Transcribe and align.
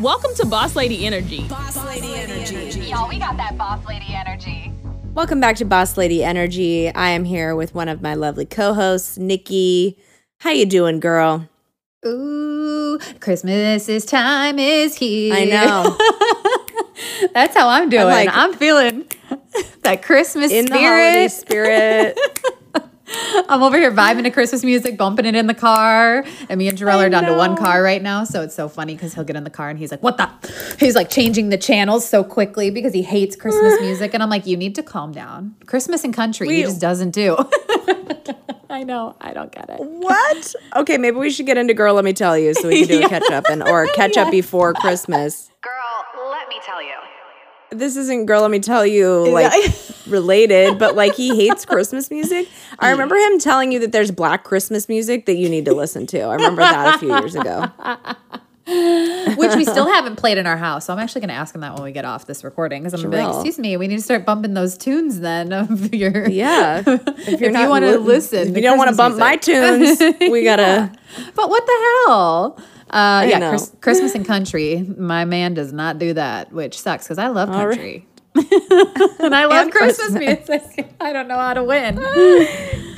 welcome 0.00 0.34
to 0.36 0.46
Boss 0.46 0.76
Lady 0.76 1.06
Energy. 1.06 1.46
Boss 1.48 1.76
Lady 1.84 2.14
Energy. 2.14 2.80
Y'all, 2.80 3.08
we 3.08 3.18
got 3.18 3.36
that 3.36 3.56
boss 3.58 3.84
lady 3.86 4.06
energy. 4.10 4.72
Welcome 5.14 5.40
back 5.40 5.56
to 5.56 5.64
Boss 5.64 5.96
Lady 5.96 6.22
Energy. 6.22 6.88
I 6.94 7.10
am 7.10 7.24
here 7.24 7.56
with 7.56 7.74
one 7.74 7.88
of 7.88 8.02
my 8.02 8.14
lovely 8.14 8.46
co-hosts, 8.46 9.18
Nikki. 9.18 9.98
How 10.40 10.50
you 10.50 10.66
doing, 10.66 11.00
girl? 11.00 11.48
Ooh, 12.06 12.98
Christmas 13.20 13.88
is 13.88 14.04
time 14.04 14.58
is 14.58 14.94
here. 14.96 15.34
I 15.34 15.44
know. 15.44 15.96
That's 17.34 17.56
how 17.56 17.68
I'm 17.68 17.88
doing. 17.88 18.04
like- 18.04 18.28
I'm 18.32 18.54
feeling 18.54 19.06
that 19.82 20.02
Christmas 20.02 20.52
In 20.52 20.66
the 20.66 20.74
holiday 20.78 21.28
spirit. 21.28 22.18
spirit. 23.08 23.46
I'm 23.48 23.62
over 23.62 23.76
here 23.78 23.90
vibing 23.92 24.22
to 24.24 24.30
Christmas 24.30 24.62
music, 24.64 24.96
bumping 24.96 25.26
it 25.26 25.34
in 25.34 25.46
the 25.46 25.54
car. 25.54 26.24
And 26.48 26.58
me 26.58 26.68
and 26.68 26.76
Jarrell 26.78 26.98
I 26.98 27.06
are 27.06 27.10
down 27.10 27.24
to 27.24 27.34
one 27.34 27.56
car 27.56 27.82
right 27.82 28.02
now. 28.02 28.24
So 28.24 28.42
it's 28.42 28.54
so 28.54 28.68
funny 28.68 28.94
because 28.94 29.14
he'll 29.14 29.24
get 29.24 29.36
in 29.36 29.44
the 29.44 29.50
car 29.50 29.68
and 29.68 29.78
he's 29.78 29.90
like, 29.90 30.02
What 30.02 30.16
the? 30.16 30.28
He's 30.78 30.94
like 30.94 31.10
changing 31.10 31.48
the 31.48 31.58
channels 31.58 32.08
so 32.08 32.22
quickly 32.24 32.70
because 32.70 32.92
he 32.92 33.02
hates 33.02 33.36
Christmas 33.36 33.80
music. 33.80 34.14
And 34.14 34.22
I'm 34.22 34.30
like, 34.30 34.46
You 34.46 34.56
need 34.56 34.74
to 34.76 34.82
calm 34.82 35.12
down. 35.12 35.54
Christmas 35.66 36.04
and 36.04 36.12
country, 36.14 36.48
he 36.48 36.62
just 36.62 36.80
doesn't 36.80 37.10
do. 37.10 37.36
I 38.70 38.84
know. 38.84 39.16
I 39.20 39.32
don't 39.32 39.50
get 39.50 39.68
it. 39.70 39.80
what? 39.80 40.54
Okay, 40.76 40.98
maybe 40.98 41.16
we 41.16 41.30
should 41.30 41.46
get 41.46 41.56
into 41.56 41.72
Girl 41.74 41.94
Let 41.94 42.04
Me 42.04 42.12
Tell 42.12 42.36
You 42.38 42.52
so 42.54 42.68
we 42.68 42.80
can 42.86 42.88
do 43.00 43.06
a 43.06 43.08
catch 43.08 43.30
up 43.30 43.46
and 43.50 43.62
or 43.62 43.86
catch 43.88 44.16
up 44.16 44.30
before 44.30 44.74
Christmas. 44.74 45.50
Girl, 45.62 46.28
let 46.30 46.48
me 46.48 46.56
tell 46.64 46.82
you. 46.82 46.92
This 47.70 47.96
isn't 47.96 48.26
Girl 48.26 48.42
Let 48.42 48.50
Me 48.50 48.60
Tell 48.60 48.86
You 48.86 49.28
like 49.30 49.52
related, 50.08 50.78
but 50.78 50.94
like 50.94 51.14
he 51.14 51.36
hates 51.36 51.64
Christmas 51.64 52.10
music. 52.10 52.48
I 52.78 52.90
remember 52.90 53.16
him 53.16 53.38
telling 53.38 53.72
you 53.72 53.78
that 53.80 53.92
there's 53.92 54.10
black 54.10 54.44
Christmas 54.44 54.88
music 54.88 55.26
that 55.26 55.36
you 55.36 55.48
need 55.48 55.64
to 55.66 55.74
listen 55.74 56.06
to. 56.08 56.20
I 56.20 56.34
remember 56.34 56.62
that 56.62 56.96
a 56.96 56.98
few 56.98 57.14
years 57.16 57.34
ago. 57.34 57.70
which 58.68 59.54
we 59.56 59.64
still 59.64 59.90
haven't 59.90 60.16
played 60.16 60.36
in 60.36 60.46
our 60.46 60.58
house. 60.58 60.84
So 60.86 60.92
I'm 60.92 60.98
actually 60.98 61.22
going 61.22 61.30
to 61.30 61.34
ask 61.36 61.54
him 61.54 61.62
that 61.62 61.72
when 61.72 61.84
we 61.84 61.92
get 61.92 62.04
off 62.04 62.26
this 62.26 62.44
recording 62.44 62.82
because 62.82 62.92
I'm 62.92 63.00
going 63.00 63.12
to 63.12 63.16
be 63.16 63.22
like, 63.24 63.34
"Excuse 63.36 63.58
me, 63.58 63.78
we 63.78 63.88
need 63.88 63.96
to 63.96 64.02
start 64.02 64.26
bumping 64.26 64.52
those 64.52 64.76
tunes 64.76 65.20
then 65.20 65.54
of 65.54 65.94
your 65.94 66.28
Yeah. 66.28 66.82
If, 66.86 67.40
you 67.40 67.68
wanna 67.68 67.92
li- 67.92 67.96
listen 67.96 68.48
if 68.50 68.56
you 68.56 68.62
don't 68.62 68.76
want 68.78 68.90
to 68.90 68.96
bump 68.96 69.16
my 69.16 69.36
tunes, 69.36 70.00
we 70.20 70.44
gotta. 70.44 70.92
But 71.34 71.48
what 71.48 71.64
the 71.64 72.04
hell? 72.06 72.58
Uh, 72.90 73.26
yeah. 73.28 73.48
Chris, 73.50 73.72
Christmas 73.80 74.14
and 74.14 74.26
country. 74.26 74.82
My 74.96 75.24
man 75.24 75.54
does 75.54 75.72
not 75.72 75.98
do 75.98 76.14
that, 76.14 76.52
which 76.52 76.78
sucks 76.78 77.04
because 77.04 77.18
I 77.18 77.28
love 77.28 77.48
country. 77.50 78.06
and 79.20 79.34
I 79.34 79.46
love 79.46 79.64
And 79.64 79.72
Christmas 79.72 80.12
music. 80.12 80.94
I 81.00 81.12
don't 81.12 81.28
know 81.28 81.36
how 81.36 81.54
to 81.54 81.64
win. 81.64 81.96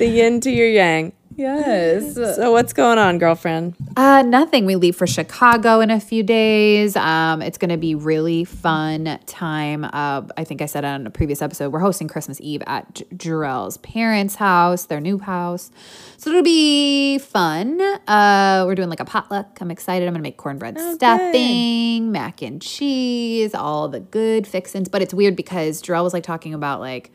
The 0.00 0.06
yin 0.06 0.40
to 0.40 0.50
your 0.50 0.68
yang. 0.68 1.12
Yes. 1.36 2.14
So 2.14 2.52
what's 2.52 2.72
going 2.72 2.98
on, 2.98 3.18
girlfriend? 3.18 3.76
Uh, 3.96 4.22
nothing. 4.22 4.66
We 4.66 4.76
leave 4.76 4.96
for 4.96 5.06
Chicago 5.06 5.80
in 5.80 5.90
a 5.90 6.00
few 6.00 6.22
days. 6.22 6.96
Um, 6.96 7.42
it's 7.42 7.58
going 7.58 7.70
to 7.70 7.76
be 7.76 7.94
really 7.94 8.44
fun 8.44 9.18
time. 9.26 9.84
Uh, 9.84 10.22
I 10.36 10.44
think 10.44 10.62
I 10.62 10.66
said 10.66 10.84
on 10.84 11.06
a 11.06 11.10
previous 11.10 11.42
episode, 11.42 11.72
we're 11.72 11.80
hosting 11.80 12.08
Christmas 12.08 12.40
Eve 12.40 12.62
at 12.66 12.94
J- 12.94 13.04
Jarrell's 13.14 13.78
parents' 13.78 14.36
house, 14.36 14.86
their 14.86 15.00
new 15.00 15.18
house. 15.18 15.70
So 16.16 16.30
it'll 16.30 16.42
be 16.42 17.18
fun. 17.18 17.80
Uh, 17.80 18.64
we're 18.66 18.74
doing 18.74 18.90
like 18.90 19.00
a 19.00 19.04
potluck. 19.04 19.58
I'm 19.60 19.70
excited. 19.70 20.06
I'm 20.06 20.14
going 20.14 20.22
to 20.22 20.26
make 20.26 20.36
cornbread 20.36 20.78
stuffing, 20.94 22.12
mac 22.12 22.42
and 22.42 22.60
cheese, 22.60 23.54
all 23.54 23.88
the 23.88 24.00
good 24.00 24.46
fixins. 24.46 24.88
But 24.88 25.02
it's 25.02 25.14
weird 25.14 25.36
because 25.36 25.82
Jarrell 25.82 26.04
was 26.04 26.12
like 26.12 26.24
talking 26.24 26.54
about 26.54 26.80
like, 26.80 27.12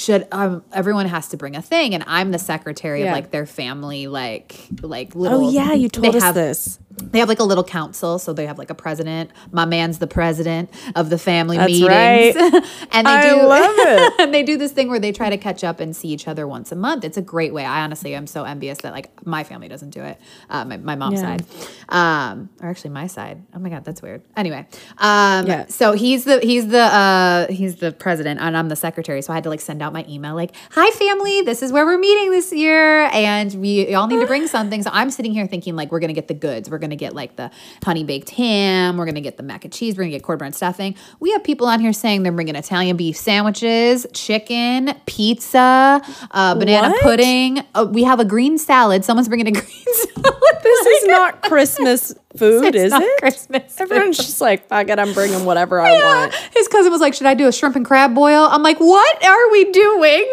should 0.00 0.26
um 0.32 0.62
everyone 0.72 1.06
has 1.06 1.28
to 1.28 1.36
bring 1.36 1.56
a 1.56 1.62
thing 1.62 1.94
and 1.94 2.02
I'm 2.06 2.30
the 2.30 2.38
secretary 2.38 3.00
Yeah. 3.02 3.08
of 3.08 3.12
like 3.12 3.30
their 3.30 3.44
family 3.46 4.06
like 4.06 4.56
like 4.80 5.14
little 5.14 5.48
Oh 5.48 5.50
yeah, 5.50 5.72
you 5.74 5.88
told 5.90 6.16
us 6.16 6.22
have, 6.22 6.34
this. 6.34 6.78
They 7.00 7.18
have 7.18 7.28
like 7.28 7.40
a 7.40 7.44
little 7.44 7.64
council, 7.64 8.18
so 8.18 8.32
they 8.32 8.46
have 8.46 8.58
like 8.58 8.70
a 8.70 8.74
president. 8.74 9.30
My 9.52 9.64
man's 9.64 9.98
the 9.98 10.06
president 10.06 10.70
of 10.94 11.10
the 11.10 11.18
family 11.18 11.56
That's 11.56 11.72
meetings, 11.72 11.88
right. 12.36 12.36
and 12.92 13.06
they 13.06 13.10
I 13.12 13.30
do 13.30 13.36
love 13.46 13.74
it. 13.76 14.12
and 14.20 14.34
they 14.34 14.42
do 14.42 14.56
this 14.56 14.72
thing 14.72 14.88
where 14.88 14.98
they 15.00 15.12
try 15.12 15.30
to 15.30 15.36
catch 15.38 15.64
up 15.64 15.80
and 15.80 15.94
see 15.96 16.08
each 16.08 16.28
other 16.28 16.46
once 16.46 16.72
a 16.72 16.76
month. 16.76 17.04
It's 17.04 17.16
a 17.16 17.22
great 17.22 17.52
way. 17.52 17.64
I 17.64 17.82
honestly 17.82 18.14
am 18.14 18.26
so 18.26 18.44
envious 18.44 18.78
that 18.78 18.92
like 18.92 19.10
my 19.26 19.44
family 19.44 19.68
doesn't 19.68 19.90
do 19.90 20.02
it. 20.02 20.18
Uh, 20.48 20.64
my 20.64 20.76
my 20.76 20.94
mom's 20.94 21.20
Yeah. 21.20 21.36
side, 21.38 21.44
um, 21.88 22.48
or 22.60 22.68
actually 22.68 22.90
my 22.90 23.06
side. 23.06 23.42
Oh 23.54 23.58
my 23.58 23.68
god, 23.70 23.84
that's 23.84 24.02
weird. 24.02 24.22
Anyway, 24.36 24.66
um, 24.98 25.46
Yeah. 25.46 25.66
so 25.68 25.92
he's 25.92 26.24
the 26.24 26.40
he's 26.40 26.68
the 26.68 26.80
uh, 26.82 27.46
he's 27.48 27.76
the 27.76 27.92
president, 27.92 28.40
and 28.40 28.56
I'm 28.56 28.68
the 28.68 28.76
secretary. 28.76 29.22
So 29.22 29.32
I 29.32 29.36
had 29.36 29.44
to 29.44 29.50
like 29.50 29.60
send 29.60 29.82
out 29.82 29.92
my 29.92 30.04
email 30.08 30.34
like, 30.34 30.52
"Hi 30.72 30.90
family, 30.90 31.42
this 31.42 31.62
is 31.62 31.72
where 31.72 31.84
we're 31.84 31.98
meeting 31.98 32.30
this 32.30 32.52
year, 32.52 33.08
and 33.12 33.52
we 33.54 33.94
all 33.94 34.06
need 34.06 34.20
to 34.20 34.26
bring 34.26 34.46
something." 34.46 34.82
So 34.82 34.90
I'm 34.92 35.10
sitting 35.10 35.32
here 35.32 35.46
thinking 35.46 35.76
like 35.76 35.90
we're 35.90 36.00
gonna 36.00 36.12
get 36.12 36.28
the 36.28 36.34
goods. 36.34 36.68
We're 36.70 36.78
gonna 36.78 36.89
get 36.96 37.14
like 37.14 37.36
the 37.36 37.50
honey 37.84 38.04
baked 38.04 38.30
ham. 38.30 38.96
We're 38.96 39.06
gonna 39.06 39.20
get 39.20 39.36
the 39.36 39.42
mac 39.42 39.64
and 39.64 39.72
cheese. 39.72 39.96
We're 39.96 40.04
gonna 40.04 40.10
get 40.12 40.22
cornbread 40.22 40.54
stuffing. 40.54 40.94
We 41.20 41.32
have 41.32 41.42
people 41.44 41.66
on 41.66 41.80
here 41.80 41.92
saying 41.92 42.22
they're 42.22 42.32
bringing 42.32 42.56
Italian 42.56 42.96
beef 42.96 43.16
sandwiches, 43.16 44.06
chicken, 44.12 44.94
pizza, 45.06 46.00
uh, 46.30 46.54
banana 46.54 46.90
What? 46.90 47.02
pudding. 47.02 47.60
Uh, 47.74 47.86
we 47.90 48.04
have 48.04 48.20
a 48.20 48.24
green 48.24 48.58
salad. 48.58 49.04
Someone's 49.04 49.28
bringing 49.28 49.48
a 49.48 49.52
green 49.60 49.64
salad. 49.94 50.36
This 50.62 50.86
is 50.86 51.06
not 51.08 51.42
Christmas 51.42 52.14
food, 52.36 52.74
It's 52.74 52.84
is 52.84 52.90
not 52.92 53.02
it? 53.02 53.18
Christmas. 53.20 53.74
food. 53.74 53.82
Everyone's 53.82 54.16
just 54.16 54.40
like, 54.40 54.66
fuck 54.68 54.88
it, 54.88 54.98
I'm 54.98 55.12
bringing 55.12 55.44
whatever 55.44 55.80
I 55.80 55.92
Yeah. 55.92 56.04
want. 56.04 56.34
His 56.52 56.68
cousin 56.68 56.92
was 56.92 57.00
like, 57.00 57.14
"Should 57.14 57.26
I 57.26 57.34
do 57.34 57.48
a 57.48 57.52
shrimp 57.52 57.76
and 57.76 57.84
crab 57.84 58.14
boil?" 58.14 58.46
I'm 58.50 58.62
like, 58.62 58.78
"What 58.78 59.24
are 59.24 59.50
we 59.50 59.70
doing?" 59.72 60.30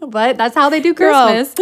but 0.08 0.36
that's 0.36 0.54
how 0.54 0.68
they 0.68 0.80
do 0.80 0.94
Girl, 0.94 1.28
Christmas. 1.28 1.54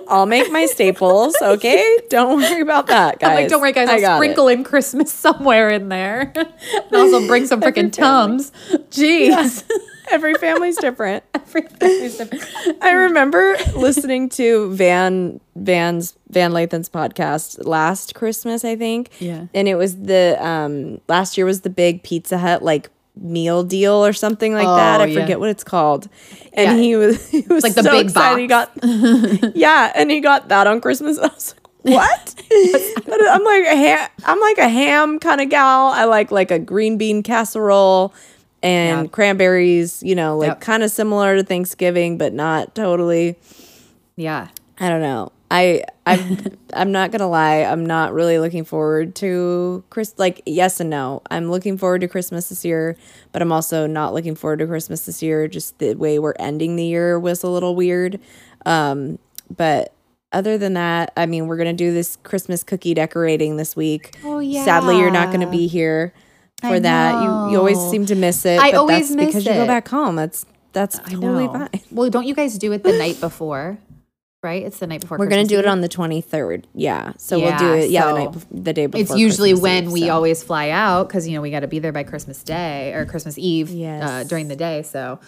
I'll 0.08 0.26
make 0.26 0.50
my 0.50 0.66
staples, 0.66 1.36
okay? 1.40 1.98
Don't 2.08 2.36
worry 2.40 2.60
about 2.62 2.86
that, 2.88 3.18
guys. 3.20 3.28
I'm 3.30 3.36
like, 3.36 3.48
"Don't 3.48 3.60
worry, 3.60 3.72
guys. 3.72 3.88
I 3.88 4.00
I'll 4.00 4.16
sprinkle 4.18 4.48
it. 4.48 4.54
in 4.54 4.64
Christmas 4.64 5.12
somewhere 5.26 5.68
in 5.70 5.88
there, 5.88 6.32
and 6.34 6.94
also 6.96 7.26
bring 7.26 7.46
some 7.46 7.60
freaking 7.60 7.92
tums." 7.92 8.50
Jeez. 8.90 9.62
Every 10.10 10.34
family's 10.34 10.76
different. 10.76 11.24
Every 11.34 11.62
family's 11.62 12.16
different. 12.18 12.44
I 12.82 12.90
remember 12.92 13.56
listening 13.76 14.28
to 14.30 14.70
Van 14.74 15.40
Van's 15.56 16.16
Van 16.28 16.52
Lathan's 16.52 16.88
podcast 16.88 17.64
last 17.66 18.14
Christmas, 18.14 18.64
I 18.64 18.76
think. 18.76 19.10
Yeah. 19.20 19.46
And 19.54 19.68
it 19.68 19.74
was 19.76 19.96
the 19.96 20.36
um 20.44 21.00
last 21.08 21.36
year 21.36 21.46
was 21.46 21.60
the 21.62 21.70
big 21.70 22.02
Pizza 22.02 22.38
Hut 22.38 22.62
like 22.62 22.90
meal 23.16 23.62
deal 23.64 24.04
or 24.04 24.12
something 24.12 24.54
like 24.54 24.66
that. 24.66 25.00
Oh, 25.00 25.04
I 25.04 25.06
yeah. 25.06 25.20
forget 25.20 25.40
what 25.40 25.50
it's 25.50 25.64
called. 25.64 26.08
And 26.54 26.76
Yeah. 26.78 26.82
he 26.82 26.96
was 26.96 27.28
he 27.30 27.40
was 27.42 27.62
Like 27.62 27.74
the 27.74 27.82
so 27.82 27.90
big 27.92 28.06
excited. 28.06 28.40
He 28.40 28.46
got 28.46 28.70
Yeah, 29.56 29.92
and 29.94 30.10
he 30.10 30.20
got 30.20 30.48
that 30.48 30.66
on 30.66 30.80
Christmas. 30.80 31.18
I 31.18 31.22
was 31.28 31.54
like, 31.54 31.94
what? 31.94 32.34
I'm 32.52 33.44
like 33.44 33.64
a 33.64 33.76
ham, 33.76 34.08
I'm 34.24 34.40
like 34.40 34.58
a 34.58 34.68
ham 34.68 35.18
kind 35.18 35.40
of 35.40 35.48
gal. 35.48 35.86
I 35.88 36.04
like 36.04 36.30
like 36.30 36.50
a 36.50 36.58
green 36.58 36.98
bean 36.98 37.22
casserole 37.22 38.14
and 38.62 39.06
Yeah. 39.06 39.10
cranberries, 39.10 40.02
you 40.02 40.14
know, 40.14 40.36
like 40.38 40.48
Yep. 40.48 40.60
kind 40.60 40.82
of 40.82 40.90
similar 40.90 41.36
to 41.36 41.42
Thanksgiving, 41.42 42.18
but 42.18 42.32
not 42.32 42.74
totally. 42.74 43.36
Yeah. 44.16 44.48
I 44.78 44.88
don't 44.88 45.00
know. 45.02 45.32
I 45.50 45.82
I'm 46.06 46.38
I'm 46.74 46.92
not 46.92 47.10
gonna 47.10 47.28
lie. 47.28 47.62
I'm 47.62 47.84
not 47.84 48.12
really 48.12 48.38
looking 48.38 48.64
forward 48.64 49.14
to 49.16 49.82
Chris. 49.90 50.14
Like 50.16 50.42
yes 50.46 50.78
and 50.80 50.90
no. 50.90 51.22
I'm 51.30 51.50
looking 51.50 51.76
forward 51.76 52.00
to 52.02 52.08
Christmas 52.08 52.48
this 52.50 52.64
year, 52.64 52.96
but 53.32 53.42
I'm 53.42 53.50
also 53.52 53.86
not 53.86 54.14
looking 54.14 54.34
forward 54.34 54.60
to 54.60 54.66
Christmas 54.66 55.06
this 55.06 55.22
year. 55.22 55.48
Just 55.48 55.78
the 55.78 55.94
way 55.94 56.18
we're 56.18 56.34
ending 56.38 56.76
the 56.76 56.84
year 56.84 57.18
was 57.18 57.42
a 57.42 57.48
little 57.48 57.74
weird. 57.74 58.20
Um, 58.66 59.18
but 59.54 59.92
other 60.32 60.56
than 60.56 60.74
that, 60.74 61.12
I 61.16 61.26
mean, 61.26 61.48
we're 61.48 61.56
gonna 61.56 61.72
do 61.72 61.92
this 61.92 62.16
Christmas 62.22 62.62
cookie 62.62 62.94
decorating 62.94 63.56
this 63.56 63.74
week. 63.74 64.16
Oh, 64.24 64.38
yeah. 64.38 64.64
Sadly, 64.64 64.98
you're 64.98 65.10
not 65.10 65.32
gonna 65.32 65.50
be 65.50 65.66
here 65.66 66.12
for 66.60 66.66
I 66.68 66.78
that. 66.80 67.22
You 67.22 67.52
you 67.52 67.58
always 67.58 67.78
seem 67.90 68.06
to 68.06 68.14
miss 68.14 68.44
it. 68.44 68.60
I 68.60 68.70
but 68.72 68.78
always 68.78 69.08
that's 69.08 69.16
miss 69.16 69.26
because 69.26 69.46
you 69.46 69.52
go 69.52 69.66
back 69.66 69.88
home. 69.88 70.16
That's 70.16 70.46
that's 70.72 70.98
totally 70.98 71.46
fine. 71.46 71.68
Well, 71.90 72.10
don't 72.10 72.26
you 72.26 72.34
guys 72.34 72.56
do 72.58 72.72
it 72.72 72.82
the 72.82 72.92
night 72.96 73.20
before? 73.20 73.78
Right? 74.42 74.62
It's 74.62 74.78
the 74.78 74.86
night 74.86 75.02
before. 75.02 75.18
We're 75.18 75.26
gonna 75.26 75.44
do 75.44 75.58
it 75.58 75.66
on 75.66 75.82
the 75.82 75.88
23rd. 75.88 76.64
Yeah. 76.74 77.12
So 77.18 77.38
we'll 77.38 77.58
do 77.58 77.74
it. 77.74 77.90
Yeah, 77.90 78.06
the 78.06 78.12
night, 78.14 78.28
bef- 78.30 78.46
the 78.64 78.72
day 78.72 78.86
before. 78.86 79.02
It's 79.02 79.14
usually 79.14 79.50
Christmas 79.50 79.62
when 79.62 79.84
Eve, 79.84 79.92
we 79.92 80.00
so. 80.02 80.14
always 80.14 80.42
fly 80.42 80.70
out 80.70 81.08
because 81.08 81.28
you 81.28 81.34
know 81.34 81.42
we 81.42 81.50
got 81.50 81.60
to 81.60 81.66
be 81.68 81.78
there 81.78 81.92
by 81.92 82.04
Christmas 82.04 82.42
Day 82.42 82.94
or 82.94 83.04
Christmas 83.04 83.36
Eve 83.36 83.70
uh, 83.84 84.24
during 84.24 84.48
the 84.48 84.56
day. 84.56 84.82
So, 84.82 85.20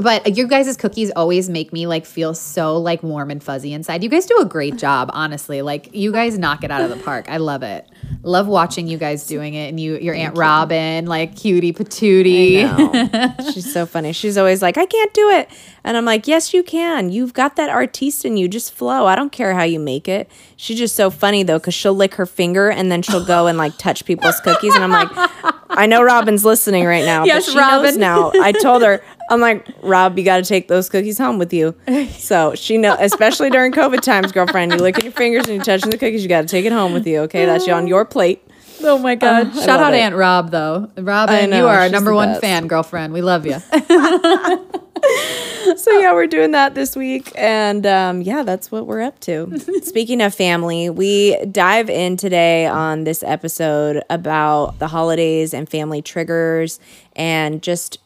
but 0.00 0.36
your 0.36 0.46
guys' 0.46 0.76
cookies 0.76 1.10
always 1.16 1.48
make 1.48 1.72
me 1.72 1.86
like 1.86 2.06
feel 2.06 2.34
so 2.34 2.76
like 2.76 3.02
warm 3.02 3.30
and 3.30 3.42
fuzzy 3.42 3.72
inside. 3.72 4.02
You 4.02 4.08
guys 4.08 4.26
do 4.26 4.38
a 4.38 4.44
great 4.44 4.76
job, 4.76 5.10
honestly. 5.12 5.62
Like 5.62 5.94
you 5.94 6.12
guys 6.12 6.38
knock 6.38 6.64
it 6.64 6.70
out 6.70 6.80
of 6.82 6.90
the 6.90 6.96
park. 7.04 7.26
I 7.28 7.36
love 7.38 7.62
it. 7.62 7.86
Love 8.22 8.46
watching 8.48 8.86
you 8.86 8.98
guys 8.98 9.26
doing 9.26 9.54
it, 9.54 9.68
and 9.68 9.78
you, 9.78 9.96
your 9.98 10.14
aunt 10.14 10.36
Robin, 10.36 11.06
like 11.06 11.36
cutie 11.36 11.72
patootie. 11.72 13.52
She's 13.54 13.72
so 13.72 13.86
funny. 13.86 14.12
She's 14.12 14.36
always 14.36 14.60
like, 14.62 14.76
I 14.76 14.86
can't 14.86 15.14
do 15.14 15.30
it. 15.30 15.48
And 15.84 15.96
I'm 15.96 16.04
like, 16.04 16.26
yes, 16.26 16.52
you 16.52 16.62
can. 16.62 17.10
You've 17.10 17.32
got 17.32 17.56
that 17.56 17.70
artiste 17.70 18.24
in 18.24 18.36
you. 18.36 18.48
Just 18.48 18.72
flow. 18.74 19.06
I 19.06 19.16
don't 19.16 19.32
care 19.32 19.54
how 19.54 19.62
you 19.62 19.78
make 19.80 20.08
it. 20.08 20.30
She's 20.56 20.78
just 20.78 20.94
so 20.96 21.08
funny 21.10 21.42
though, 21.42 21.58
because 21.58 21.72
she'll 21.74 21.94
lick 21.94 22.14
her 22.16 22.26
finger 22.26 22.70
and 22.70 22.90
then 22.92 23.00
she'll 23.02 23.24
go 23.24 23.46
and 23.46 23.56
like 23.56 23.78
touch 23.78 24.04
people's 24.04 24.38
cookies. 24.40 24.74
And 24.74 24.84
I'm 24.84 24.90
like, 24.90 25.08
I 25.70 25.86
know 25.86 26.02
Robin's 26.02 26.44
listening 26.44 26.84
right 26.84 27.04
now. 27.04 27.24
Yes, 27.24 27.46
but 27.46 27.52
she 27.52 27.56
knows 27.58 27.84
Robin. 27.84 28.00
now. 28.00 28.32
I 28.34 28.52
told 28.52 28.82
her, 28.82 29.02
I'm 29.30 29.40
like, 29.40 29.66
Rob, 29.82 30.18
you 30.18 30.24
got 30.24 30.38
to 30.38 30.42
take 30.42 30.68
those 30.68 30.88
cookies 30.88 31.18
home 31.18 31.38
with 31.38 31.52
you. 31.52 31.74
So 32.20 32.54
she 32.54 32.76
know, 32.76 32.96
especially 32.98 33.50
during 33.50 33.72
COVID 33.72 34.00
times, 34.00 34.30
girlfriend, 34.30 34.72
you 34.72 34.78
look 34.78 34.96
at 34.96 35.04
your 35.04 35.12
fingers 35.12 35.46
and 35.46 35.56
you're 35.56 35.64
touching 35.64 35.90
the 35.90 35.96
cookies. 35.98 36.22
You 36.22 36.28
got 36.28 36.42
to 36.42 36.46
take 36.46 36.64
it 36.64 36.72
home 36.72 36.92
with 36.92 37.06
you. 37.06 37.20
Okay, 37.20 37.44
that's 37.46 37.66
on 37.68 37.86
your 37.86 38.04
plate. 38.04 38.42
Oh 38.82 38.98
my 38.98 39.14
God. 39.14 39.48
I 39.48 39.64
Shout 39.64 39.80
out 39.80 39.94
it. 39.94 39.98
Aunt 39.98 40.14
Rob, 40.14 40.50
though. 40.50 40.90
Robin, 40.96 41.50
know, 41.50 41.58
you 41.58 41.66
are 41.66 41.80
our 41.80 41.88
number 41.88 42.14
one 42.14 42.30
best. 42.30 42.40
fan, 42.40 42.66
girlfriend. 42.66 43.12
We 43.12 43.22
love 43.22 43.46
you. 43.46 43.58
so 45.76 45.98
yeah, 45.98 46.12
we're 46.12 46.26
doing 46.26 46.50
that 46.52 46.74
this 46.74 46.96
week, 46.96 47.32
and 47.34 47.86
um, 47.86 48.22
yeah, 48.22 48.42
that's 48.42 48.70
what 48.70 48.86
we're 48.86 49.00
up 49.00 49.18
to. 49.20 49.58
Speaking 49.82 50.20
of 50.20 50.34
family, 50.34 50.90
we 50.90 51.36
dive 51.46 51.88
in 51.88 52.16
today 52.16 52.66
on 52.66 53.04
this 53.04 53.22
episode 53.22 54.02
about 54.10 54.78
the 54.78 54.88
holidays 54.88 55.54
and 55.54 55.68
family 55.68 56.02
triggers, 56.02 56.80
and 57.14 57.62
just 57.62 57.98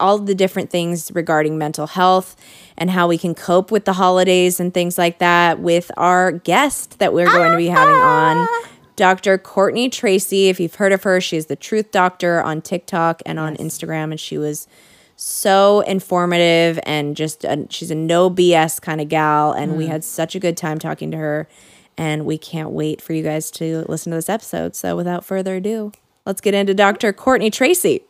all 0.00 0.18
the 0.18 0.34
different 0.34 0.70
things 0.70 1.10
regarding 1.14 1.58
mental 1.58 1.86
health 1.86 2.36
and 2.76 2.90
how 2.90 3.08
we 3.08 3.18
can 3.18 3.34
cope 3.34 3.70
with 3.70 3.84
the 3.84 3.94
holidays 3.94 4.60
and 4.60 4.74
things 4.74 4.98
like 4.98 5.18
that 5.18 5.60
with 5.60 5.90
our 5.96 6.32
guest 6.32 6.98
that 6.98 7.12
we're 7.12 7.26
going 7.26 7.52
to 7.52 7.56
be 7.56 7.68
having 7.68 7.94
on. 7.94 8.36
Ah. 8.38 8.68
Dr. 8.96 9.36
Courtney 9.36 9.90
Tracy, 9.90 10.48
if 10.48 10.58
you've 10.58 10.76
heard 10.76 10.92
of 10.92 11.02
her, 11.02 11.20
she's 11.20 11.46
the 11.46 11.56
Truth 11.56 11.90
Doctor 11.90 12.42
on 12.42 12.62
TikTok 12.62 13.20
and 13.26 13.38
on 13.38 13.54
Instagram, 13.56 14.10
and 14.10 14.18
she 14.18 14.38
was 14.38 14.66
so 15.16 15.80
informative 15.80 16.78
and 16.84 17.14
just 17.14 17.44
a, 17.44 17.66
she's 17.68 17.90
a 17.90 17.94
no 17.94 18.30
BS 18.30 18.80
kind 18.80 19.00
of 19.00 19.08
gal, 19.08 19.52
and 19.52 19.76
we 19.76 19.84
mm. 19.84 19.88
had 19.88 20.02
such 20.02 20.34
a 20.34 20.40
good 20.40 20.56
time 20.56 20.78
talking 20.78 21.10
to 21.10 21.16
her, 21.18 21.46
and 21.98 22.24
we 22.24 22.38
can't 22.38 22.70
wait 22.70 23.02
for 23.02 23.12
you 23.12 23.22
guys 23.22 23.50
to 23.52 23.84
listen 23.88 24.10
to 24.12 24.16
this 24.16 24.30
episode. 24.30 24.74
So, 24.74 24.96
without 24.96 25.26
further 25.26 25.56
ado, 25.56 25.92
let's 26.24 26.40
get 26.40 26.54
into 26.54 26.72
Dr. 26.72 27.12
Courtney 27.12 27.50
Tracy. 27.50 28.02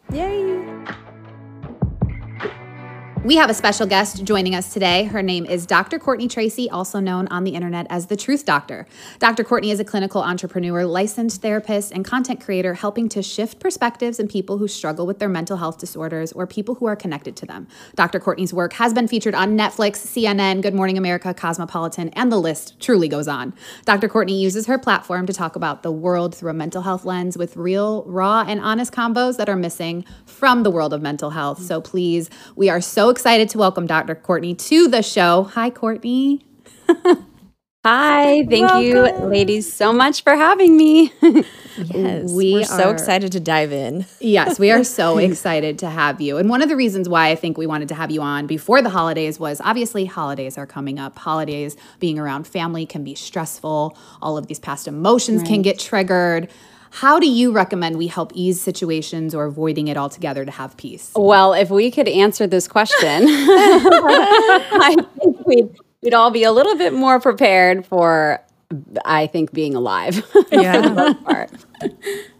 We 3.26 3.34
have 3.34 3.50
a 3.50 3.55
special 3.55 3.88
guest 3.88 4.23
joining 4.23 4.55
us 4.55 4.73
today. 4.73 5.02
Her 5.02 5.20
name 5.20 5.46
is 5.46 5.67
Dr. 5.67 5.99
Courtney 5.99 6.28
Tracy, 6.28 6.70
also 6.70 7.00
known 7.00 7.26
on 7.26 7.43
the 7.43 7.56
internet 7.56 7.88
as 7.90 8.06
the 8.06 8.14
Truth 8.14 8.44
Doctor. 8.44 8.87
Dr. 9.19 9.43
Courtney 9.43 9.73
is 9.73 9.81
a 9.81 9.84
clinical 9.84 10.23
entrepreneur, 10.23 10.84
licensed 10.84 11.43
therapist, 11.43 11.90
and 11.90 12.05
content 12.05 12.40
creator, 12.40 12.75
helping 12.75 13.08
to 13.08 13.23
shift 13.23 13.58
perspectives 13.58 14.20
in 14.20 14.28
people 14.28 14.58
who 14.58 14.69
struggle 14.69 15.08
with 15.08 15.19
their 15.19 15.28
mental 15.28 15.56
health 15.56 15.76
disorders 15.76 16.31
or 16.31 16.46
people 16.46 16.76
who 16.76 16.87
are 16.87 16.94
connected 16.94 17.34
to 17.34 17.46
them. 17.46 17.67
Dr. 17.96 18.20
Courtney's 18.20 18.55
work 18.55 18.75
has 18.75 18.94
been 18.94 19.08
featured 19.08 19.34
on 19.34 19.58
Netflix, 19.58 19.96
CNN, 19.96 20.62
Good 20.62 20.76
Morning 20.76 20.96
America, 20.96 21.34
Cosmopolitan, 21.34 22.11
and 22.11 22.31
the 22.31 22.38
list 22.38 22.79
truly 22.79 23.08
goes 23.08 23.26
on. 23.26 23.55
Dr. 23.87 24.08
Courtney 24.08 24.40
uses 24.40 24.67
her 24.67 24.79
platform 24.79 25.26
to 25.26 25.32
talk 25.32 25.56
about 25.56 25.82
the 25.82 25.90
world 25.90 26.32
through 26.32 26.50
a 26.50 26.55
mental 26.55 26.82
health 26.82 27.05
lens 27.05 27.37
with 27.37 27.56
real, 27.56 28.05
raw, 28.05 28.44
and 28.46 28.61
honest 28.61 28.93
combos 28.93 29.37
that 29.37 29.49
are 29.49 29.56
missing 29.56 30.05
from 30.26 30.62
the 30.62 30.70
world 30.70 30.94
of 30.94 31.02
mental 31.02 31.31
health. 31.31 31.61
So 31.61 31.81
please, 31.81 32.31
we 32.55 32.69
are 32.69 32.81
so 32.81 33.16
excited 33.17 33.49
to 33.49 33.57
welcome 33.57 33.87
Dr. 33.87 34.15
Courtney 34.15 34.55
to 34.55 34.89
the 34.89 35.03
show. 35.03 35.45
Hi, 35.55 35.71
Courtney. 35.71 36.45
Hi, 37.83 38.45
thank 38.45 38.85
you, 38.85 39.05
ladies, 39.27 39.73
so 39.73 39.91
much 39.91 40.23
for 40.23 40.37
having 40.37 40.77
me. 40.77 41.15
Yes, 41.79 42.33
We 42.33 42.63
are 42.63 42.65
so 42.65 42.91
excited 42.91 43.33
to 43.33 43.41
dive 43.41 43.71
in. 43.71 44.07
Yes, 44.19 44.59
we 44.59 44.71
are 44.71 44.83
so 44.83 45.19
excited 45.29 45.79
to 45.81 45.91
have 45.91 46.23
you. 46.23 46.39
And 46.39 46.49
one 46.49 46.63
of 46.63 46.71
the 46.71 46.77
reasons 46.77 47.07
why 47.07 47.29
I 47.29 47.35
think 47.35 47.59
we 47.59 47.67
wanted 47.67 47.89
to 47.89 47.95
have 47.95 48.11
you 48.11 48.23
on 48.23 48.47
before 48.47 48.81
the 48.81 48.89
holidays 48.89 49.39
was 49.39 49.61
obviously 49.63 50.07
holidays 50.07 50.57
are 50.57 50.67
coming 50.67 50.99
up. 50.99 51.19
Holidays, 51.19 51.77
being 52.01 52.19
around 52.19 52.47
family 52.47 52.87
can 52.87 53.05
be 53.05 53.15
stressful. 53.15 53.97
All 54.23 54.39
of 54.39 54.47
these 54.47 54.59
past 54.59 54.89
emotions 54.89 55.43
can 55.43 55.61
get 55.61 55.79
triggered. 55.79 56.49
How 56.91 57.19
do 57.19 57.29
you 57.29 57.53
recommend 57.53 57.97
we 57.99 58.06
help 58.06 58.33
ease 58.35 58.61
situations 58.61 59.35
or 59.35 59.44
avoiding 59.44 59.88
it 59.88 59.97
altogether 59.97 60.44
to 60.44 60.50
have 60.50 60.77
peace? 60.77 61.12
well, 61.15 61.53
if 61.53 61.71
we 61.71 61.91
could 61.91 62.09
answer 62.09 62.47
this 62.47 62.69
question, 62.69 63.25
I 63.29 64.97
think 65.19 65.47
we'd, 65.47 65.69
we'd 66.03 66.15
all 66.15 66.31
be 66.31 66.44
a 66.44 66.53
little 66.53 66.77
bit 66.77 66.93
more 66.93 67.21
prepared 67.21 67.87
for, 67.87 68.41
I 69.05 69.27
think, 69.27 69.53
being 69.53 69.75
alive. 69.75 70.25
Yeah. 70.50 70.73
for 70.83 70.88
the 70.88 70.94
most 70.94 71.25
part. 71.25 71.50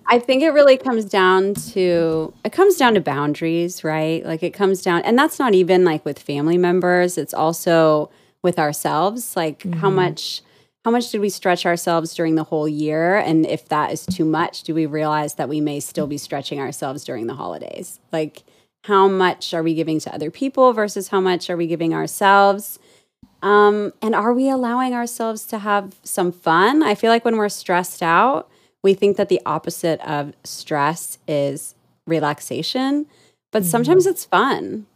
I 0.09 0.19
think 0.19 0.43
it 0.43 0.51
really 0.51 0.77
comes 0.77 1.05
down 1.05 1.55
to 1.73 2.33
it 2.45 2.53
comes 2.53 2.77
down 2.77 2.95
to 2.95 3.01
boundaries, 3.01 3.83
right? 3.83 4.25
Like 4.25 4.43
it 4.43 4.55
comes 4.55 4.83
down, 4.83 5.03
and 5.03 5.19
that's 5.19 5.39
not 5.39 5.55
even 5.55 5.85
like 5.85 6.05
with 6.05 6.19
family 6.19 6.59
members. 6.59 7.19
It's 7.19 7.35
also 7.35 8.11
with 8.43 8.59
ourselves. 8.59 9.35
Like 9.35 9.65
how 9.65 9.89
mm-hmm. 9.89 9.97
much 9.97 10.43
how 10.87 10.93
much 10.93 11.11
did 11.11 11.21
we 11.21 11.29
stretch 11.29 11.67
ourselves 11.67 12.15
during 12.15 12.37
the 12.37 12.45
whole 12.45 12.69
year? 12.69 13.17
And 13.17 13.45
if 13.45 13.69
that 13.71 13.91
is 13.91 14.07
too 14.07 14.25
much, 14.25 14.63
do 14.63 14.73
we 14.73 14.87
realize 14.87 15.35
that 15.35 15.49
we 15.49 15.61
may 15.61 15.81
still 15.81 16.07
be 16.07 16.17
stretching 16.17 16.61
ourselves 16.61 17.03
during 17.03 17.27
the 17.27 17.35
holidays? 17.35 17.99
Like 18.13 18.45
how 18.85 19.09
much 19.09 19.53
are 19.53 19.65
we 19.65 19.75
giving 19.75 19.99
to 19.99 20.15
other 20.15 20.31
people 20.31 20.73
versus 20.73 21.09
how 21.09 21.21
much 21.21 21.51
are 21.51 21.57
we 21.57 21.67
giving 21.67 21.93
ourselves? 21.93 22.79
Um, 23.43 23.95
and 24.01 24.15
are 24.15 24.33
we 24.33 24.49
allowing 24.49 24.95
ourselves 24.95 25.45
to 25.47 25.59
have 25.59 25.97
some 26.05 26.31
fun? 26.31 26.85
I 26.85 26.95
feel 26.95 27.11
like 27.11 27.25
when 27.25 27.37
we're 27.37 27.49
stressed 27.49 28.01
out, 28.01 28.49
we 28.85 28.95
think 28.95 29.17
that 29.17 29.29
the 29.29 29.41
opposite 29.45 30.01
of 30.09 30.35
stress 30.45 31.19
is 31.27 31.75
relaxation, 32.07 33.07
but 33.51 33.65
sometimes 33.65 34.07
it's 34.07 34.25
fun. 34.25 34.87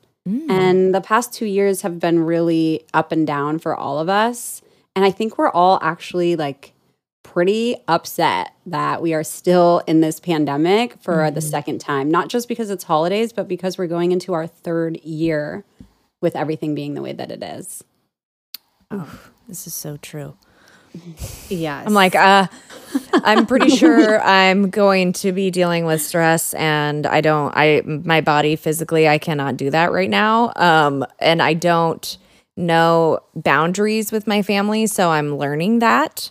And 0.49 0.95
the 0.95 1.01
past 1.01 1.33
two 1.33 1.47
years 1.47 1.83
have 1.83 1.99
been 1.99 2.21
really 2.21 2.85
up 2.95 3.11
and 3.11 3.27
down 3.27 3.59
for 3.59 3.75
all 3.75 3.99
of 3.99 4.09
us. 4.09 4.63
And 4.97 5.05
I 5.05 5.11
think 5.11 5.39
we're 5.39 5.51
all 5.51 5.79
actually 5.83 6.37
like 6.37 6.73
pretty 7.23 7.77
upset 7.87 8.53
that 8.67 9.01
we 9.01 9.15
are 9.15 9.23
still 9.23 9.83
in 9.87 10.01
this 10.01 10.19
pandemic 10.19 11.01
for 11.01 11.31
the 11.31 11.41
second 11.41 11.81
time, 11.81 12.11
not 12.11 12.29
just 12.29 12.49
because 12.49 12.71
it's 12.71 12.85
holidays, 12.85 13.33
but 13.33 13.47
because 13.47 13.79
we're 13.79 13.87
going 13.87 14.11
into 14.11 14.33
our 14.33 14.47
third 14.47 14.97
year 15.05 15.65
with 16.21 16.35
everything 16.35 16.75
being 16.75 16.95
the 16.95 17.03
way 17.03 17.13
that 17.13 17.31
it 17.31 17.43
is. 17.43 17.85
Oh, 18.91 19.21
this 19.47 19.67
is 19.67 19.75
so 19.75 19.97
true. 19.99 20.37
Yes. 21.49 21.87
I'm 21.87 21.95
like, 21.95 22.17
uh, 22.17 22.49
I'm 23.13 23.47
pretty 23.47 23.71
sure 23.77 24.21
I'm 24.21 24.71
going 24.71 25.13
to 25.15 25.31
be 25.31 25.51
dealing 25.51 25.85
with 25.85 26.03
stress, 26.03 26.53
and 26.55 27.07
I 27.07 27.21
don't. 27.21 27.53
I 27.57 27.83
my 27.85 28.21
body 28.21 28.57
physically, 28.57 29.09
I 29.09 29.19
cannot 29.19 29.57
do 29.57 29.71
that 29.71 29.93
right 29.93 30.11
now. 30.11 30.53
Um, 30.57 31.07
and 31.21 31.41
I 31.41 31.55
don't 31.55 32.19
know 32.57 33.21
boundaries 33.35 34.13
with 34.13 34.27
my 34.27 34.43
family, 34.43 34.87
so 34.87 35.11
I'm 35.11 35.37
learning 35.37 35.79
that. 35.81 36.31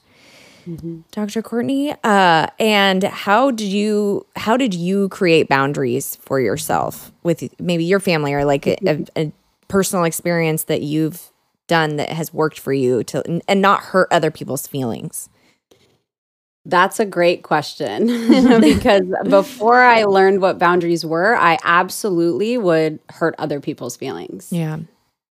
Dr. 1.12 1.42
Courtney, 1.42 1.96
uh, 2.04 2.48
and 2.60 3.04
how 3.04 3.50
did 3.50 3.68
you 3.68 4.26
how 4.36 4.56
did 4.56 4.74
you 4.74 5.10
create 5.10 5.48
boundaries 5.48 6.18
for 6.18 6.40
yourself 6.40 7.12
with 7.24 7.44
maybe 7.60 7.86
your 7.86 8.00
family 8.00 8.34
or 8.34 8.46
like 8.46 8.68
a, 8.68 8.78
a, 8.88 9.06
a 9.16 9.32
personal 9.68 10.06
experience 10.06 10.64
that 10.66 10.82
you've 10.82 11.32
done 11.68 11.96
that 11.96 12.10
has 12.10 12.34
worked 12.34 12.60
for 12.60 12.74
you 12.74 13.04
to 13.06 13.42
and 13.48 13.62
not 13.62 13.82
hurt 13.82 14.10
other 14.12 14.30
people's 14.30 14.68
feelings? 14.68 15.30
That's 16.66 17.00
a 17.00 17.06
great 17.06 17.42
question 17.42 18.08
because 18.62 19.04
before 19.30 19.82
I 19.82 20.04
learned 20.04 20.42
what 20.42 20.60
boundaries 20.60 21.06
were, 21.06 21.36
I 21.36 21.58
absolutely 21.64 22.58
would 22.58 23.00
hurt 23.10 23.34
other 23.40 23.60
people's 23.60 23.96
feelings. 23.96 24.52
Yeah. 24.52 24.80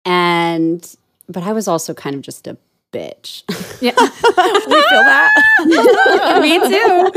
And, 0.05 0.95
but 1.29 1.43
I 1.43 1.53
was 1.53 1.67
also 1.67 1.93
kind 1.93 2.15
of 2.15 2.21
just 2.21 2.47
a 2.47 2.57
bitch. 2.93 3.43
Yeah. 3.81 3.91
we 3.97 4.81
feel 4.89 5.03
that. 5.03 5.31
Me 6.41 6.59
too. 6.59 7.09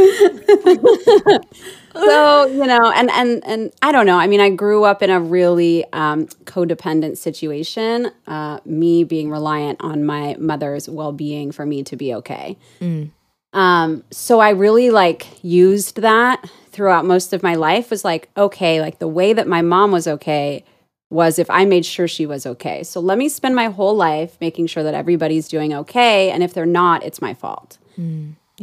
so, 1.94 2.46
you 2.46 2.66
know, 2.66 2.90
and 2.90 3.10
and 3.10 3.46
and 3.46 3.72
I 3.82 3.92
don't 3.92 4.06
know. 4.06 4.18
I 4.18 4.26
mean, 4.26 4.40
I 4.40 4.50
grew 4.50 4.84
up 4.84 5.02
in 5.02 5.10
a 5.10 5.20
really 5.20 5.84
um, 5.92 6.26
codependent 6.44 7.18
situation. 7.18 8.10
Uh, 8.26 8.58
me 8.64 9.04
being 9.04 9.30
reliant 9.30 9.80
on 9.80 10.04
my 10.04 10.34
mother's 10.38 10.88
well-being 10.88 11.52
for 11.52 11.64
me 11.64 11.84
to 11.84 11.94
be 11.96 12.14
okay. 12.14 12.56
Um, 13.52 14.02
so 14.10 14.40
I 14.40 14.50
really 14.50 14.90
like 14.90 15.26
used 15.42 16.00
that 16.02 16.48
throughout 16.70 17.04
most 17.04 17.32
of 17.32 17.42
my 17.42 17.54
life. 17.54 17.90
Was 17.90 18.04
like, 18.04 18.28
okay, 18.36 18.80
like 18.80 18.98
the 18.98 19.08
way 19.08 19.32
that 19.32 19.46
my 19.46 19.62
mom 19.62 19.92
was 19.92 20.08
okay 20.08 20.64
was 21.10 21.38
if 21.38 21.48
I 21.50 21.64
made 21.64 21.86
sure 21.86 22.08
she 22.08 22.26
was 22.26 22.46
okay. 22.46 22.82
So 22.82 22.98
let 23.00 23.16
me 23.16 23.28
spend 23.28 23.54
my 23.54 23.66
whole 23.66 23.94
life 23.94 24.36
making 24.40 24.66
sure 24.66 24.82
that 24.82 24.94
everybody's 24.94 25.48
doing 25.48 25.72
okay, 25.72 26.30
and 26.30 26.42
if 26.42 26.52
they're 26.52 26.66
not, 26.66 27.04
it's 27.04 27.22
my 27.22 27.32
fault. 27.32 27.78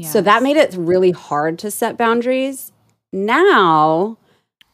So 0.04 0.22
that 0.22 0.44
made 0.44 0.58
it 0.58 0.74
really 0.78 1.12
hard 1.12 1.58
to 1.60 1.72
set 1.72 1.98
boundaries. 1.98 2.72
Now 3.12 4.18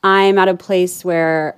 I'm 0.02 0.38
at 0.38 0.48
a 0.48 0.56
place 0.56 1.04
where 1.06 1.58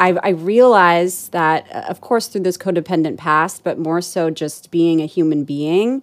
I, 0.00 0.12
I 0.22 0.28
realize 0.30 1.28
that, 1.30 1.66
uh, 1.72 1.86
of 1.88 2.00
course, 2.00 2.28
through 2.28 2.42
this 2.42 2.58
codependent 2.58 3.16
past, 3.16 3.64
but 3.64 3.78
more 3.78 4.00
so 4.00 4.30
just 4.30 4.70
being 4.70 5.00
a 5.00 5.06
human 5.06 5.44
being, 5.44 6.02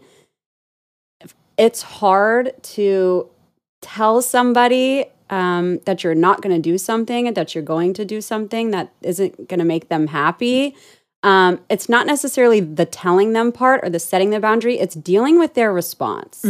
it's 1.57 1.81
hard 1.81 2.51
to 2.63 3.29
tell 3.81 4.21
somebody 4.21 5.05
um, 5.29 5.79
that 5.85 6.03
you're 6.03 6.15
not 6.15 6.41
going 6.41 6.55
to 6.55 6.61
do 6.61 6.77
something 6.77 7.27
and 7.27 7.35
that 7.37 7.55
you're 7.55 7.63
going 7.63 7.93
to 7.95 8.05
do 8.05 8.21
something 8.21 8.71
that 8.71 8.93
isn't 9.01 9.47
going 9.47 9.59
to 9.59 9.65
make 9.65 9.89
them 9.89 10.07
happy. 10.07 10.75
Um, 11.23 11.59
it's 11.69 11.89
not 11.89 12.05
necessarily 12.05 12.59
the 12.59 12.85
telling 12.85 13.33
them 13.33 13.51
part 13.51 13.81
or 13.83 13.89
the 13.89 13.99
setting 13.99 14.29
the 14.29 14.39
boundary, 14.39 14.77
it's 14.77 14.93
dealing 14.95 15.39
with 15.39 15.55
their 15.55 15.73
response. 15.73 16.45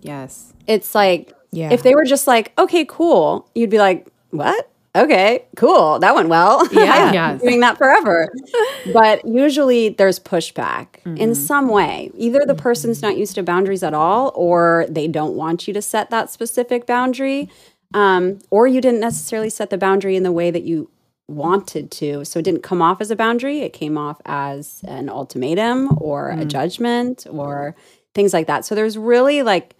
yes. 0.00 0.52
It's 0.66 0.94
like, 0.94 1.32
Yeah. 1.52 1.72
if 1.72 1.82
they 1.82 1.94
were 1.94 2.04
just 2.04 2.26
like, 2.26 2.52
okay, 2.58 2.84
cool, 2.88 3.48
you'd 3.54 3.70
be 3.70 3.78
like, 3.78 4.06
what? 4.30 4.70
Okay, 5.04 5.44
cool. 5.56 5.98
That 5.98 6.14
went 6.14 6.28
well. 6.28 6.66
Yeah. 6.72 6.92
I've 6.92 7.14
Yes. 7.14 7.40
doing 7.42 7.60
that 7.60 7.78
forever. 7.78 8.30
but 8.92 9.26
usually 9.26 9.90
there's 9.90 10.18
pushback 10.18 10.86
in 11.16 11.34
some 11.34 11.68
way. 11.68 12.10
Either 12.16 12.40
the 12.46 12.54
person's 12.54 13.02
not 13.02 13.16
used 13.16 13.34
to 13.36 13.42
boundaries 13.42 13.82
at 13.82 13.94
all, 13.94 14.32
or 14.34 14.86
they 14.88 15.06
don't 15.08 15.34
want 15.34 15.66
you 15.68 15.74
to 15.74 15.82
set 15.82 16.10
that 16.10 16.30
specific 16.30 16.86
boundary, 16.86 17.48
um, 17.94 18.38
or 18.50 18.66
you 18.66 18.80
didn't 18.80 19.00
necessarily 19.00 19.50
set 19.50 19.70
the 19.70 19.78
boundary 19.78 20.16
in 20.16 20.22
the 20.22 20.32
way 20.32 20.50
that 20.50 20.64
you 20.64 20.90
wanted 21.28 21.90
to. 21.90 22.24
So 22.24 22.38
it 22.38 22.44
didn't 22.44 22.62
come 22.62 22.80
off 22.82 23.00
as 23.00 23.10
a 23.10 23.16
boundary, 23.16 23.60
it 23.60 23.72
came 23.72 23.96
off 23.98 24.20
as 24.26 24.82
an 24.86 25.08
ultimatum 25.08 25.96
or 26.00 26.30
a 26.30 26.44
judgment 26.44 27.26
or 27.30 27.74
things 28.14 28.32
like 28.32 28.46
that. 28.46 28.64
So 28.64 28.74
there's 28.74 28.96
really 28.96 29.42
like 29.42 29.74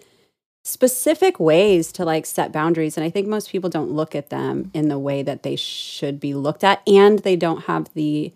specific 0.67 1.39
ways 1.39 1.93
to 1.93 2.05
like 2.05 2.27
set 2.27 2.51
boundaries 2.51 2.97
and 2.97 3.05
i 3.05 3.11
think 3.11 3.29
most 3.29 3.51
people 3.51 3.71
don't 3.71 3.91
look 3.91 4.17
at 4.17 4.31
them 4.31 4.69
in 4.75 4.89
the 4.89 4.99
way 4.99 5.23
that 5.23 5.45
they 5.45 5.55
should 5.55 6.19
be 6.19 6.35
looked 6.35 6.65
at 6.65 6.83
and 6.89 7.21
they 7.21 7.37
don't 7.37 7.65
have 7.65 7.89
the 7.95 8.33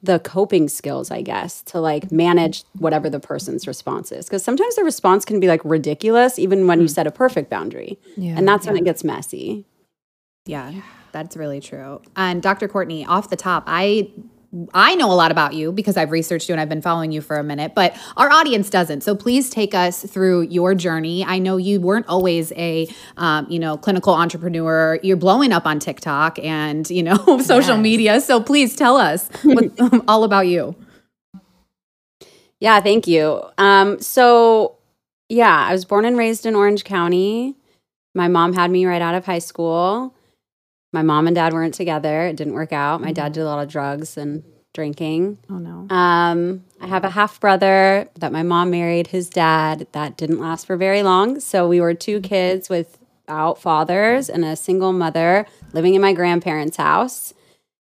the 0.00 0.20
coping 0.20 0.68
skills 0.68 1.10
i 1.10 1.20
guess 1.20 1.60
to 1.62 1.80
like 1.80 2.12
manage 2.12 2.62
whatever 2.78 3.10
the 3.10 3.18
person's 3.18 3.66
response 3.66 4.12
is 4.12 4.26
because 4.26 4.44
sometimes 4.44 4.76
the 4.76 4.84
response 4.84 5.24
can 5.24 5.40
be 5.40 5.48
like 5.48 5.60
ridiculous 5.64 6.38
even 6.38 6.66
when 6.68 6.78
you 6.80 6.86
mm. 6.86 6.90
set 6.90 7.06
a 7.06 7.10
perfect 7.10 7.50
boundary 7.50 7.98
Yeah. 8.16 8.36
and 8.38 8.46
that's 8.46 8.64
when 8.66 8.76
it 8.76 8.84
gets 8.84 9.02
messy 9.02 9.66
Yeah, 10.46 10.72
that's 11.12 11.36
really 11.36 11.60
true. 11.60 12.00
And 12.16 12.42
Dr. 12.42 12.66
Courtney, 12.68 13.04
off 13.04 13.28
the 13.28 13.36
top, 13.36 13.64
I 13.66 14.10
I 14.74 14.96
know 14.96 15.12
a 15.12 15.14
lot 15.14 15.30
about 15.30 15.54
you 15.54 15.70
because 15.70 15.96
I've 15.96 16.10
researched 16.10 16.48
you 16.48 16.52
and 16.52 16.60
I've 16.60 16.68
been 16.68 16.82
following 16.82 17.12
you 17.12 17.20
for 17.20 17.36
a 17.36 17.44
minute, 17.44 17.72
but 17.72 17.96
our 18.16 18.32
audience 18.32 18.68
doesn't. 18.68 19.02
So 19.02 19.14
please 19.14 19.48
take 19.48 19.74
us 19.74 20.02
through 20.02 20.42
your 20.42 20.74
journey. 20.74 21.24
I 21.24 21.38
know 21.38 21.56
you 21.56 21.80
weren't 21.80 22.06
always 22.08 22.50
a, 22.52 22.88
um, 23.16 23.46
you 23.48 23.60
know, 23.60 23.76
clinical 23.76 24.12
entrepreneur. 24.12 24.98
You're 25.04 25.16
blowing 25.16 25.52
up 25.52 25.66
on 25.66 25.78
TikTok 25.78 26.40
and 26.40 26.88
you 26.90 27.02
know 27.02 27.38
social 27.44 27.76
media. 27.76 28.20
So 28.20 28.40
please 28.42 28.74
tell 28.74 28.96
us 28.96 29.28
what, 29.44 29.70
all 30.08 30.24
about 30.24 30.48
you. 30.48 30.74
Yeah, 32.58 32.80
thank 32.80 33.06
you. 33.06 33.42
Um, 33.56 34.00
so 34.00 34.76
yeah, 35.28 35.66
I 35.68 35.72
was 35.72 35.84
born 35.84 36.04
and 36.04 36.18
raised 36.18 36.44
in 36.44 36.56
Orange 36.56 36.82
County. 36.82 37.54
My 38.16 38.26
mom 38.26 38.52
had 38.52 38.72
me 38.72 38.84
right 38.84 39.00
out 39.00 39.14
of 39.14 39.24
high 39.24 39.38
school. 39.38 40.12
My 40.92 41.02
mom 41.02 41.26
and 41.26 41.36
dad 41.36 41.52
weren't 41.52 41.74
together. 41.74 42.22
It 42.26 42.36
didn't 42.36 42.54
work 42.54 42.72
out. 42.72 43.00
My 43.00 43.12
dad 43.12 43.26
mm-hmm. 43.26 43.32
did 43.34 43.40
a 43.42 43.44
lot 43.44 43.62
of 43.62 43.68
drugs 43.68 44.16
and 44.16 44.42
drinking. 44.72 45.38
Oh 45.48 45.58
no. 45.58 45.94
Um, 45.94 46.64
I 46.80 46.86
have 46.86 47.04
a 47.04 47.10
half 47.10 47.40
brother 47.40 48.08
that 48.18 48.32
my 48.32 48.42
mom 48.42 48.70
married 48.70 49.08
his 49.08 49.28
dad. 49.28 49.86
That 49.92 50.16
didn't 50.16 50.40
last 50.40 50.66
for 50.66 50.76
very 50.76 51.02
long. 51.02 51.40
So 51.40 51.68
we 51.68 51.80
were 51.80 51.94
two 51.94 52.18
mm-hmm. 52.18 52.28
kids 52.28 52.68
without 52.68 53.60
fathers 53.60 54.28
and 54.28 54.44
a 54.44 54.56
single 54.56 54.92
mother 54.92 55.46
living 55.72 55.94
in 55.94 56.02
my 56.02 56.12
grandparents' 56.12 56.76
house 56.76 57.32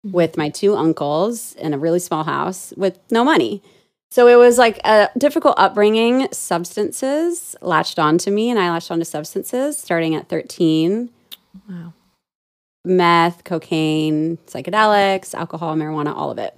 mm-hmm. 0.04 0.14
with 0.14 0.36
my 0.36 0.48
two 0.48 0.74
uncles 0.74 1.54
in 1.54 1.74
a 1.74 1.78
really 1.78 2.00
small 2.00 2.24
house 2.24 2.72
with 2.76 2.98
no 3.10 3.24
money. 3.24 3.62
So 4.10 4.28
it 4.28 4.36
was 4.36 4.58
like 4.58 4.78
a 4.84 5.08
difficult 5.18 5.56
upbringing. 5.58 6.28
Substances 6.32 7.56
latched 7.60 7.98
onto 7.98 8.30
me, 8.30 8.48
and 8.48 8.60
I 8.60 8.70
latched 8.70 8.92
onto 8.92 9.04
substances 9.04 9.76
starting 9.76 10.14
at 10.14 10.28
13 10.28 11.10
Wow. 11.68 11.92
Meth, 12.84 13.44
cocaine, 13.44 14.36
psychedelics, 14.46 15.34
alcohol, 15.34 15.74
marijuana, 15.74 16.14
all 16.14 16.30
of 16.30 16.38
it. 16.38 16.56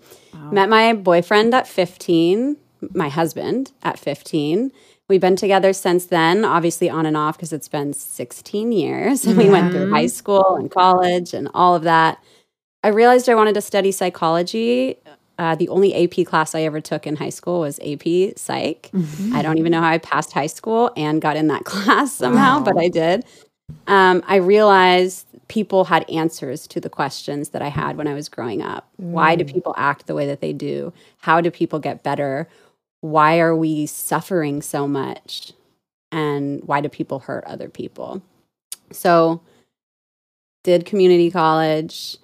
Met 0.53 0.69
my 0.69 0.93
boyfriend 0.93 1.55
at 1.55 1.67
15, 1.67 2.57
my 2.93 3.09
husband 3.09 3.73
at 3.83 3.99
15. 3.99 4.71
We've 5.09 5.21
been 5.21 5.37
together 5.37 5.73
since 5.73 6.07
then, 6.07 6.45
obviously 6.45 6.91
on 6.91 7.07
and 7.07 7.17
off 7.17 7.37
because 7.37 7.53
it's 7.53 7.69
been 7.69 7.93
16 7.93 8.73
years. 8.73 9.25
And 9.25 9.37
we 9.39 9.49
went 9.49 9.73
through 9.73 9.91
high 9.91 10.07
school 10.07 10.57
and 10.57 10.71
college 10.71 11.33
and 11.33 11.49
all 11.55 11.75
of 11.75 11.83
that. 11.83 12.23
I 12.83 12.89
realized 12.89 13.29
I 13.29 13.35
wanted 13.35 13.55
to 13.55 13.61
study 13.61 13.93
psychology. 13.93 14.97
Uh, 15.39 15.55
the 15.55 15.69
only 15.69 15.95
AP 15.95 16.27
class 16.27 16.55
I 16.55 16.63
ever 16.63 16.81
took 16.81 17.07
in 17.07 17.17
high 17.17 17.31
school 17.31 17.61
was 17.61 17.79
AP 17.81 18.37
Psych. 18.37 18.91
I 19.35 19.43
don't 19.43 19.59
even 19.59 19.73
know 19.73 19.81
how 19.81 19.91
I 19.91 19.99
passed 19.99 20.33
high 20.33 20.47
school 20.47 20.93
and 20.97 21.21
got 21.21 21.37
in 21.37 21.49
that 21.49 21.65
class 21.65 22.13
somehow, 22.13 22.61
but 22.61 22.79
I 22.79 22.89
did 22.89 23.25
um, 23.87 24.23
I 24.27 24.37
realized 24.37 25.27
people 25.49 25.85
had 25.85 26.09
answers 26.11 26.67
to 26.69 26.81
the 26.81 26.91
questions 26.91 27.51
that 27.51 27.63
I 27.63 27.69
had 27.69 27.97
when 27.97 28.09
I 28.09 28.15
was 28.15 28.29
growing 28.29 28.63
up. 28.63 28.89
Why 28.97 29.37
do 29.37 29.45
people 29.45 29.75
act 29.77 30.07
the 30.07 30.15
way 30.15 30.27
that 30.27 30.41
they 30.41 30.53
do? 30.53 30.93
How 31.19 31.41
do 31.41 31.51
people 31.51 31.79
get 31.79 32.03
better? 32.03 32.49
Why 33.01 33.39
are 33.39 33.55
we 33.55 33.87
suffering 33.87 34.63
so 34.63 34.89
much? 34.89 35.53
And 36.11 36.63
why 36.65 36.81
do 36.81 36.89
people 36.89 37.21
hurt 37.21 37.45
other 37.45 37.69
people? 37.69 38.23
So, 38.91 39.41
did 40.65 40.85
community 40.85 41.31
college, 41.31 42.19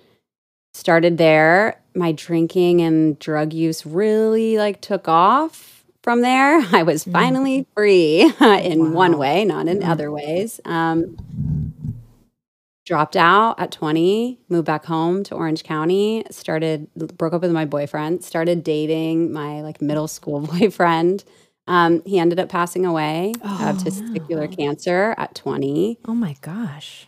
started 0.75 1.19
there. 1.19 1.81
My 1.95 2.13
drinking 2.13 2.81
and 2.81 3.19
drug 3.19 3.53
use 3.53 3.85
really 3.85 4.59
like 4.59 4.81
took 4.81 5.09
off 5.09 5.85
from 6.03 6.23
there. 6.23 6.61
I 6.73 6.83
was 6.83 7.05
finally 7.05 7.67
free 7.75 8.33
in 8.41 8.93
one 8.93 9.19
way, 9.19 9.45
not 9.45 9.69
in 9.69 9.83
other 9.83 10.11
ways. 10.11 10.61
Um, 10.65 11.17
dropped 12.85 13.17
out 13.17 13.59
at 13.61 13.71
20, 13.73 14.41
moved 14.49 14.67
back 14.67 14.85
home 14.85 15.23
to 15.25 15.35
Orange 15.35 15.63
County, 15.63 16.25
started, 16.31 16.89
broke 16.95 17.33
up 17.33 17.43
with 17.43 17.53
my 17.53 17.65
boyfriend, 17.65 18.25
started 18.25 18.65
dating 18.65 19.33
my 19.33 19.61
like 19.61 19.81
middle 19.81 20.09
school 20.09 20.41
boyfriend. 20.59 21.25
Um, 21.69 22.03
he 22.05 22.19
ended 22.19 22.41
up 22.41 22.49
passing 22.49 22.85
away 22.85 23.35
of 23.45 23.77
testicular 23.79 24.55
cancer 24.55 25.15
at 25.17 25.35
20 25.37 25.99
Oh 26.07 26.15
my 26.15 26.35
gosh. 26.41 27.07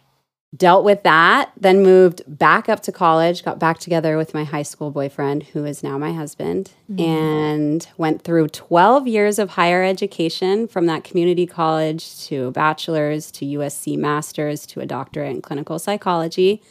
Dealt 0.57 0.85
with 0.85 1.03
that, 1.03 1.53
then 1.57 1.83
moved 1.83 2.23
back 2.27 2.69
up 2.69 2.81
to 2.81 2.93
college, 2.93 3.45
got 3.45 3.59
back 3.59 3.79
together 3.79 4.17
with 4.17 4.35
my 4.35 4.45
high 4.45 4.63
school 4.63 4.91
boyfriend, 4.91 5.43
who 5.43 5.65
is 5.65 5.83
now 5.83 5.99
my 5.99 6.13
husband, 6.13 6.73
and 6.99 7.89
went 7.97 8.23
through 8.23 8.49
12 8.49 9.07
years 9.09 9.39
of 9.39 9.51
higher 9.51 9.83
education 9.83 10.69
from 10.69 10.87
that 10.87 11.03
community 11.05 11.47
college 11.47 12.25
to 12.27 12.47
a 12.47 12.51
bachelor's 12.51 13.31
to 13.33 13.45
USC 13.45 13.97
master's 13.97 14.67
to 14.67 14.81
a 14.81 14.87
doctorate 14.87 15.31
in 15.31 15.43
clinical 15.43 15.79
psychology. 15.79 16.63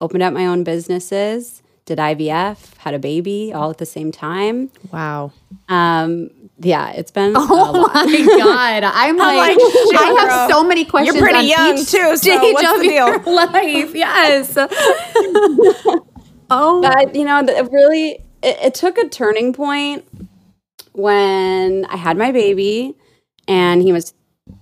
Opened 0.00 0.22
up 0.22 0.32
my 0.32 0.46
own 0.46 0.64
businesses, 0.64 1.62
did 1.84 1.98
IVF, 1.98 2.76
had 2.78 2.94
a 2.94 2.98
baby 2.98 3.52
all 3.52 3.70
at 3.70 3.78
the 3.78 3.86
same 3.86 4.12
time. 4.12 4.70
Wow. 4.92 5.32
Um, 5.68 6.30
yeah, 6.62 6.90
it's 6.92 7.10
been 7.10 7.32
Oh 7.36 7.88
my 7.92 8.26
god! 8.38 8.84
I'm 8.84 9.16
like, 9.18 9.36
like, 9.36 9.58
shit, 9.60 9.96
I 10.00 10.16
have 10.28 10.50
so 10.50 10.64
many 10.64 10.84
questions. 10.84 11.16
You're 11.16 11.22
pretty 11.24 11.52
on 11.52 11.58
young, 11.68 11.78
each 11.78 11.90
too, 11.90 12.16
so 12.16 12.16
Stage 12.16 12.40
what's 12.54 12.68
of 12.68 12.76
the 12.80 12.88
deal? 12.88 13.08
your 13.08 13.18
life, 13.26 13.94
yes. 13.94 14.56
oh, 16.50 16.80
But 16.82 17.14
you 17.14 17.24
know, 17.24 17.42
the- 17.42 17.56
it 17.58 17.70
really, 17.70 18.10
it, 18.42 18.58
it 18.62 18.74
took 18.74 18.98
a 18.98 19.08
turning 19.08 19.52
point 19.52 20.04
when 20.92 21.84
I 21.86 21.96
had 21.96 22.16
my 22.16 22.32
baby, 22.32 22.96
and 23.48 23.82
he 23.82 23.92
was 23.92 24.14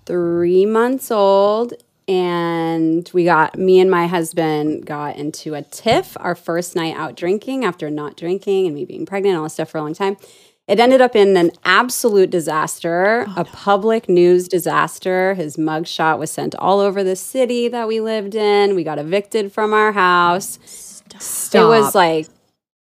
three 0.06 0.66
months 0.66 1.10
old, 1.10 1.74
and 2.08 3.08
we 3.12 3.24
got 3.24 3.58
me 3.58 3.80
and 3.80 3.90
my 3.90 4.06
husband 4.06 4.86
got 4.86 5.16
into 5.16 5.54
a 5.54 5.62
tiff 5.62 6.16
our 6.20 6.34
first 6.34 6.74
night 6.76 6.96
out 6.96 7.16
drinking 7.16 7.64
after 7.64 7.90
not 7.90 8.16
drinking 8.16 8.66
and 8.66 8.74
me 8.74 8.84
being 8.84 9.06
pregnant 9.06 9.30
and 9.32 9.38
all 9.38 9.44
this 9.44 9.54
stuff 9.54 9.70
for 9.70 9.78
a 9.78 9.82
long 9.82 9.94
time. 9.94 10.16
It 10.70 10.78
ended 10.78 11.00
up 11.00 11.16
in 11.16 11.36
an 11.36 11.50
absolute 11.64 12.30
disaster, 12.30 13.26
oh, 13.26 13.40
a 13.40 13.44
public 13.44 14.08
news 14.08 14.46
disaster. 14.46 15.34
His 15.34 15.56
mugshot 15.56 16.20
was 16.20 16.30
sent 16.30 16.54
all 16.54 16.78
over 16.78 17.02
the 17.02 17.16
city 17.16 17.66
that 17.66 17.88
we 17.88 18.00
lived 18.00 18.36
in. 18.36 18.76
We 18.76 18.84
got 18.84 19.00
evicted 19.00 19.52
from 19.52 19.72
our 19.74 19.90
house. 19.90 20.60
Stop. 21.18 21.60
It 21.60 21.66
was 21.66 21.96
like, 21.96 22.28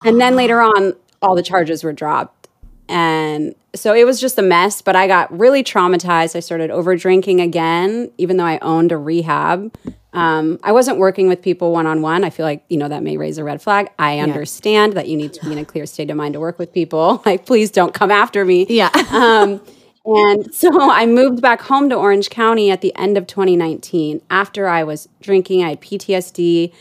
and 0.04 0.21
then 0.21 0.37
later 0.37 0.61
on, 0.61 0.97
all 1.23 1.35
the 1.35 1.42
charges 1.42 1.83
were 1.83 1.95
dropped. 1.95 2.49
And 2.90 3.54
so 3.75 3.95
it 3.95 4.04
was 4.04 4.21
just 4.21 4.38
a 4.38 4.42
mess, 4.42 4.83
but 4.83 4.95
I 4.95 5.07
got 5.07 5.37
really 5.37 5.64
traumatized. 5.64 6.37
I 6.37 6.40
started 6.40 6.71
over 6.71 6.95
drinking 6.95 7.40
again, 7.40 8.11
even 8.18 8.37
though 8.37 8.45
I 8.45 8.59
owned 8.59 8.92
a 8.92 8.99
rehab. 8.99 9.75
Um, 10.12 10.58
I 10.62 10.72
wasn't 10.72 10.98
working 10.98 11.28
with 11.28 11.42
people 11.42 11.72
one 11.72 11.86
on 11.86 12.00
one. 12.00 12.24
I 12.24 12.30
feel 12.30 12.46
like, 12.46 12.64
you 12.68 12.78
know, 12.78 12.88
that 12.88 13.02
may 13.02 13.16
raise 13.16 13.36
a 13.38 13.44
red 13.44 13.60
flag. 13.60 13.90
I 13.98 14.18
understand 14.20 14.94
that 14.94 15.06
you 15.06 15.16
need 15.16 15.34
to 15.34 15.44
be 15.44 15.52
in 15.52 15.58
a 15.58 15.64
clear 15.64 15.84
state 15.86 16.08
of 16.10 16.16
mind 16.16 16.32
to 16.34 16.40
work 16.40 16.58
with 16.58 16.72
people. 16.72 17.22
Like, 17.26 17.44
please 17.44 17.70
don't 17.70 17.92
come 17.92 18.10
after 18.10 18.44
me. 18.44 18.66
yeah. 18.68 18.90
Um, 19.12 19.60
and 20.06 20.54
so 20.54 20.90
I 20.90 21.04
moved 21.04 21.42
back 21.42 21.60
home 21.60 21.90
to 21.90 21.94
Orange 21.94 22.30
County 22.30 22.70
at 22.70 22.80
the 22.80 22.94
end 22.96 23.18
of 23.18 23.26
2019 23.26 24.22
after 24.30 24.66
I 24.66 24.82
was 24.82 25.06
drinking. 25.20 25.62
I 25.62 25.70
had 25.70 25.82
PTSD 25.82 26.72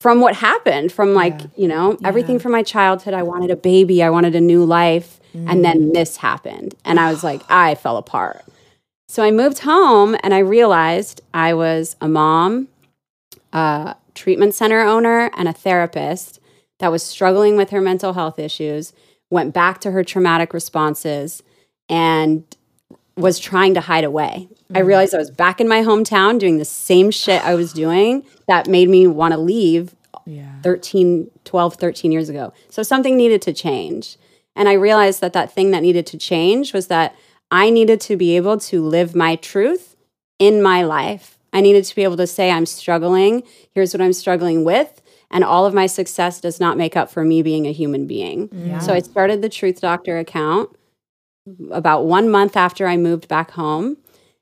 from 0.00 0.20
what 0.20 0.34
happened, 0.34 0.90
from 0.90 1.14
like, 1.14 1.40
you 1.56 1.68
know, 1.68 1.96
everything 2.02 2.40
from 2.40 2.50
my 2.50 2.64
childhood. 2.64 3.14
I 3.14 3.22
wanted 3.22 3.52
a 3.52 3.56
baby, 3.56 4.02
I 4.02 4.10
wanted 4.10 4.34
a 4.34 4.40
new 4.40 4.64
life. 4.64 5.20
And 5.34 5.64
then 5.64 5.92
this 5.92 6.16
happened. 6.16 6.74
And 6.84 6.98
I 6.98 7.10
was 7.10 7.22
like, 7.22 7.40
I 7.48 7.76
fell 7.76 7.96
apart. 7.96 8.44
So 9.08 9.22
I 9.22 9.30
moved 9.30 9.60
home 9.60 10.16
and 10.22 10.34
I 10.34 10.38
realized 10.40 11.20
I 11.32 11.54
was 11.54 11.96
a 12.00 12.08
mom, 12.08 12.66
a 13.52 13.96
treatment 14.14 14.54
center 14.54 14.80
owner, 14.80 15.30
and 15.36 15.48
a 15.48 15.52
therapist 15.52 16.40
that 16.78 16.90
was 16.90 17.02
struggling 17.02 17.56
with 17.56 17.70
her 17.70 17.80
mental 17.80 18.12
health 18.12 18.38
issues, 18.38 18.92
went 19.30 19.54
back 19.54 19.80
to 19.80 19.90
her 19.92 20.04
traumatic 20.04 20.52
responses, 20.52 21.42
and 21.88 22.44
was 23.16 23.38
trying 23.38 23.74
to 23.74 23.80
hide 23.80 24.04
away. 24.04 24.48
I 24.70 24.78
mm-hmm. 24.78 24.86
realized 24.86 25.14
I 25.14 25.18
was 25.18 25.30
back 25.30 25.60
in 25.60 25.68
my 25.68 25.82
hometown 25.82 26.38
doing 26.38 26.58
the 26.58 26.64
same 26.64 27.10
shit 27.10 27.44
I 27.44 27.54
was 27.54 27.72
doing 27.72 28.24
that 28.48 28.68
made 28.68 28.88
me 28.88 29.06
want 29.06 29.32
to 29.32 29.38
leave 29.38 29.94
13, 30.62 31.30
12, 31.44 31.74
13 31.74 32.12
years 32.12 32.28
ago. 32.28 32.52
So 32.70 32.82
something 32.82 33.16
needed 33.16 33.42
to 33.42 33.52
change. 33.52 34.16
And 34.54 34.68
I 34.68 34.74
realized 34.74 35.20
that 35.20 35.32
that 35.32 35.52
thing 35.52 35.70
that 35.72 35.82
needed 35.82 36.06
to 36.08 36.18
change 36.18 36.72
was 36.72 36.86
that 36.88 37.14
I 37.50 37.70
needed 37.70 38.00
to 38.02 38.16
be 38.16 38.36
able 38.36 38.58
to 38.58 38.82
live 38.82 39.14
my 39.14 39.36
truth 39.36 39.96
in 40.38 40.62
my 40.62 40.82
life. 40.82 41.38
I 41.52 41.60
needed 41.60 41.84
to 41.84 41.94
be 41.94 42.04
able 42.04 42.16
to 42.16 42.26
say, 42.26 42.50
I'm 42.50 42.66
struggling. 42.66 43.42
Here's 43.74 43.92
what 43.92 44.00
I'm 44.00 44.12
struggling 44.12 44.64
with. 44.64 45.00
And 45.30 45.44
all 45.44 45.64
of 45.64 45.74
my 45.74 45.86
success 45.86 46.40
does 46.40 46.60
not 46.60 46.76
make 46.76 46.96
up 46.96 47.10
for 47.10 47.24
me 47.24 47.42
being 47.42 47.66
a 47.66 47.72
human 47.72 48.06
being. 48.06 48.48
Mm. 48.48 48.82
So 48.82 48.92
I 48.92 49.00
started 49.00 49.40
the 49.42 49.48
Truth 49.48 49.80
Doctor 49.80 50.18
account 50.18 50.70
about 51.70 52.04
one 52.04 52.30
month 52.30 52.56
after 52.56 52.86
I 52.86 52.96
moved 52.96 53.28
back 53.28 53.52
home. 53.52 53.96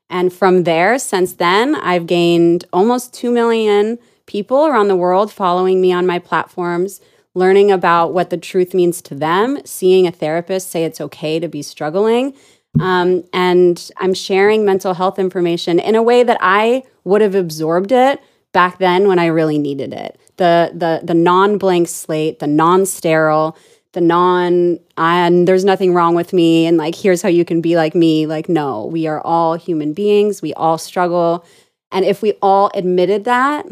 And 0.09 0.33
from 0.33 0.63
there, 0.63 0.99
since 0.99 1.33
then, 1.33 1.75
I've 1.75 2.05
gained 2.05 2.65
almost 2.73 3.13
2 3.13 3.31
million 3.31 3.97
people 4.25 4.67
around 4.67 4.89
the 4.89 4.95
world 4.95 5.31
following 5.31 5.79
me 5.79 5.93
on 5.93 6.05
my 6.05 6.19
platforms, 6.19 6.99
learning 7.33 7.71
about 7.71 8.13
what 8.13 8.29
the 8.29 8.37
truth 8.37 8.73
means 8.73 9.01
to 9.03 9.15
them, 9.15 9.59
seeing 9.65 10.05
a 10.05 10.11
therapist 10.11 10.69
say 10.69 10.83
it's 10.83 11.01
okay 11.01 11.39
to 11.39 11.47
be 11.47 11.61
struggling. 11.61 12.33
Um, 12.79 13.25
and 13.33 13.91
I'm 13.97 14.13
sharing 14.13 14.63
mental 14.63 14.93
health 14.93 15.19
information 15.19 15.79
in 15.79 15.95
a 15.95 16.03
way 16.03 16.23
that 16.23 16.37
I 16.39 16.83
would 17.03 17.21
have 17.21 17.35
absorbed 17.35 17.91
it 17.91 18.21
back 18.53 18.77
then 18.77 19.07
when 19.07 19.19
I 19.19 19.25
really 19.27 19.57
needed 19.57 19.93
it. 19.93 20.19
The 20.37 20.71
the 20.73 21.01
the 21.03 21.13
non-blank 21.13 21.87
slate, 21.87 22.39
the 22.39 22.47
non-sterile, 22.47 23.57
the 23.93 24.01
non 24.01 24.79
and 24.97 25.47
there's 25.47 25.65
nothing 25.65 25.93
wrong 25.93 26.15
with 26.15 26.31
me 26.31 26.65
and 26.65 26.77
like 26.77 26.95
here's 26.95 27.21
how 27.21 27.29
you 27.29 27.43
can 27.43 27.61
be 27.61 27.75
like 27.75 27.93
me. 27.93 28.25
Like 28.25 28.47
no, 28.47 28.85
we 28.85 29.05
are 29.07 29.19
all 29.21 29.55
human 29.55 29.93
beings. 29.93 30.41
We 30.41 30.53
all 30.53 30.77
struggle. 30.77 31.45
And 31.91 32.05
if 32.05 32.21
we 32.21 32.33
all 32.41 32.71
admitted 32.73 33.25
that, 33.25 33.65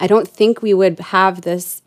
I 0.00 0.06
don't 0.06 0.26
think 0.26 0.62
we 0.62 0.72
would 0.72 0.98
have 0.98 1.42
this 1.42 1.82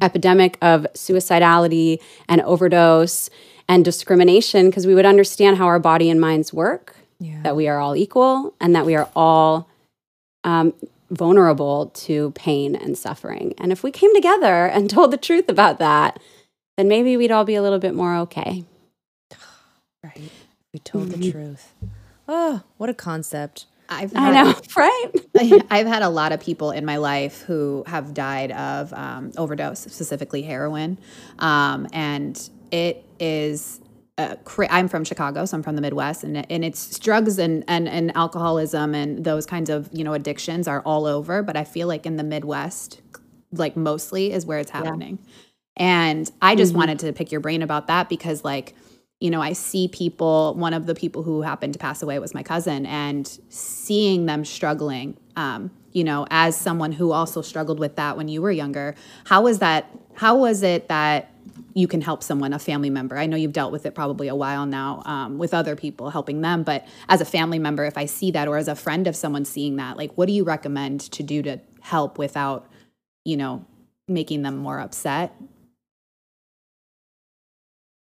epidemic 0.00 0.56
of 0.62 0.86
suicidality 0.94 2.00
and 2.28 2.40
overdose 2.42 3.28
and 3.72 3.86
discrimination 3.86 4.68
because 4.68 4.86
we 4.86 4.94
would 4.94 5.06
understand 5.06 5.56
how 5.56 5.64
our 5.64 5.78
body 5.78 6.10
and 6.10 6.20
minds 6.20 6.52
work, 6.52 6.94
that 7.42 7.56
we 7.56 7.68
are 7.68 7.78
all 7.78 7.96
equal, 7.96 8.52
and 8.60 8.76
that 8.76 8.84
we 8.84 8.94
are 8.94 9.08
all 9.16 9.66
um, 10.44 10.74
vulnerable 11.10 11.86
to 11.94 12.32
pain 12.32 12.76
and 12.76 12.98
suffering. 12.98 13.54
And 13.56 13.72
if 13.72 13.82
we 13.82 13.90
came 13.90 14.14
together 14.14 14.66
and 14.74 14.90
told 14.90 15.10
the 15.10 15.16
truth 15.16 15.48
about 15.48 15.78
that, 15.78 16.20
then 16.76 16.86
maybe 16.86 17.16
we'd 17.16 17.30
all 17.30 17.46
be 17.46 17.54
a 17.54 17.62
little 17.62 17.78
bit 17.78 17.94
more 17.94 18.14
okay. 18.18 18.64
Right. 20.04 20.32
We 20.74 20.80
told 20.80 21.10
the 21.10 21.30
truth. 21.30 21.72
Oh, 22.26 22.62
what 22.76 22.90
a 22.90 22.94
concept. 22.94 23.66
I've 23.88 24.12
I 24.16 24.32
know, 24.32 24.54
right? 24.76 25.10
I've 25.70 25.86
had 25.86 26.02
a 26.02 26.08
lot 26.08 26.32
of 26.32 26.40
people 26.40 26.72
in 26.72 26.84
my 26.84 26.96
life 26.96 27.42
who 27.42 27.84
have 27.86 28.12
died 28.12 28.50
of 28.50 28.92
um, 28.92 29.32
overdose, 29.36 29.78
specifically 29.80 30.42
heroin, 30.42 30.98
um, 31.38 31.86
and 31.92 32.50
it 32.72 33.04
is. 33.20 33.80
Uh, 34.18 34.34
I'm 34.68 34.88
from 34.88 35.04
Chicago, 35.04 35.44
so 35.44 35.56
I'm 35.56 35.62
from 35.62 35.76
the 35.76 35.82
Midwest, 35.82 36.24
and 36.24 36.50
and 36.50 36.64
it's 36.64 36.98
drugs 36.98 37.38
and, 37.38 37.64
and 37.68 37.88
and 37.88 38.14
alcoholism 38.16 38.94
and 38.94 39.24
those 39.24 39.46
kinds 39.46 39.70
of 39.70 39.88
you 39.92 40.02
know 40.02 40.14
addictions 40.14 40.66
are 40.66 40.82
all 40.82 41.06
over. 41.06 41.42
But 41.42 41.56
I 41.56 41.64
feel 41.64 41.86
like 41.86 42.04
in 42.04 42.16
the 42.16 42.24
Midwest, 42.24 43.00
like 43.52 43.76
mostly 43.76 44.32
is 44.32 44.44
where 44.44 44.58
it's 44.58 44.70
happening. 44.70 45.18
And 45.76 46.30
I 46.42 46.54
just 46.56 46.74
wanted 46.74 46.98
to 47.00 47.12
pick 47.14 47.32
your 47.32 47.40
brain 47.40 47.62
about 47.62 47.86
that 47.86 48.08
because 48.10 48.44
like 48.44 48.74
you 49.22 49.30
know, 49.30 49.40
I 49.40 49.52
see 49.52 49.86
people, 49.86 50.52
one 50.54 50.74
of 50.74 50.86
the 50.86 50.96
people 50.96 51.22
who 51.22 51.42
happened 51.42 51.74
to 51.74 51.78
pass 51.78 52.02
away 52.02 52.18
was 52.18 52.34
my 52.34 52.42
cousin, 52.42 52.84
and 52.86 53.24
seeing 53.50 54.26
them 54.26 54.44
struggling, 54.44 55.16
um, 55.36 55.70
you 55.92 56.02
know, 56.02 56.26
as 56.28 56.56
someone 56.56 56.90
who 56.90 57.12
also 57.12 57.40
struggled 57.40 57.78
with 57.78 57.94
that 57.94 58.16
when 58.16 58.26
you 58.26 58.42
were 58.42 58.50
younger, 58.50 58.96
how 59.24 59.42
was 59.42 59.60
that? 59.60 59.88
How 60.14 60.36
was 60.36 60.64
it 60.64 60.88
that 60.88 61.31
you 61.74 61.88
can 61.88 62.00
help 62.00 62.22
someone, 62.22 62.52
a 62.52 62.58
family 62.58 62.90
member? 62.90 63.16
I 63.16 63.26
know 63.26 63.36
you've 63.36 63.52
dealt 63.52 63.72
with 63.72 63.86
it 63.86 63.94
probably 63.94 64.28
a 64.28 64.34
while 64.34 64.66
now 64.66 65.02
um, 65.04 65.38
with 65.38 65.54
other 65.54 65.76
people 65.76 66.10
helping 66.10 66.40
them, 66.40 66.62
but 66.62 66.86
as 67.08 67.20
a 67.20 67.24
family 67.24 67.58
member, 67.58 67.84
if 67.84 67.96
I 67.96 68.06
see 68.06 68.30
that, 68.32 68.48
or 68.48 68.56
as 68.56 68.68
a 68.68 68.74
friend 68.74 69.06
of 69.06 69.16
someone 69.16 69.44
seeing 69.44 69.76
that, 69.76 69.96
like, 69.96 70.12
what 70.16 70.26
do 70.26 70.32
you 70.32 70.44
recommend 70.44 71.00
to 71.12 71.22
do 71.22 71.42
to 71.42 71.60
help 71.80 72.18
without, 72.18 72.68
you 73.24 73.36
know, 73.36 73.64
making 74.08 74.42
them 74.42 74.56
more 74.56 74.80
upset? 74.80 75.34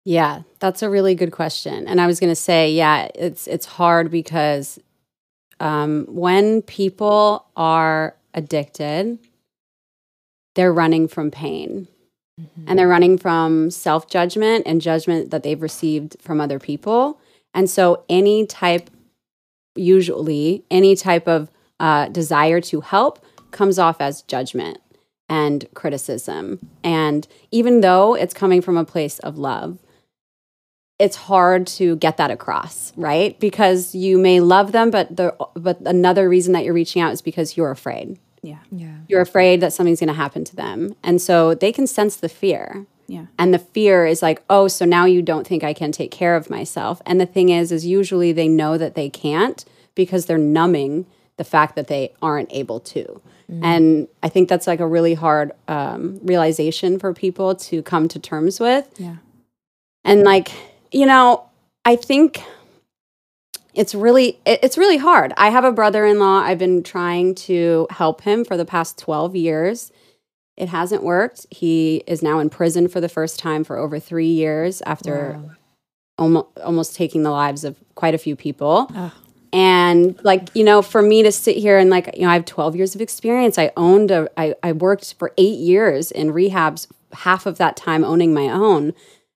Yeah, 0.06 0.42
that's 0.60 0.82
a 0.82 0.90
really 0.90 1.16
good 1.16 1.32
question. 1.32 1.88
And 1.88 2.02
I 2.02 2.08
was 2.08 2.20
going 2.20 2.32
to 2.32 2.36
say, 2.36 2.72
yeah, 2.72 3.08
it's 3.16 3.48
it's 3.48 3.66
hard 3.66 4.12
because 4.12 4.80
um, 5.60 6.06
when 6.10 6.62
people 6.62 7.46
are 7.56 8.18
addicted, 8.34 9.18
they're 10.56 10.74
running 10.74 11.08
from 11.08 11.32
pain. 11.32 11.88
And 12.66 12.80
they're 12.80 12.88
running 12.88 13.18
from 13.18 13.70
self 13.70 14.10
judgment 14.10 14.64
and 14.66 14.82
judgment 14.82 15.30
that 15.32 15.44
they've 15.44 15.62
received 15.62 16.18
from 16.20 16.42
other 16.42 16.60
people. 16.60 17.20
And 17.54 17.70
so, 17.70 18.04
any 18.10 18.48
type, 18.48 18.90
usually, 19.76 20.64
any 20.72 20.96
type 20.96 21.28
of 21.28 21.52
uh, 21.80 22.08
desire 22.10 22.60
to 22.62 22.82
help 22.82 23.24
comes 23.52 23.78
off 23.78 24.02
as 24.02 24.24
judgment 24.24 24.80
and 25.30 25.68
criticism. 25.74 26.60
And 26.84 27.28
even 27.52 27.82
though 27.82 28.16
it's 28.16 28.34
coming 28.34 28.62
from 28.62 28.78
a 28.78 28.86
place 28.86 29.20
of 29.20 29.38
love, 29.38 29.78
it's 31.00 31.16
hard 31.16 31.68
to 31.68 31.96
get 31.98 32.18
that 32.18 32.32
across, 32.32 32.94
right? 32.96 33.40
Because 33.40 33.94
you 33.94 34.18
may 34.18 34.40
love 34.40 34.72
them, 34.72 34.90
but 34.90 35.16
the 35.16 35.36
but 35.56 35.82
another 35.82 36.30
reason 36.30 36.54
that 36.54 36.64
you're 36.64 36.74
reaching 36.74 37.02
out 37.02 37.14
is 37.14 37.22
because 37.22 37.58
you're 37.58 37.72
afraid. 37.72 38.20
Yeah. 38.44 38.60
Yeah. 38.72 38.98
You're 39.08 39.22
afraid 39.22 39.62
that 39.62 39.74
something's 39.74 40.00
going 40.00 40.08
to 40.10 40.14
happen 40.14 40.44
to 40.44 40.56
them, 40.56 40.96
and 41.02 41.20
so 41.20 41.56
they 41.56 41.72
can 41.72 41.88
sense 41.88 42.16
the 42.16 42.30
fear. 42.30 42.86
Yeah. 43.08 43.26
And 43.40 43.54
the 43.54 43.60
fear 43.60 44.06
is 44.06 44.22
like, 44.22 44.44
oh, 44.50 44.68
so 44.68 44.86
now 44.86 45.06
you 45.06 45.22
don't 45.22 45.48
think 45.48 45.64
I 45.64 45.74
can 45.74 45.92
take 45.92 46.12
care 46.12 46.36
of 46.36 46.50
myself. 46.50 47.02
And 47.06 47.20
the 47.20 47.26
thing 47.26 47.50
is, 47.50 47.72
is 47.72 47.86
usually 47.86 48.32
they 48.32 48.48
know 48.48 48.78
that 48.78 48.96
they 48.96 49.10
can't 49.10 49.66
because 49.96 50.26
they're 50.26 50.38
numbing 50.38 51.06
the 51.38 51.44
fact 51.44 51.76
that 51.76 51.88
they 51.88 52.14
aren't 52.22 52.52
able 52.54 52.80
to. 52.80 53.22
And 53.62 54.08
I 54.24 54.30
think 54.30 54.50
that's 54.50 54.66
like 54.66 54.80
a 54.80 54.88
really 54.88 55.14
hard 55.14 55.52
um, 55.68 56.20
realization 56.24 56.98
for 56.98 57.14
people 57.14 57.54
to 57.56 57.84
come 57.84 58.08
to 58.08 58.18
terms 58.18 58.60
with. 58.60 58.90
Yeah. 58.98 59.18
And 60.04 60.24
like, 60.24 60.52
you 60.92 61.06
know, 61.06 61.46
I 61.86 61.96
think 61.96 62.42
it's 63.74 63.96
really 63.96 64.40
it's 64.46 64.78
really 64.78 64.98
hard. 64.98 65.34
I 65.38 65.50
have 65.50 65.64
a 65.64 65.72
brother-in-law. 65.72 66.40
I've 66.42 66.60
been 66.60 66.84
trying 66.84 67.36
to 67.36 67.88
help 67.90 68.22
him 68.22 68.46
for 68.46 68.56
the 68.58 68.66
past 68.66 68.98
12 69.00 69.36
years. 69.36 69.92
It 70.56 70.70
hasn't 70.70 71.02
worked. 71.04 71.48
He 71.50 72.04
is 72.06 72.22
now 72.22 72.40
in 72.40 72.50
prison 72.50 72.88
for 72.88 73.02
the 73.02 73.10
first 73.10 73.40
time 73.40 73.64
for 73.64 73.78
over 73.78 74.00
3 74.00 74.28
years 74.28 74.82
after 74.86 75.40
almost 76.18 76.48
almost 76.64 76.96
taking 76.96 77.24
the 77.24 77.32
lives 77.32 77.64
of 77.64 77.78
quite 77.96 78.14
a 78.14 78.20
few 78.20 78.36
people. 78.36 78.88
And 79.52 80.20
like, 80.24 80.50
you 80.56 80.64
know, 80.64 80.82
for 80.82 81.02
me 81.02 81.22
to 81.24 81.32
sit 81.32 81.58
here 81.58 81.78
and 81.78 81.90
like, 81.90 82.10
you 82.16 82.24
know, 82.24 82.30
I 82.30 82.34
have 82.34 82.46
12 82.46 82.76
years 82.76 82.96
of 82.96 83.02
experience. 83.02 83.58
I 83.60 83.72
owned 83.78 84.12
a 84.12 84.30
I, 84.38 84.56
I 84.64 84.72
worked 84.72 85.14
for 85.16 85.32
eight 85.38 85.60
years 85.60 86.12
in 86.12 86.32
rehabs, 86.32 86.88
half 87.14 87.46
of 87.46 87.58
that 87.58 87.76
time 87.76 88.04
owning 88.04 88.34
my 88.34 88.50
own. 88.50 88.94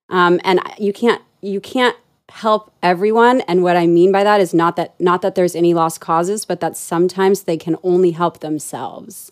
Um, 0.10 0.40
and 0.44 0.60
you 0.78 0.94
can't 0.94 1.22
you 1.42 1.60
can't 1.60 1.96
help 2.30 2.74
everyone. 2.84 3.42
And 3.42 3.64
what 3.64 3.78
I 3.78 3.88
mean 3.88 4.12
by 4.12 4.24
that 4.24 4.42
is 4.42 4.54
not 4.54 4.76
that 4.76 5.00
not 5.00 5.22
that 5.22 5.36
there's 5.36 5.56
any 5.56 5.74
lost 5.74 6.02
causes, 6.02 6.46
but 6.46 6.60
that 6.60 6.76
sometimes 6.76 7.44
they 7.44 7.58
can 7.58 7.78
only 7.84 8.12
help 8.12 8.40
themselves. 8.40 9.32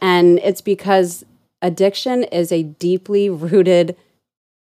And 0.00 0.38
it's 0.40 0.60
because 0.60 1.24
addiction 1.62 2.24
is 2.24 2.52
a 2.52 2.64
deeply 2.64 3.30
rooted 3.30 3.96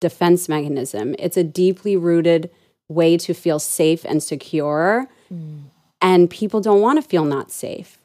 defense 0.02 0.48
mechanism. 0.50 1.16
It's 1.18 1.38
a 1.38 1.44
deeply 1.44 1.96
rooted 1.96 2.50
way 2.88 3.18
to 3.18 3.34
feel 3.34 3.60
safe 3.60 4.06
and 4.06 4.22
secure. 4.22 5.08
Mm. 5.32 5.64
And 6.02 6.30
people 6.30 6.62
don't 6.62 6.82
want 6.82 7.02
to 7.02 7.08
feel 7.08 7.26
not 7.26 7.52
safe. 7.52 8.00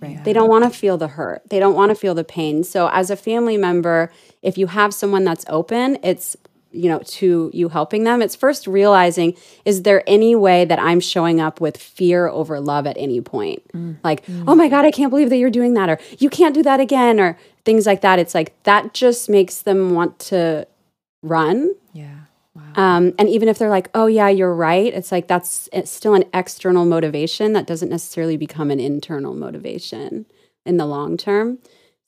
Right. 0.00 0.22
They 0.22 0.32
don't 0.32 0.48
want 0.48 0.64
to 0.64 0.70
feel 0.70 0.96
the 0.96 1.08
hurt. 1.08 1.42
They 1.50 1.58
don't 1.58 1.74
want 1.74 1.90
to 1.90 1.94
feel 1.94 2.14
the 2.14 2.24
pain. 2.24 2.62
So 2.62 2.88
as 2.88 3.10
a 3.10 3.16
family 3.16 3.56
member, 3.56 4.12
if 4.42 4.56
you 4.56 4.68
have 4.68 4.94
someone 4.94 5.24
that's 5.24 5.44
open, 5.48 5.98
it's 6.04 6.36
you 6.70 6.88
know 6.88 7.00
to 7.06 7.50
you 7.54 7.68
helping 7.68 8.04
them 8.04 8.20
it's 8.20 8.36
first 8.36 8.66
realizing 8.66 9.34
is 9.64 9.82
there 9.82 10.02
any 10.06 10.34
way 10.34 10.64
that 10.64 10.78
i'm 10.78 11.00
showing 11.00 11.40
up 11.40 11.60
with 11.60 11.76
fear 11.76 12.28
over 12.28 12.60
love 12.60 12.86
at 12.86 12.96
any 12.98 13.20
point 13.20 13.62
like 14.04 14.22
oh 14.46 14.54
my 14.54 14.68
god 14.68 14.84
i 14.84 14.90
can't 14.90 15.10
believe 15.10 15.30
that 15.30 15.38
you're 15.38 15.50
doing 15.50 15.74
that 15.74 15.88
or 15.88 15.98
you 16.18 16.28
can't 16.28 16.54
do 16.54 16.62
that 16.62 16.78
again 16.80 17.18
or 17.18 17.38
things 17.64 17.86
like 17.86 18.02
that 18.02 18.18
it's 18.18 18.34
like 18.34 18.60
that 18.64 18.92
just 18.92 19.28
makes 19.30 19.62
them 19.62 19.94
want 19.94 20.18
to 20.18 20.66
run 21.22 21.74
Yeah. 21.92 22.14
Wow. 22.54 22.96
um, 22.96 23.14
and 23.18 23.28
even 23.28 23.48
if 23.48 23.58
they're 23.58 23.70
like, 23.70 23.88
oh, 23.94 24.06
yeah, 24.06 24.28
you're 24.28 24.54
right, 24.54 24.92
it's 24.92 25.12
like 25.12 25.28
that's 25.28 25.68
it's 25.72 25.90
still 25.90 26.14
an 26.14 26.24
external 26.34 26.84
motivation 26.84 27.52
that 27.52 27.66
doesn't 27.68 27.88
necessarily 27.88 28.36
become 28.36 28.70
an 28.72 28.80
internal 28.80 29.32
motivation 29.34 30.26
in 30.66 30.76
the 30.76 30.86
long 30.86 31.16
term. 31.16 31.58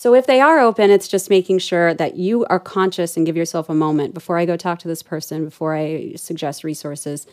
So 0.01 0.15
if 0.15 0.27
they 0.27 0.41
are 0.41 0.59
open, 0.59 0.91
it's 0.91 1.09
just 1.09 1.29
making 1.29 1.59
sure 1.59 1.93
that 1.93 2.17
you 2.17 2.47
are 2.47 2.59
conscious 2.59 3.19
and 3.19 3.27
give 3.27 3.37
yourself 3.37 3.69
a 3.69 3.75
moment 3.75 4.15
before 4.15 4.39
I 4.39 4.47
go 4.47 4.57
talk 4.57 4.79
to 4.79 4.89
this 4.89 5.03
person, 5.03 5.45
before 5.45 5.77
I 5.77 6.15
suggest 6.17 6.65
resources. 6.65 7.27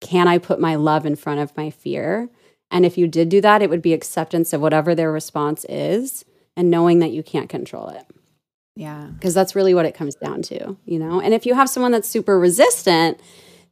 can 0.00 0.28
I 0.28 0.38
put 0.38 0.60
my 0.60 0.76
love 0.76 1.06
in 1.06 1.16
front 1.16 1.40
of 1.40 1.56
my 1.56 1.70
fear? 1.70 2.28
And 2.70 2.84
if 2.84 2.98
you 2.98 3.08
did 3.08 3.28
do 3.28 3.40
that, 3.40 3.62
it 3.62 3.70
would 3.70 3.82
be 3.82 3.92
acceptance 3.92 4.52
of 4.52 4.60
whatever 4.60 4.94
their 4.94 5.10
response 5.10 5.64
is 5.68 6.24
and 6.56 6.70
knowing 6.70 6.98
that 7.00 7.10
you 7.10 7.22
can't 7.22 7.48
control 7.48 7.88
it. 7.88 8.04
Yeah. 8.76 9.08
Because 9.14 9.34
that's 9.34 9.56
really 9.56 9.74
what 9.74 9.86
it 9.86 9.94
comes 9.94 10.14
down 10.14 10.42
to, 10.42 10.76
you 10.84 10.98
know? 10.98 11.20
And 11.20 11.34
if 11.34 11.46
you 11.46 11.54
have 11.54 11.68
someone 11.68 11.92
that's 11.92 12.08
super 12.08 12.38
resistant, 12.38 13.18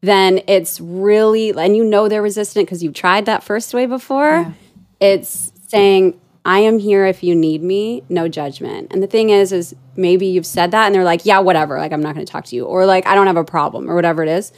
then 0.01 0.41
it's 0.49 0.81
really, 0.81 1.51
and 1.51 1.77
you 1.77 1.85
know 1.85 2.09
they're 2.09 2.23
resistant 2.23 2.67
because 2.67 2.83
you've 2.83 2.95
tried 2.95 3.27
that 3.27 3.45
first 3.45 3.73
way 3.73 3.87
before. 3.87 4.55
It's 4.99 5.53
saying, 5.69 6.21
I 6.47 6.61
am 6.61 6.79
here 6.79 7.05
if 7.05 7.25
you 7.25 7.35
need 7.35 7.61
me, 7.61 8.05
no 8.09 8.29
judgment. 8.29 8.93
And 8.93 9.03
the 9.03 9.09
thing 9.09 9.31
is, 9.31 9.51
is 9.53 9.75
maybe 9.97 10.27
you've 10.27 10.47
said 10.47 10.71
that 10.71 10.87
and 10.87 10.95
they're 10.95 11.03
like, 11.03 11.27
yeah, 11.27 11.41
whatever, 11.41 11.77
like 11.77 11.91
I'm 11.93 12.01
not 12.01 12.15
going 12.15 12.25
to 12.25 12.31
talk 12.31 12.45
to 12.47 12.57
you, 12.57 12.65
or 12.65 12.87
like 12.87 13.05
I 13.05 13.17
don't 13.17 13.27
have 13.27 13.37
a 13.37 13.43
problem, 13.45 13.91
or 13.91 13.97
whatever 13.97 14.23
it 14.23 14.29
is. 14.29 14.53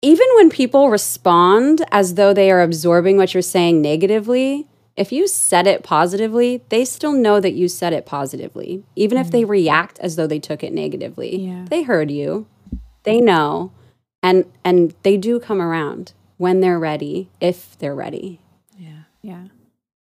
Even 0.00 0.26
when 0.36 0.48
people 0.48 0.88
respond 0.88 1.84
as 1.92 2.14
though 2.14 2.32
they 2.32 2.50
are 2.50 2.62
absorbing 2.62 3.18
what 3.18 3.34
you're 3.34 3.42
saying 3.42 3.82
negatively, 3.82 4.66
if 4.96 5.12
you 5.12 5.28
said 5.28 5.66
it 5.66 5.82
positively, 5.82 6.62
they 6.70 6.86
still 6.86 7.12
know 7.12 7.38
that 7.38 7.52
you 7.52 7.68
said 7.68 7.92
it 7.92 8.06
positively. 8.06 8.82
Even 8.96 9.18
if 9.18 9.30
they 9.30 9.42
mm. 9.44 9.50
react 9.50 9.98
as 9.98 10.16
though 10.16 10.26
they 10.26 10.40
took 10.40 10.64
it 10.64 10.72
negatively, 10.72 11.36
Yeah. 11.36 11.66
they 11.68 11.82
heard 11.82 12.10
you. 12.10 12.46
They 13.02 13.20
know. 13.20 13.72
And 14.22 14.46
and 14.64 14.94
they 15.02 15.18
do 15.18 15.38
come 15.38 15.60
around 15.60 16.14
when 16.38 16.60
they're 16.60 16.78
ready, 16.78 17.28
if 17.40 17.78
they're 17.78 17.94
ready. 17.94 18.40
Yeah. 19.22 19.44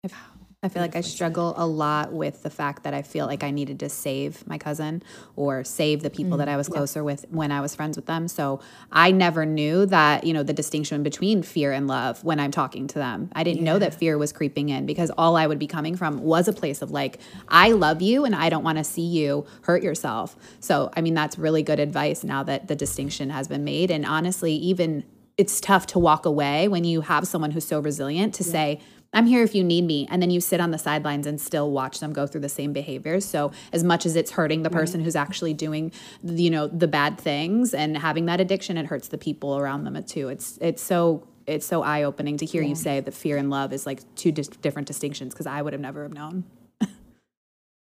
I 0.06 0.08
f- 0.08 0.33
I 0.64 0.70
feel 0.70 0.82
like 0.82 0.96
I 0.96 1.02
struggle 1.02 1.54
a 1.58 1.68
lot 1.68 2.14
with 2.14 2.42
the 2.42 2.50
fact 2.50 2.84
that 2.84 2.94
I 2.94 3.02
feel 3.02 3.26
like 3.26 3.44
I 3.44 3.52
needed 3.52 3.82
to 3.82 3.90
save 3.90 4.48
my 4.48 4.58
cousin 4.58 5.04
or 5.36 5.66
save 5.66 6.02
the 6.02 6.10
people 6.10 6.38
that 6.38 6.48
mm-hmm. 6.48 6.54
I 6.54 6.58
was 6.58 6.70
closer 6.70 7.04
with 7.04 7.26
when 7.30 7.52
I 7.52 7.60
was 7.60 7.76
friends 7.76 7.98
with 7.98 8.06
them. 8.06 8.30
So 8.30 8.62
I 8.90 9.12
never 9.12 9.46
knew 9.46 9.86
that, 9.88 10.24
you 10.24 10.32
know, 10.32 10.42
the 10.42 10.54
distinction 10.54 11.04
between 11.04 11.44
fear 11.44 11.74
and 11.74 11.86
love 11.86 12.24
when 12.24 12.40
I'm 12.40 12.52
talking 12.52 12.88
to 12.88 12.98
them. 12.98 13.30
I 13.34 13.44
didn't 13.44 13.64
know 13.64 13.78
that 13.78 13.94
fear 13.94 14.18
was 14.18 14.32
creeping 14.32 14.70
in 14.70 14.86
because 14.86 15.12
all 15.18 15.36
I 15.36 15.48
would 15.48 15.60
be 15.60 15.68
coming 15.68 15.98
from 15.98 16.24
was 16.24 16.48
a 16.48 16.54
place 16.54 16.82
of 16.82 16.92
like, 16.92 17.20
I 17.50 17.74
love 17.74 18.02
you 18.02 18.24
and 18.24 18.34
I 18.34 18.48
don't 18.48 18.64
want 18.64 18.78
to 18.78 18.86
see 18.86 19.06
you 19.06 19.46
hurt 19.64 19.84
yourself. 19.84 20.38
So, 20.62 20.92
I 20.96 21.02
mean, 21.02 21.14
that's 21.14 21.38
really 21.38 21.64
good 21.64 21.82
advice 21.82 22.24
now 22.24 22.42
that 22.44 22.70
the 22.70 22.76
distinction 22.76 23.32
has 23.32 23.50
been 23.50 23.66
made. 23.66 23.92
And 23.92 24.06
honestly, 24.06 24.54
even 24.54 25.04
it's 25.38 25.60
tough 25.60 25.88
to 25.88 26.00
walk 26.00 26.26
away 26.26 26.68
when 26.68 26.84
you 26.84 27.02
have 27.02 27.28
someone 27.28 27.52
who's 27.52 27.66
so 27.66 27.80
resilient 27.80 28.36
to 28.36 28.44
say, 28.44 28.80
I'm 29.14 29.26
here 29.26 29.44
if 29.44 29.54
you 29.56 29.64
need 29.64 29.84
me. 29.86 30.08
And 30.10 30.22
then 30.22 30.30
you 30.30 30.42
sit 30.42 30.60
on 30.60 30.72
the 30.72 30.78
sidelines 30.78 31.28
and 31.28 31.40
still 31.40 31.72
watch 31.72 32.00
them 32.00 32.14
go 32.14 32.28
through 32.28 32.42
the 32.42 32.50
same 32.50 32.74
behaviors. 32.74 33.26
So 33.26 33.52
as 33.72 33.84
much 33.84 34.06
as 34.06 34.16
it's 34.16 34.32
hurting 34.32 34.64
the 34.64 34.70
person 34.70 35.04
who's 35.04 35.16
actually 35.16 35.54
doing, 35.54 35.92
you 36.24 36.50
know, 36.50 36.68
the 36.68 36.88
bad 36.88 37.18
things 37.18 37.74
and 37.74 37.98
having 37.98 38.26
that 38.26 38.42
addiction, 38.42 38.78
it 38.78 38.88
hurts 38.88 39.08
the 39.10 39.18
people 39.18 39.58
around 39.58 39.84
them 39.84 40.02
too. 40.04 40.30
It's 40.30 40.58
it's 40.62 40.82
so 40.82 41.28
it's 41.46 41.66
so 41.66 41.84
eye 41.84 42.04
opening 42.04 42.38
to 42.38 42.46
hear 42.46 42.62
you 42.62 42.76
say 42.76 43.00
that 43.02 43.14
fear 43.14 43.38
and 43.38 43.50
love 43.50 43.74
is 43.74 43.86
like 43.86 44.00
two 44.16 44.32
dis- 44.32 44.48
different 44.48 44.88
distinctions 44.88 45.34
because 45.34 45.46
I 45.46 45.62
would 45.62 45.74
have 45.74 45.82
never 45.82 46.04
have 46.04 46.14
known. 46.14 46.46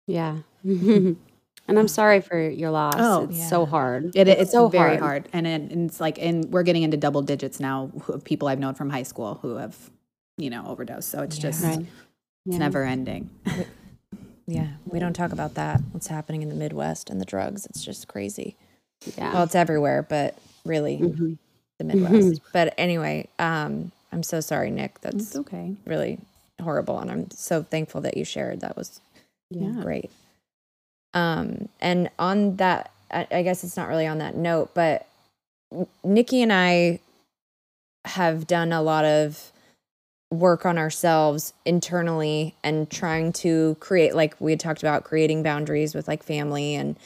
Yeah. 0.07 0.39
and 0.65 1.19
I'm 1.69 1.89
sorry 1.89 2.21
for 2.21 2.39
your 2.39 2.71
loss. 2.71 2.95
Oh, 2.99 3.25
it's 3.25 3.49
so 3.49 3.67
hard. 3.67 4.15
It, 4.15 4.29
it's 4.29 4.53
so 4.53 4.69
very 4.69 4.97
hard. 4.97 5.01
hard, 5.01 5.29
and, 5.33 5.47
it, 5.47 5.73
and 5.73 5.89
it's 5.89 6.01
like, 6.01 6.19
and 6.19 6.51
we're 6.53 6.63
getting 6.63 6.83
into 6.83 6.97
double 6.97 7.23
digits 7.23 7.61
now 7.61 7.91
of 8.09 8.25
people 8.25 8.49
I've 8.49 8.59
known 8.59 8.75
from 8.75 8.91
high 8.91 9.03
school 9.03 9.39
who 9.43 9.57
have, 9.57 9.91
you 10.37 10.51
know, 10.51 10.67
overdosed. 10.67 11.09
So 11.11 11.23
it's 11.23 11.39
just, 11.39 11.63
Right. 11.63 11.81
it's 11.81 11.89
Yeah. 12.47 12.59
never 12.59 12.85
ending. 12.85 13.31
Yeah, 14.47 14.69
we 14.85 14.99
don't 14.99 15.15
talk 15.15 15.33
about 15.33 15.55
that. 15.55 15.81
What's 15.93 16.09
happening 16.09 16.43
in 16.43 16.51
the 16.51 16.55
Midwest 16.55 17.09
and 17.09 17.19
the 17.21 17.25
drugs? 17.25 17.65
It's 17.67 17.83
just 17.83 18.09
crazy. 18.09 18.57
Yeah. 19.17 19.33
Well, 19.33 19.45
it's 19.45 19.55
everywhere, 19.55 20.03
but 20.03 20.37
really 20.67 20.99
Mhm. 20.99 21.39
the 21.79 21.85
Midwest. 21.85 22.41
but 22.53 22.75
anyway, 22.77 23.29
um, 23.39 23.91
I'm 24.13 24.23
so 24.23 24.41
sorry, 24.41 24.71
Nick. 24.71 25.01
That's 25.01 25.15
It's 25.29 25.37
okay. 25.37 25.77
really 25.87 26.19
horrible, 26.61 26.99
and 26.99 27.11
I'm 27.11 27.31
so 27.31 27.63
thankful 27.63 28.01
that 28.03 28.17
you 28.19 28.25
shared. 28.25 28.61
That 28.61 28.77
was 28.77 29.01
Yeah. 29.51 29.81
great. 29.83 30.11
Um, 31.15 31.69
and 31.81 32.11
on 32.19 32.57
that, 32.57 32.91
I, 33.11 33.27
I 33.31 33.43
guess 33.43 33.65
it's 33.65 33.77
not 33.79 33.89
really 33.89 34.07
on 34.07 34.19
that 34.19 34.37
note, 34.37 34.75
but 34.75 35.07
Nikki 36.03 36.43
and 36.43 36.53
I 36.53 37.01
have 38.05 38.47
done 38.47 38.73
a 38.73 38.83
lot 38.83 39.05
of 39.07 39.53
work 40.31 40.67
on 40.67 40.79
ourselves 40.79 41.53
internally 41.65 42.57
and 42.63 42.91
trying 42.91 43.33
to 43.33 43.77
create, 43.81 44.15
like 44.15 44.41
we 44.41 44.53
had 44.53 44.61
talked 44.61 44.83
about, 44.83 45.05
creating 45.05 45.43
boundaries 45.43 45.95
with 45.95 46.09
like 46.09 46.23
family 46.23 46.75
and 46.75 46.97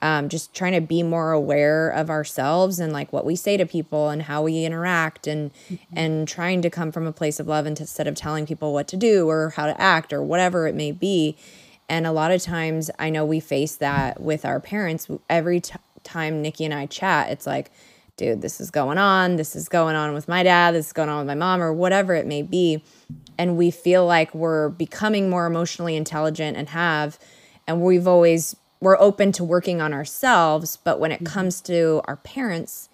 um, 0.00 0.28
just 0.28 0.54
trying 0.54 0.74
to 0.74 0.80
be 0.80 1.02
more 1.02 1.32
aware 1.32 1.88
of 1.90 2.08
ourselves 2.08 2.78
and 2.78 2.92
like 2.92 3.12
what 3.12 3.24
we 3.24 3.34
say 3.34 3.56
to 3.56 3.66
people 3.66 4.10
and 4.10 4.22
how 4.22 4.42
we 4.42 4.64
interact 4.64 5.26
and 5.26 5.50
and 5.92 6.28
trying 6.28 6.62
to 6.62 6.70
come 6.70 6.92
from 6.92 7.06
a 7.06 7.12
place 7.12 7.40
of 7.40 7.48
love 7.48 7.66
instead 7.66 8.06
of 8.06 8.14
telling 8.14 8.46
people 8.46 8.72
what 8.72 8.86
to 8.88 8.96
do 8.96 9.28
or 9.28 9.50
how 9.50 9.66
to 9.66 9.80
act 9.80 10.12
or 10.12 10.22
whatever 10.22 10.68
it 10.68 10.74
may 10.74 10.92
be. 10.92 11.36
And 11.88 12.06
a 12.06 12.12
lot 12.12 12.30
of 12.30 12.40
times 12.42 12.90
i 12.98 13.10
know 13.10 13.24
we 13.24 13.40
face 13.40 13.74
that 13.76 14.20
with 14.20 14.44
our 14.44 14.60
parents. 14.60 15.08
Every 15.28 15.60
t- 15.60 15.74
time 16.04 16.40
nikki 16.40 16.64
and 16.64 16.72
i 16.72 16.86
chat 16.86 17.28
it's 17.30 17.46
like 17.46 17.70
dude 18.18 18.42
this 18.42 18.60
is 18.60 18.70
going 18.70 18.98
on 18.98 19.36
this 19.36 19.56
is 19.56 19.68
going 19.68 19.96
on 19.96 20.12
with 20.12 20.28
my 20.28 20.42
dad 20.42 20.74
this 20.74 20.86
is 20.86 20.92
going 20.92 21.08
on 21.08 21.18
with 21.18 21.26
my 21.26 21.34
mom 21.34 21.62
or 21.62 21.72
whatever 21.72 22.14
it 22.14 22.26
may 22.26 22.42
be. 22.42 22.82
And 23.38 23.56
we 23.56 23.70
feel 23.70 24.04
like 24.04 24.34
we're 24.34 24.68
becoming 24.68 25.30
more 25.30 25.46
emotionally 25.46 25.96
intelligent 25.96 26.56
and 26.56 26.68
have 26.70 27.18
and 27.66 27.80
we've 27.80 28.06
always 28.06 28.56
we're 28.80 28.98
open 29.00 29.32
to 29.32 29.44
working 29.44 29.80
on 29.80 29.94
ourselves 29.94 30.76
but 30.76 31.00
when 31.00 31.12
it 31.12 31.24
comes 31.24 31.60
to 31.62 32.02
our 32.04 32.16
parents 32.16 32.88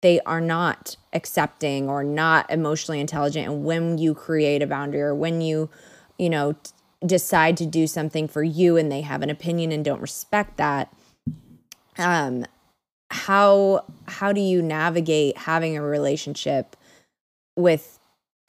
they 0.00 0.20
are 0.20 0.40
not 0.40 0.96
accepting 1.12 1.88
or 1.88 2.04
not 2.04 2.48
emotionally 2.50 3.00
intelligent. 3.00 3.46
And 3.46 3.64
when 3.64 3.98
you 3.98 4.14
create 4.14 4.62
a 4.62 4.66
boundary 4.66 5.00
or 5.02 5.14
when 5.14 5.40
you 5.40 5.70
you 6.18 6.30
know 6.30 6.52
t- 6.52 6.72
decide 7.06 7.56
to 7.56 7.66
do 7.66 7.86
something 7.86 8.28
for 8.28 8.42
you 8.42 8.76
and 8.76 8.90
they 8.90 9.02
have 9.02 9.22
an 9.22 9.30
opinion 9.30 9.70
and 9.70 9.84
don't 9.84 10.00
respect 10.00 10.56
that 10.56 10.92
um 11.96 12.44
how 13.10 13.84
how 14.08 14.32
do 14.32 14.40
you 14.40 14.62
navigate 14.62 15.36
having 15.38 15.76
a 15.76 15.82
relationship 15.82 16.76
with 17.56 17.98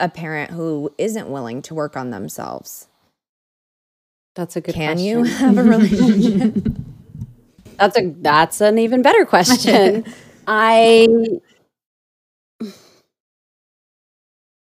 a 0.00 0.08
parent 0.08 0.52
who 0.52 0.92
isn't 0.98 1.28
willing 1.30 1.62
to 1.62 1.74
work 1.74 1.96
on 1.96 2.10
themselves 2.10 2.88
That's 4.36 4.56
a 4.56 4.60
good 4.62 4.76
can 4.76 4.80
question. 4.80 5.00
you 5.00 5.24
have 5.26 5.58
a 5.58 5.64
relationship 5.64 6.54
That's 7.78 7.98
a 7.98 8.14
that's 8.22 8.60
an 8.60 8.78
even 8.78 9.02
better 9.02 9.24
question. 9.26 10.04
I 10.46 11.08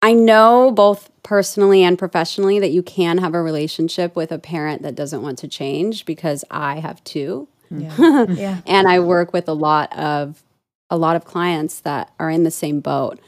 I 0.03 0.14
know 0.14 0.72
both 0.72 1.11
personally 1.24 1.85
and 1.85 1.98
professionally 1.98 2.59
that 2.61 2.70
you 2.72 2.83
can 2.83 3.18
have 3.18 3.35
a 3.35 3.42
relationship 3.42 4.16
with 4.16 4.33
a 4.33 4.38
parent 4.38 4.83
that 4.83 4.96
doesn't 4.96 5.22
want 5.22 5.38
to 5.40 5.48
change 5.48 6.07
because 6.07 6.44
I 6.51 6.81
have 6.81 7.05
two. 7.05 7.48
Yeah 7.71 8.25
yeah 8.29 8.61
and 8.67 8.89
I 8.89 9.01
work 9.01 9.33
with 9.33 9.49
a 9.49 9.53
lot 9.53 9.97
of 9.97 10.43
a 10.91 10.97
lot 10.97 11.17
of 11.17 11.25
clients 11.25 11.81
that 11.81 12.13
are 12.19 12.31
in 12.31 12.45
the 12.45 12.51
same 12.51 12.81
boat. 12.81 13.21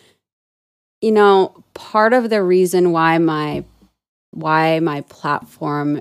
You 1.00 1.12
know, 1.12 1.64
part 1.74 2.12
of 2.12 2.30
the 2.30 2.42
reason 2.42 2.92
why 2.92 3.18
my 3.18 3.64
why 4.32 4.80
my 4.80 5.02
platform 5.02 6.00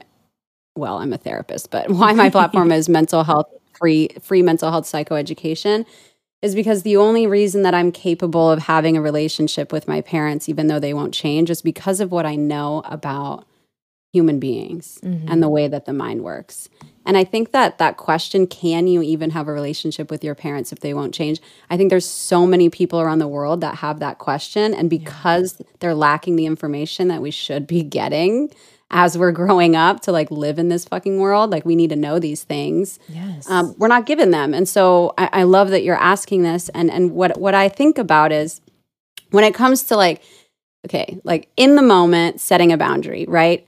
well, 0.76 1.00
I'm 1.00 1.12
a 1.12 1.18
therapist, 1.18 1.72
but 1.72 1.90
why 1.90 2.14
my 2.14 2.30
platform 2.30 2.72
is 2.72 2.90
mental 2.90 3.24
health 3.24 3.48
free 3.74 4.10
free 4.22 4.42
mental 4.42 4.72
health 4.72 4.86
psychoeducation 4.86 5.86
is 6.42 6.56
because 6.56 6.84
the 6.84 6.98
only 6.98 7.28
reason 7.28 7.64
that 7.64 7.74
I'm 7.74 7.92
capable 7.92 8.50
of 8.50 8.60
having 8.60 8.96
a 8.96 9.02
relationship 9.02 9.74
with 9.74 9.88
my 9.88 10.02
parents 10.02 10.48
even 10.48 10.68
though 10.68 10.80
they 10.80 10.94
won't 10.94 11.14
change 11.14 11.50
is 11.50 11.62
because 11.62 12.00
of 12.00 12.12
what 12.12 12.26
I 12.26 12.36
know 12.36 12.82
about 12.86 13.46
human 14.14 14.40
beings 14.40 15.00
and 15.04 15.30
the 15.30 15.48
mm-hmm. 15.48 15.54
way 15.54 15.68
that 15.68 15.86
the 15.86 15.94
mind 15.94 16.24
works. 16.24 16.68
And 17.10 17.18
I 17.18 17.24
think 17.24 17.54
that 17.54 17.80
that 17.80 17.98
question, 17.98 18.46
can 18.46 18.86
you 18.86 19.02
even 19.02 19.32
have 19.32 19.48
a 19.48 19.52
relationship 19.52 20.12
with 20.12 20.24
your 20.24 20.36
parents 20.36 20.72
if 20.72 20.82
they 20.82 20.94
won't 20.94 21.12
change? 21.12 21.42
I 21.68 21.76
think 21.76 21.90
there's 21.90 22.06
so 22.06 22.46
many 22.46 22.70
people 22.70 23.02
around 23.02 23.18
the 23.18 23.28
world 23.28 23.62
that 23.62 23.78
have 23.78 23.98
that 24.02 24.20
question. 24.20 24.76
And 24.76 24.92
because 24.92 25.60
they're 25.80 25.96
lacking 25.96 26.36
the 26.36 26.46
information 26.46 27.08
that 27.08 27.20
we 27.20 27.32
should 27.32 27.66
be 27.66 27.82
getting 27.82 28.52
as 28.92 29.18
we're 29.18 29.32
growing 29.32 29.76
up 29.76 30.02
to 30.02 30.12
like 30.12 30.30
live 30.30 30.60
in 30.60 30.70
this 30.70 30.86
fucking 30.86 31.18
world, 31.20 31.50
like 31.50 31.66
we 31.66 31.76
need 31.76 31.90
to 31.90 31.96
know 31.96 32.20
these 32.20 32.44
things. 32.44 33.00
yes 33.08 33.50
Um, 33.50 33.74
we're 33.80 33.88
not 33.88 34.06
given 34.06 34.30
them. 34.30 34.54
And 34.54 34.70
so 34.70 35.16
I, 35.18 35.30
I 35.34 35.44
love 35.44 35.72
that 35.72 35.82
you're 35.82 35.96
asking 35.96 36.44
this. 36.44 36.70
And 36.70 36.92
and 36.92 37.14
what 37.14 37.40
what 37.40 37.56
I 37.56 37.70
think 37.70 37.98
about 37.98 38.32
is 38.32 38.62
when 39.32 39.44
it 39.44 39.56
comes 39.56 39.82
to 39.86 39.96
like, 39.96 40.22
okay, 40.86 41.20
like 41.24 41.50
in 41.58 41.76
the 41.76 41.82
moment, 41.82 42.40
setting 42.40 42.72
a 42.72 42.78
boundary, 42.78 43.26
right? 43.28 43.66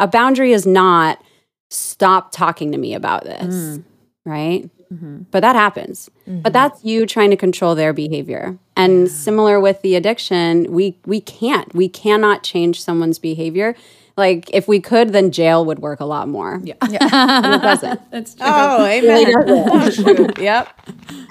a 0.00 0.08
boundary 0.08 0.52
is 0.52 0.66
not 0.66 1.22
stop 1.70 2.32
talking 2.32 2.72
to 2.72 2.78
me 2.78 2.94
about 2.94 3.24
this, 3.24 3.54
mm. 3.54 3.84
right? 4.24 4.68
Mm-hmm. 4.92 5.22
But 5.30 5.40
that 5.40 5.54
happens. 5.54 6.10
But 6.26 6.32
mm-hmm. 6.32 6.52
that's 6.52 6.84
you 6.84 7.06
trying 7.06 7.30
to 7.30 7.36
control 7.36 7.74
their 7.74 7.92
behavior. 7.92 8.58
And 8.76 9.08
similar 9.08 9.60
with 9.60 9.82
the 9.82 9.94
addiction, 9.94 10.72
we 10.72 10.98
we 11.06 11.20
can't. 11.20 11.72
We 11.74 11.88
cannot 11.88 12.42
change 12.42 12.82
someone's 12.82 13.18
behavior. 13.18 13.76
Like 14.16 14.50
if 14.52 14.66
we 14.66 14.80
could, 14.80 15.12
then 15.12 15.30
jail 15.30 15.64
would 15.64 15.78
work 15.78 16.00
a 16.00 16.04
lot 16.04 16.28
more. 16.28 16.60
Yeah. 16.64 16.74
And 16.82 17.54
it 17.54 17.62
doesn't. 17.62 18.00
Oh, 18.40 18.84
amen. 18.84 20.32
yep. 20.38 20.68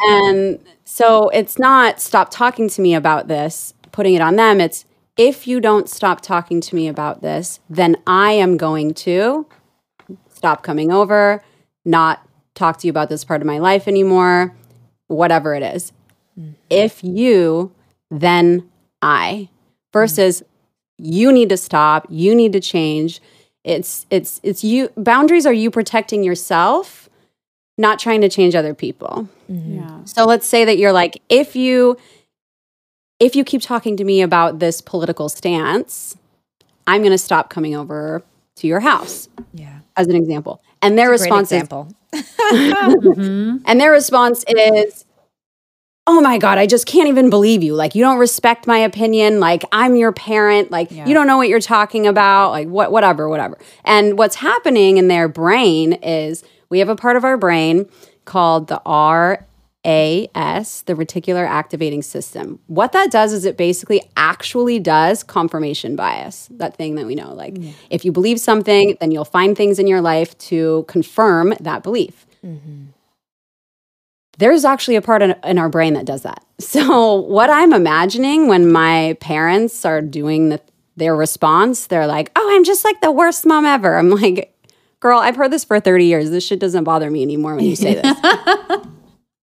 And 0.01 0.59
so 0.85 1.29
it's 1.29 1.59
not 1.59 1.99
stop 1.99 2.31
talking 2.31 2.69
to 2.69 2.81
me 2.81 2.95
about 2.95 3.27
this, 3.27 3.73
putting 3.91 4.15
it 4.15 4.21
on 4.21 4.37
them. 4.37 4.61
It's 4.61 4.85
if 5.17 5.47
you 5.47 5.59
don't 5.59 5.89
stop 5.89 6.21
talking 6.21 6.61
to 6.61 6.75
me 6.75 6.87
about 6.87 7.21
this, 7.21 7.59
then 7.69 7.97
I 8.07 8.31
am 8.31 8.55
going 8.55 8.93
to 9.05 9.45
stop 10.39 10.63
coming 10.63 10.89
over, 10.89 11.43
not 11.83 12.25
talk 12.55 12.77
to 12.77 12.87
you 12.87 12.91
about 12.91 13.09
this 13.09 13.25
part 13.25 13.41
of 13.41 13.45
my 13.45 13.59
life 13.59 13.87
anymore, 13.89 14.55
whatever 15.07 15.53
it 15.53 15.61
is. 15.61 15.91
Mm-hmm. 16.39 16.51
If 16.69 17.03
you, 17.03 17.73
then 18.09 18.69
I. 19.01 19.49
Versus 19.91 20.43
you 20.97 21.31
need 21.31 21.49
to 21.49 21.57
stop, 21.57 22.05
you 22.09 22.33
need 22.33 22.53
to 22.53 22.59
change. 22.59 23.21
It's 23.63 24.05
it's 24.09 24.39
it's 24.43 24.63
you 24.63 24.89
boundaries 24.95 25.45
are 25.45 25.53
you 25.53 25.71
protecting 25.71 26.23
yourself, 26.23 27.09
not 27.77 27.99
trying 27.99 28.21
to 28.21 28.29
change 28.29 28.55
other 28.55 28.73
people. 28.73 29.27
Mm-hmm. 29.51 29.77
Yeah. 29.77 30.03
So 30.05 30.25
let's 30.25 30.45
say 30.45 30.63
that 30.63 30.77
you're 30.77 30.93
like, 30.93 31.21
if 31.27 31.55
you 31.55 31.97
if 33.19 33.35
you 33.35 33.43
keep 33.43 33.61
talking 33.61 33.97
to 33.97 34.03
me 34.05 34.21
about 34.21 34.59
this 34.59 34.79
political 34.79 35.27
stance, 35.27 36.15
I'm 36.87 37.01
going 37.01 37.11
to 37.11 37.17
stop 37.17 37.49
coming 37.49 37.75
over 37.75 38.23
to 38.55 38.67
your 38.67 38.81
house, 38.81 39.29
Yeah. 39.53 39.78
As 39.99 40.07
an 40.07 40.15
example. 40.15 40.61
And 40.81 40.97
their 40.97 41.07
Great 41.09 41.21
response 41.21 41.51
is, 41.51 41.61
example. 41.63 41.93
Mm-hmm. 42.51 43.57
and 43.65 43.79
their 43.79 43.91
response 43.91 44.43
is, 44.47 45.05
"Oh 46.07 46.19
my 46.21 46.39
god, 46.39 46.57
I 46.57 46.65
just 46.65 46.87
can't 46.87 47.07
even 47.07 47.29
believe 47.29 47.61
you. 47.61 47.75
Like 47.75 47.93
you 47.93 48.03
don't 48.03 48.17
respect 48.17 48.65
my 48.65 48.79
opinion. 48.79 49.39
Like 49.39 49.63
I'm 49.71 49.95
your 49.95 50.11
parent. 50.11 50.71
Like 50.71 50.89
you 50.89 51.13
don't 51.13 51.27
know 51.27 51.37
what 51.37 51.49
you're 51.49 51.59
talking 51.59 52.07
about. 52.07 52.49
Like 52.51 52.67
what 52.67 52.91
whatever, 52.91 53.29
whatever." 53.29 53.59
And 53.85 54.17
what's 54.17 54.35
happening 54.35 54.97
in 54.97 55.07
their 55.09 55.27
brain 55.27 55.93
is 55.93 56.43
we 56.69 56.79
have 56.79 56.89
a 56.89 56.95
part 56.95 57.15
of 57.17 57.23
our 57.23 57.37
brain 57.37 57.87
called 58.25 58.67
the 58.67 58.81
RAS, 59.85 60.81
the 60.83 60.93
reticular 60.93 61.47
activating 61.47 62.01
system. 62.01 62.59
What 62.67 62.91
that 62.91 63.11
does 63.11 63.33
is 63.33 63.45
it 63.45 63.57
basically 63.57 64.01
actually 64.17 64.79
does 64.79 65.23
confirmation 65.23 65.95
bias. 65.95 66.49
That 66.51 66.75
thing 66.75 66.95
that 66.95 67.05
we 67.05 67.15
know 67.15 67.33
like 67.33 67.53
mm. 67.55 67.73
if 67.89 68.03
you 68.03 68.11
believe 68.11 68.39
something, 68.39 68.97
then 68.99 69.11
you'll 69.11 69.25
find 69.25 69.55
things 69.55 69.79
in 69.79 69.87
your 69.87 70.01
life 70.01 70.37
to 70.39 70.85
confirm 70.87 71.53
that 71.61 71.83
belief 71.83 72.25
mm-hmm. 72.45 72.85
there's 74.37 74.65
actually 74.65 74.95
a 74.95 75.01
part 75.01 75.21
in, 75.21 75.35
in 75.43 75.57
our 75.57 75.69
brain 75.69 75.93
that 75.93 76.05
does 76.05 76.23
that. 76.23 76.43
So, 76.59 77.15
what 77.15 77.49
I'm 77.49 77.71
imagining 77.71 78.49
when 78.49 78.69
my 78.69 79.15
parents 79.21 79.85
are 79.85 80.01
doing 80.01 80.49
the, 80.49 80.61
their 80.97 81.15
response, 81.15 81.87
they're 81.87 82.05
like, 82.05 82.31
oh, 82.35 82.49
I'm 82.53 82.65
just 82.65 82.83
like 82.83 82.99
the 82.99 83.11
worst 83.13 83.45
mom 83.45 83.63
ever. 83.63 83.97
I'm 83.97 84.09
like, 84.09 84.53
girl, 84.99 85.19
I've 85.19 85.37
heard 85.37 85.51
this 85.51 85.63
for 85.63 85.79
30 85.79 86.03
years. 86.03 86.31
This 86.31 86.45
shit 86.45 86.59
doesn't 86.59 86.83
bother 86.83 87.09
me 87.09 87.21
anymore 87.21 87.55
when 87.55 87.63
you 87.63 87.77
say 87.77 87.93
this. 87.95 88.17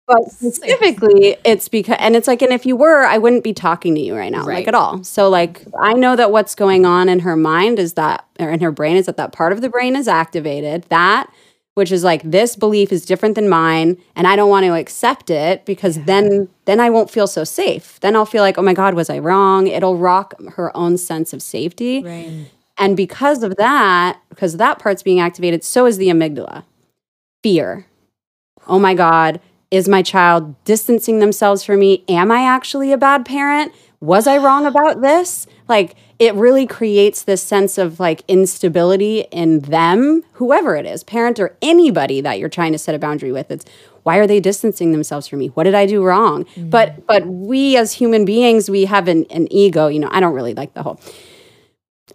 but 0.07 0.31
specifically, 0.31 1.37
it's 1.45 1.69
because, 1.69 1.97
and 1.99 2.15
it's 2.15 2.29
like, 2.29 2.43
and 2.43 2.53
if 2.53 2.65
you 2.65 2.77
were, 2.77 3.05
I 3.05 3.19
wouldn't 3.19 3.43
be 3.43 3.53
talking 3.53 3.95
to 3.97 4.01
you 4.01 4.15
right 4.17 4.31
now, 4.31 4.45
like 4.45 4.69
at 4.69 4.75
all. 4.75 5.03
So, 5.03 5.29
like, 5.29 5.65
I 5.81 5.95
know 5.95 6.15
that 6.15 6.31
what's 6.31 6.55
going 6.55 6.87
on 6.87 7.09
in 7.09 7.21
her 7.21 7.37
mind 7.37 7.79
is 7.79 7.95
that, 7.95 8.25
or 8.39 8.51
in 8.51 8.61
her 8.61 8.71
brain, 8.71 8.97
is 8.97 9.07
that 9.07 9.17
that 9.17 9.33
part 9.33 9.53
of 9.53 9.61
the 9.61 9.69
brain 9.69 9.97
is 9.97 10.07
activated. 10.07 10.85
That 10.85 11.29
which 11.77 11.93
is 11.93 12.03
like 12.03 12.23
this 12.23 12.57
belief 12.57 12.91
is 12.91 13.05
different 13.05 13.35
than 13.35 13.51
mine 13.51 13.99
and 14.17 14.27
i 14.27 14.35
don't 14.35 14.49
want 14.49 14.65
to 14.65 14.73
accept 14.75 15.29
it 15.29 15.63
because 15.67 16.03
then 16.05 16.49
then 16.65 16.81
i 16.81 16.89
won't 16.89 17.11
feel 17.11 17.27
so 17.27 17.45
safe. 17.45 18.01
Then 18.01 18.17
i'll 18.17 18.25
feel 18.25 18.43
like 18.43 18.57
oh 18.59 18.63
my 18.63 18.73
god 18.73 18.95
was 18.95 19.11
i 19.11 19.19
wrong? 19.19 19.67
It'll 19.67 19.97
rock 19.97 20.35
her 20.53 20.75
own 20.77 20.97
sense 20.99 21.33
of 21.33 21.43
safety. 21.43 22.03
Right. 22.03 22.47
and 22.79 22.97
because 22.97 23.43
of 23.43 23.57
that 23.57 24.21
because 24.31 24.57
that 24.57 24.79
part's 24.79 25.03
being 25.03 25.21
activated 25.21 25.63
so 25.63 25.85
is 25.87 25.99
the 25.99 26.09
amygdala. 26.09 26.65
Fear. 27.43 27.87
Oh 28.67 28.79
my 28.79 28.95
god 28.95 29.41
is 29.71 29.89
my 29.89 30.03
child 30.03 30.55
distancing 30.65 31.19
themselves 31.19 31.65
from 31.65 31.81
me? 31.81 32.05
Am 32.09 32.31
i 32.31 32.43
actually 32.43 32.93
a 32.93 32.99
bad 32.99 33.25
parent? 33.25 33.73
Was 34.01 34.27
i 34.27 34.37
wrong 34.37 34.67
about 34.67 35.01
this? 35.01 35.47
Like 35.69 35.97
it 36.19 36.35
really 36.35 36.67
creates 36.67 37.25
this 37.25 37.43
sense 37.43 37.77
of 37.77 37.99
like 38.01 38.23
instability 38.29 39.21
in 39.33 39.61
them 39.61 40.23
whoever 40.35 40.77
it 40.77 40.87
is 40.87 41.05
parent 41.05 41.39
or 41.39 41.57
anybody 41.61 42.21
that 42.21 42.39
you're 42.39 42.49
trying 42.49 42.73
to 42.73 42.79
set 42.79 42.95
a 42.95 42.99
boundary 42.99 43.33
with. 43.33 43.51
It's 43.51 43.65
why 44.03 44.19
are 44.19 44.27
they 44.27 44.39
distancing 44.39 44.93
themselves 44.93 45.27
from 45.27 45.41
me? 45.41 45.49
What 45.49 45.65
did 45.65 45.75
i 45.75 45.85
do 45.85 46.03
wrong? 46.03 46.45
Mm-hmm. 46.45 46.71
But 46.71 47.07
but 47.07 47.27
we 47.27 47.77
as 47.77 47.93
human 47.93 48.25
beings 48.25 48.71
we 48.71 48.85
have 48.85 49.09
an, 49.09 49.25
an 49.31 49.53
ego. 49.53 49.89
You 49.89 49.99
know 49.99 50.09
i 50.13 50.21
don't 50.21 50.35
really 50.35 50.55
like 50.55 50.75
the 50.75 50.83
whole 50.83 51.01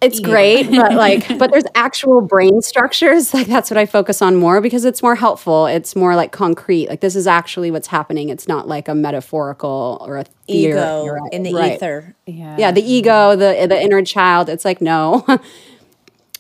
it's 0.01 0.19
great 0.19 0.69
but 0.71 0.93
like 0.95 1.37
but 1.37 1.51
there's 1.51 1.65
actual 1.75 2.21
brain 2.21 2.61
structures. 2.61 3.33
Like 3.33 3.47
that's 3.47 3.69
what 3.69 3.77
i 3.77 3.85
focus 3.85 4.21
on 4.21 4.35
more 4.35 4.59
because 4.61 4.83
it's 4.85 5.03
more 5.03 5.15
helpful. 5.15 5.67
It's 5.67 5.95
more 5.95 6.15
like 6.15 6.31
concrete. 6.31 6.89
Like 6.89 7.01
this 7.01 7.15
is 7.15 7.27
actually 7.27 7.71
what's 7.71 7.87
happening. 7.87 8.29
It's 8.29 8.47
not 8.47 8.67
like 8.67 8.87
a 8.87 8.95
metaphorical 8.95 10.03
or 10.05 10.17
a 10.17 10.23
theory. 10.47 10.71
Ego 10.73 11.07
right. 11.07 11.33
in 11.33 11.43
the 11.43 11.53
Right. 11.53 11.73
ether. 11.73 12.15
Yeah. 12.25 12.57
yeah. 12.57 12.71
the 12.71 12.81
ego 12.81 13.35
the 13.35 13.67
the 13.67 13.81
inner 13.81 14.03
child. 14.03 14.49
It's 14.49 14.65
like 14.65 14.81
no. 14.81 15.25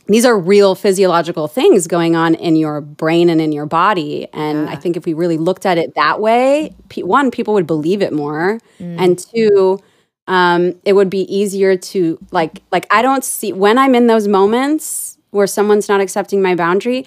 These 0.07 0.25
are 0.25 0.37
real 0.37 0.75
physiological 0.75 1.47
things 1.47 1.87
going 1.87 2.17
on 2.17 2.35
in 2.35 2.57
your 2.57 2.81
brain 2.81 3.29
and 3.29 3.39
in 3.39 3.51
your 3.53 3.65
body. 3.67 4.27
And 4.33 4.69
i 4.69 4.75
think 4.75 4.97
if 4.97 5.05
we 5.05 5.13
really 5.13 5.37
looked 5.37 5.65
at 5.65 5.77
it 5.77 5.93
that 5.95 6.19
way 6.19 6.75
pe- 6.89 7.03
one 7.03 7.31
people 7.31 7.53
would 7.53 7.67
believe 7.67 8.01
it 8.01 8.11
more. 8.11 8.59
And 8.79 9.17
mm. 9.17 9.31
two 9.31 9.79
um, 10.31 10.79
it 10.85 10.93
would 10.93 11.09
be 11.09 11.21
easier 11.33 11.75
to 11.75 12.17
like 12.31 12.63
like 12.71 12.87
i 12.89 13.01
don't 13.01 13.23
see 13.23 13.51
when 13.53 13.77
i'm 13.77 13.93
in 13.93 14.07
those 14.07 14.27
moments 14.27 15.17
where 15.31 15.47
someone's 15.47 15.87
not 15.89 16.01
accepting 16.01 16.41
my 16.41 16.55
boundary 16.55 17.05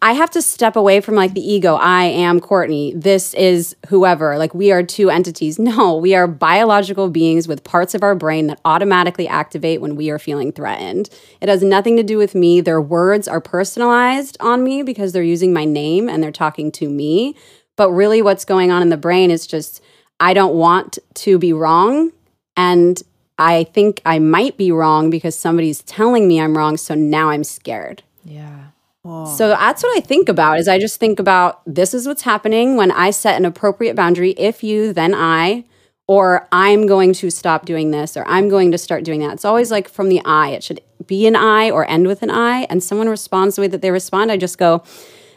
I 0.00 0.12
have 0.12 0.30
to 0.30 0.42
step 0.42 0.76
away 0.76 1.00
from 1.00 1.16
like 1.16 1.34
the 1.34 1.40
ego. 1.40 1.74
I 1.74 2.04
am 2.04 2.38
Courtney. 2.38 2.92
This 2.94 3.34
is 3.34 3.74
whoever. 3.88 4.38
Like 4.38 4.54
we 4.54 4.70
are 4.70 4.82
two 4.82 5.10
entities. 5.10 5.58
No, 5.68 5.96
we 5.96 6.14
are 6.14 6.26
biological 6.26 7.10
beings 7.10 7.46
with 7.46 7.64
parts 7.64 7.94
of 7.94 8.02
our 8.02 8.14
brain 8.14 8.46
that 8.46 8.60
automatically 8.64 9.28
activate 9.28 9.80
when 9.80 9.96
we 9.96 10.08
are 10.08 10.18
feeling 10.18 10.50
threatened. 10.52 11.10
It 11.40 11.48
has 11.48 11.62
nothing 11.62 11.96
to 11.96 12.02
do 12.02 12.16
with 12.16 12.34
me. 12.34 12.60
Their 12.60 12.80
words 12.80 13.28
are 13.28 13.40
personalized 13.40 14.36
on 14.40 14.64
me 14.64 14.82
because 14.82 15.12
they're 15.12 15.22
using 15.22 15.52
my 15.52 15.64
name 15.64 16.08
and 16.08 16.22
they're 16.22 16.30
talking 16.30 16.72
to 16.72 16.88
me. 16.88 17.34
But 17.76 17.90
really, 17.90 18.22
what's 18.22 18.44
going 18.44 18.70
on 18.70 18.82
in 18.82 18.88
the 18.88 18.96
brain 18.96 19.30
is 19.30 19.46
just 19.46 19.82
I 20.20 20.32
don't 20.32 20.54
want 20.54 20.98
to 21.14 21.38
be 21.38 21.52
wrong. 21.52 22.12
And 22.58 23.00
I 23.38 23.64
think 23.64 24.02
I 24.04 24.18
might 24.18 24.56
be 24.56 24.72
wrong 24.72 25.10
because 25.10 25.36
somebody's 25.38 25.80
telling 25.82 26.26
me 26.26 26.40
I'm 26.40 26.58
wrong. 26.58 26.76
So 26.76 26.94
now 26.94 27.30
I'm 27.30 27.44
scared. 27.44 28.02
Yeah. 28.24 28.64
So 29.04 29.48
that's 29.48 29.82
what 29.82 29.96
I 29.96 30.00
think 30.00 30.28
about 30.28 30.58
is 30.58 30.68
I 30.68 30.78
just 30.78 31.00
think 31.00 31.18
about 31.18 31.62
this 31.64 31.94
is 31.94 32.06
what's 32.06 32.22
happening 32.22 32.76
when 32.76 32.90
I 32.90 33.10
set 33.10 33.36
an 33.36 33.46
appropriate 33.46 33.96
boundary. 33.96 34.32
If 34.32 34.62
you, 34.62 34.92
then 34.92 35.14
I, 35.14 35.64
or 36.06 36.46
I'm 36.52 36.86
going 36.86 37.14
to 37.14 37.30
stop 37.30 37.64
doing 37.64 37.90
this, 37.90 38.18
or 38.18 38.24
I'm 38.26 38.50
going 38.50 38.70
to 38.72 38.76
start 38.76 39.04
doing 39.04 39.20
that. 39.20 39.32
It's 39.32 39.46
always 39.46 39.70
like 39.70 39.88
from 39.88 40.10
the 40.10 40.20
I. 40.26 40.50
It 40.50 40.62
should 40.62 40.82
be 41.06 41.26
an 41.26 41.36
I 41.36 41.70
or 41.70 41.88
end 41.88 42.06
with 42.06 42.22
an 42.22 42.30
I. 42.30 42.66
And 42.68 42.82
someone 42.82 43.08
responds 43.08 43.56
the 43.56 43.62
way 43.62 43.68
that 43.68 43.80
they 43.80 43.90
respond, 43.90 44.30
I 44.30 44.36
just 44.36 44.58
go, 44.58 44.82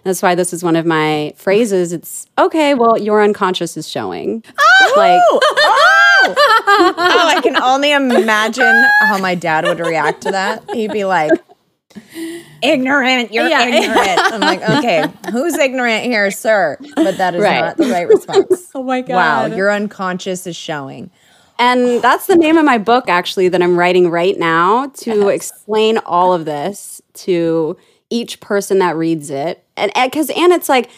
that's 0.03 0.21
why 0.21 0.35
this 0.35 0.51
is 0.51 0.63
one 0.63 0.75
of 0.75 0.85
my 0.85 1.33
phrases. 1.37 1.93
It's 1.93 2.25
okay, 2.37 2.73
well, 2.73 2.97
your 2.97 3.21
unconscious 3.21 3.77
is 3.77 3.87
showing. 3.87 4.43
Oh! 4.57 4.93
Like, 4.97 5.21
Oh, 5.33 6.00
Oh, 6.27 7.27
I 7.27 7.39
can 7.41 7.55
only 7.57 7.91
imagine 7.91 8.83
how 9.01 9.17
my 9.17 9.35
dad 9.35 9.65
would 9.65 9.79
react 9.79 10.21
to 10.23 10.31
that. 10.31 10.63
He'd 10.73 10.91
be 10.91 11.05
like, 11.05 11.33
ignorant, 12.61 13.31
you're 13.33 13.45
ignorant. 13.47 14.19
I'm 14.33 14.39
like, 14.41 14.61
okay, 14.77 15.07
who's 15.31 15.55
ignorant 15.57 16.05
here, 16.05 16.31
sir? 16.31 16.77
But 16.95 17.17
that 17.17 17.35
is 17.35 17.41
Right. 17.41 17.61
not 17.61 17.77
the 17.77 17.87
right 17.91 18.07
response. 18.07 18.69
Oh 18.75 18.83
my 18.83 19.01
God. 19.01 19.15
Wow, 19.49 19.55
your 19.55 19.69
unconscious 19.71 20.47
is 20.47 20.55
showing. 20.55 21.11
And 21.59 22.01
that's 22.01 22.25
the 22.25 22.35
name 22.35 22.57
of 22.57 22.65
my 22.65 22.77
book, 22.77 23.09
actually, 23.09 23.49
that 23.49 23.61
I'm 23.61 23.77
writing 23.77 24.09
right 24.09 24.37
now 24.39 24.87
to 24.87 25.27
explain 25.27 25.97
all 25.99 26.33
of 26.33 26.45
this 26.45 27.01
to 27.15 27.77
each 28.09 28.39
person 28.39 28.79
that 28.79 28.95
reads 28.95 29.29
it. 29.29 29.63
And 29.77 29.91
because, 29.93 30.29
and 30.31 30.51
it's 30.53 30.69
like, 30.69 30.89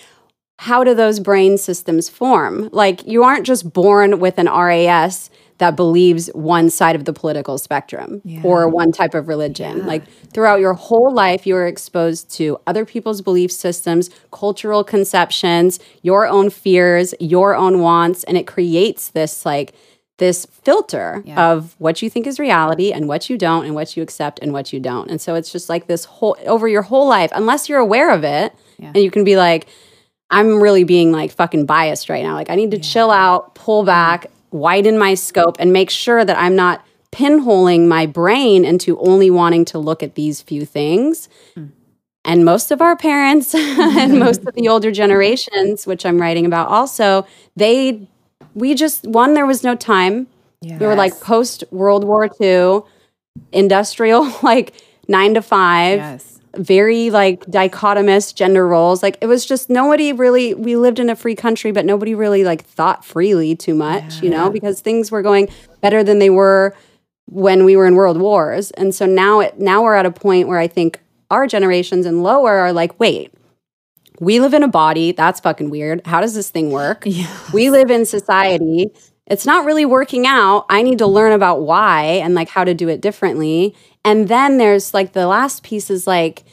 how 0.60 0.84
do 0.84 0.94
those 0.94 1.20
brain 1.20 1.58
systems 1.58 2.10
form? 2.10 2.70
Like, 2.72 3.06
you 3.06 3.24
aren't 3.24 3.46
just 3.46 3.74
born 3.74 4.20
with 4.20 4.38
an 4.38 4.48
RAS 4.48 5.30
that 5.60 5.76
believes 5.76 6.28
one 6.34 6.70
side 6.70 6.96
of 6.96 7.06
the 7.06 7.14
political 7.14 7.58
spectrum 7.58 8.22
or 8.44 8.68
one 8.68 8.92
type 8.92 9.14
of 9.14 9.28
religion. 9.28 9.86
Like, 9.86 10.04
throughout 10.34 10.60
your 10.60 10.74
whole 10.74 11.14
life, 11.14 11.46
you 11.46 11.56
are 11.56 11.68
exposed 11.68 12.30
to 12.36 12.58
other 12.68 12.86
people's 12.86 13.22
belief 13.22 13.52
systems, 13.52 14.10
cultural 14.32 14.84
conceptions, 14.84 15.80
your 16.02 16.28
own 16.28 16.50
fears, 16.50 17.14
your 17.20 17.56
own 17.56 17.80
wants, 17.80 18.24
and 18.24 18.38
it 18.38 18.48
creates 18.48 19.10
this, 19.10 19.46
like, 19.46 19.74
this 20.18 20.46
filter 20.46 21.24
of 21.38 21.76
what 21.80 22.02
you 22.02 22.10
think 22.10 22.28
is 22.28 22.40
reality 22.40 22.92
and 22.92 23.08
what 23.08 23.30
you 23.30 23.38
don't 23.38 23.66
and 23.66 23.74
what 23.76 23.98
you 23.98 24.04
accept 24.04 24.40
and 24.40 24.54
what 24.54 24.72
you 24.72 24.80
don't. 24.80 25.10
And 25.10 25.20
so 25.20 25.36
it's 25.36 25.52
just 25.52 25.70
like 25.70 25.88
this 25.88 26.06
whole 26.06 26.38
over 26.46 26.68
your 26.68 26.84
whole 26.84 27.08
life 27.08 27.32
unless 27.34 27.68
you're 27.68 27.80
aware 27.80 28.12
of 28.12 28.24
it 28.24 28.56
and 28.80 28.98
you 28.98 29.10
can 29.10 29.24
be 29.24 29.36
like 29.36 29.68
I'm 30.34 30.60
really 30.62 30.84
being 30.84 31.12
like 31.12 31.32
fucking 31.32 31.68
biased 31.68 32.10
right 32.10 32.24
now. 32.24 32.34
Like 32.34 32.50
I 32.50 32.56
need 32.56 32.72
to 32.72 32.80
chill 32.80 33.12
out, 33.12 33.54
pull 33.54 33.84
back, 33.84 34.26
widen 34.50 34.98
my 34.98 35.14
scope, 35.14 35.58
and 35.60 35.72
make 35.72 35.92
sure 35.92 36.26
that 36.26 36.38
I'm 36.38 36.56
not 36.56 36.84
pinholing 37.12 37.88
my 37.88 38.08
brain 38.08 38.66
into 38.66 39.00
only 39.00 39.30
wanting 39.30 39.64
to 39.66 39.78
look 39.78 40.02
at 40.02 40.16
these 40.16 40.42
few 40.42 40.66
things. 40.66 41.30
Hmm. 41.54 41.68
And 42.26 42.46
most 42.46 42.72
of 42.72 42.82
our 42.82 42.96
parents 42.96 43.54
and 43.56 44.20
most 44.28 44.44
of 44.46 44.56
the 44.56 44.68
older 44.68 44.92
generations, 44.92 45.86
which 45.86 46.04
I'm 46.04 46.20
writing 46.20 46.48
about 46.48 46.70
also, 46.70 47.28
they, 47.56 48.08
we 48.56 48.74
just, 48.74 49.06
one, 49.06 49.36
there 49.36 49.46
was 49.46 49.64
no 49.64 49.76
time. 49.76 50.28
We 50.62 50.88
were 50.88 50.96
like 50.96 51.20
post 51.20 51.64
World 51.72 52.06
War 52.06 52.30
II, 52.42 52.82
industrial, 53.52 54.32
like 54.44 54.74
nine 55.08 55.36
to 55.36 55.42
five 55.42 56.00
Yes. 56.00 56.33
Very 56.58 57.10
like 57.10 57.46
dichotomous 57.46 58.34
gender 58.34 58.68
roles. 58.68 59.02
Like 59.02 59.18
it 59.22 59.28
was 59.28 59.46
just 59.46 59.70
nobody 59.70 60.14
really 60.14 60.54
we 60.54 60.76
lived 60.76 61.00
in 61.00 61.10
a 61.10 61.16
free 61.16 61.36
country, 61.36 61.72
but 61.72 61.86
nobody 61.86 62.14
really 62.16 62.44
like 62.44 62.64
thought 62.64 63.04
freely 63.04 63.56
too 63.56 63.74
much, 63.74 64.22
you 64.22 64.30
know, 64.30 64.50
because 64.50 64.82
things 64.82 65.12
were 65.12 65.22
going 65.22 65.50
better 65.82 66.04
than 66.04 66.20
they 66.20 66.30
were 66.30 66.76
when 67.26 67.66
we 67.66 67.76
were 67.76 67.88
in 67.88 67.96
world 67.96 68.20
wars. 68.20 68.72
And 68.72 68.94
so 68.94 69.06
now 69.06 69.40
it 69.40 69.60
now 69.60 69.84
we're 69.84 69.96
at 69.96 70.06
a 70.06 70.12
point 70.12 70.48
where 70.48 70.60
I 70.60 70.68
think 70.68 71.00
our 71.32 71.48
generations 71.48 72.06
and 72.06 72.22
lower 72.22 72.52
are 72.52 72.74
like, 72.74 73.00
wait, 73.00 73.34
we 74.20 74.40
live 74.40 74.54
in 74.54 74.64
a 74.64 74.68
body. 74.68 75.12
That's 75.12 75.40
fucking 75.40 75.70
weird. 75.70 76.06
How 76.06 76.22
does 76.22 76.36
this 76.36 76.50
thing 76.50 76.72
work? 76.72 77.06
We 77.54 77.70
live 77.70 77.92
in 77.92 78.06
society. 78.06 78.92
It's 79.28 79.46
not 79.46 79.66
really 79.66 79.86
working 79.86 80.28
out. 80.28 80.66
I 80.70 80.82
need 80.82 80.98
to 81.00 81.08
learn 81.08 81.32
about 81.32 81.62
why 81.62 82.04
and 82.24 82.36
like 82.36 82.50
how 82.50 82.64
to 82.64 82.74
do 82.74 82.90
it 82.90 83.02
differently. 83.02 83.76
And 84.06 84.28
then 84.28 84.58
there's 84.58 84.94
like 84.94 85.14
the 85.14 85.28
last 85.28 85.64
piece 85.64 85.90
is 85.90 86.06
like 86.08 86.44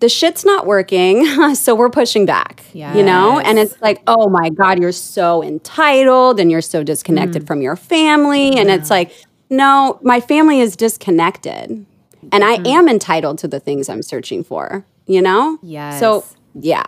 the 0.00 0.08
shit's 0.08 0.44
not 0.44 0.66
working, 0.66 1.54
so 1.54 1.74
we're 1.74 1.90
pushing 1.90 2.26
back. 2.26 2.64
You 2.94 3.02
know? 3.02 3.38
And 3.40 3.58
it's 3.58 3.80
like, 3.80 4.02
"Oh 4.06 4.28
my 4.28 4.50
god, 4.50 4.78
you're 4.78 4.92
so 4.92 5.42
entitled 5.42 6.38
and 6.38 6.50
you're 6.50 6.60
so 6.60 6.82
disconnected 6.82 7.44
mm. 7.44 7.46
from 7.46 7.62
your 7.62 7.76
family." 7.76 8.56
And 8.58 8.70
it's 8.70 8.90
like, 8.90 9.12
"No, 9.50 9.98
my 10.02 10.20
family 10.20 10.60
is 10.60 10.76
disconnected." 10.76 11.86
And 12.32 12.44
I 12.44 12.56
mm-hmm. 12.56 12.66
am 12.66 12.88
entitled 12.88 13.38
to 13.38 13.48
the 13.48 13.60
things 13.60 13.88
I'm 13.88 14.02
searching 14.02 14.42
for, 14.44 14.84
you 15.06 15.22
know? 15.22 15.58
Yes. 15.62 16.00
So, 16.00 16.24
yeah. 16.54 16.86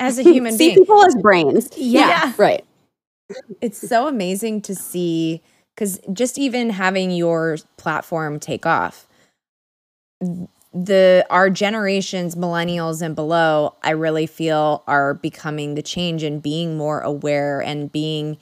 As 0.00 0.18
a 0.18 0.22
human 0.22 0.52
See 0.58 0.70
being, 0.70 0.78
people 0.78 1.04
as 1.04 1.14
brains. 1.16 1.68
Yeah. 1.76 2.32
Right. 2.36 2.64
it's 3.60 3.86
so 3.86 4.08
amazing 4.08 4.62
to 4.62 4.74
see 4.74 5.42
because 5.74 5.98
just 6.12 6.38
even 6.38 6.70
having 6.70 7.10
your 7.10 7.58
platform 7.76 8.38
take 8.38 8.66
off 8.66 9.06
the 10.74 11.26
our 11.28 11.50
generations 11.50 12.34
millennials 12.34 13.02
and 13.02 13.14
below 13.14 13.74
i 13.82 13.90
really 13.90 14.26
feel 14.26 14.82
are 14.86 15.14
becoming 15.14 15.74
the 15.74 15.82
change 15.82 16.22
and 16.22 16.42
being 16.42 16.76
more 16.76 17.00
aware 17.00 17.60
and 17.60 17.92
being 17.92 18.38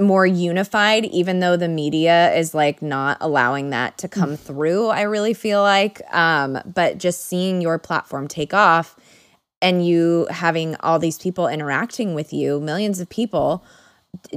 more 0.00 0.26
unified 0.26 1.04
even 1.06 1.38
though 1.40 1.56
the 1.56 1.68
media 1.68 2.34
is 2.34 2.52
like 2.52 2.82
not 2.82 3.16
allowing 3.20 3.70
that 3.70 3.96
to 3.96 4.08
come 4.08 4.36
through 4.36 4.88
i 4.88 5.02
really 5.02 5.34
feel 5.34 5.62
like. 5.62 6.02
Um 6.12 6.58
but 6.66 6.98
just 6.98 7.24
seeing 7.26 7.60
your 7.60 7.78
platform 7.78 8.26
take 8.26 8.52
off 8.52 8.96
and 9.62 9.86
you 9.86 10.26
having 10.30 10.76
all 10.80 10.98
these 10.98 11.18
people 11.18 11.46
interacting 11.48 12.14
with 12.14 12.32
you 12.32 12.60
millions 12.60 12.98
of 13.00 13.08
people 13.08 13.64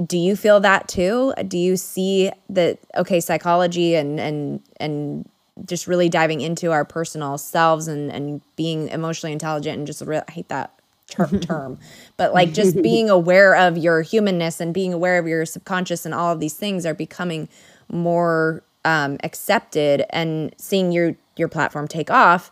do 0.06 0.18
you 0.18 0.36
feel 0.36 0.60
that 0.60 0.88
too? 0.88 1.32
Do 1.46 1.58
you 1.58 1.76
see 1.76 2.30
that 2.48 2.78
okay 2.96 3.20
psychology 3.20 3.94
and 3.94 4.18
and 4.18 4.60
and 4.78 5.28
just 5.66 5.86
really 5.86 6.08
diving 6.08 6.40
into 6.40 6.72
our 6.72 6.84
personal 6.84 7.38
selves 7.38 7.88
and 7.88 8.10
and 8.10 8.40
being 8.56 8.88
emotionally 8.88 9.32
intelligent 9.32 9.76
and 9.76 9.86
just 9.86 10.00
re- 10.00 10.22
i 10.26 10.30
hate 10.30 10.48
that 10.48 10.72
ter- 11.06 11.26
term 11.40 11.78
but 12.16 12.32
like 12.32 12.54
just 12.54 12.80
being 12.80 13.10
aware 13.20 13.54
of 13.54 13.76
your 13.76 14.00
humanness 14.00 14.58
and 14.58 14.72
being 14.72 14.94
aware 14.94 15.18
of 15.18 15.28
your 15.28 15.44
subconscious 15.44 16.06
and 16.06 16.14
all 16.14 16.32
of 16.32 16.40
these 16.40 16.54
things 16.54 16.86
are 16.86 16.94
becoming 16.94 17.46
more 17.92 18.62
um, 18.86 19.18
accepted 19.22 20.02
and 20.08 20.54
seeing 20.56 20.92
your 20.92 21.14
your 21.36 21.48
platform 21.48 21.86
take 21.86 22.10
off 22.10 22.50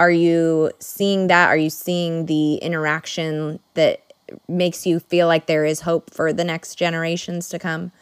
are 0.00 0.10
you 0.10 0.72
seeing 0.78 1.26
that? 1.26 1.48
Are 1.48 1.58
you 1.58 1.68
seeing 1.68 2.24
the 2.24 2.54
interaction 2.54 3.60
that 3.74 4.09
makes 4.48 4.86
you 4.86 5.00
feel 5.00 5.26
like 5.26 5.46
there 5.46 5.64
is 5.64 5.80
hope 5.80 6.12
for 6.12 6.32
the 6.32 6.44
next 6.44 6.76
generations 6.76 7.48
to 7.48 7.58
come 7.58 7.92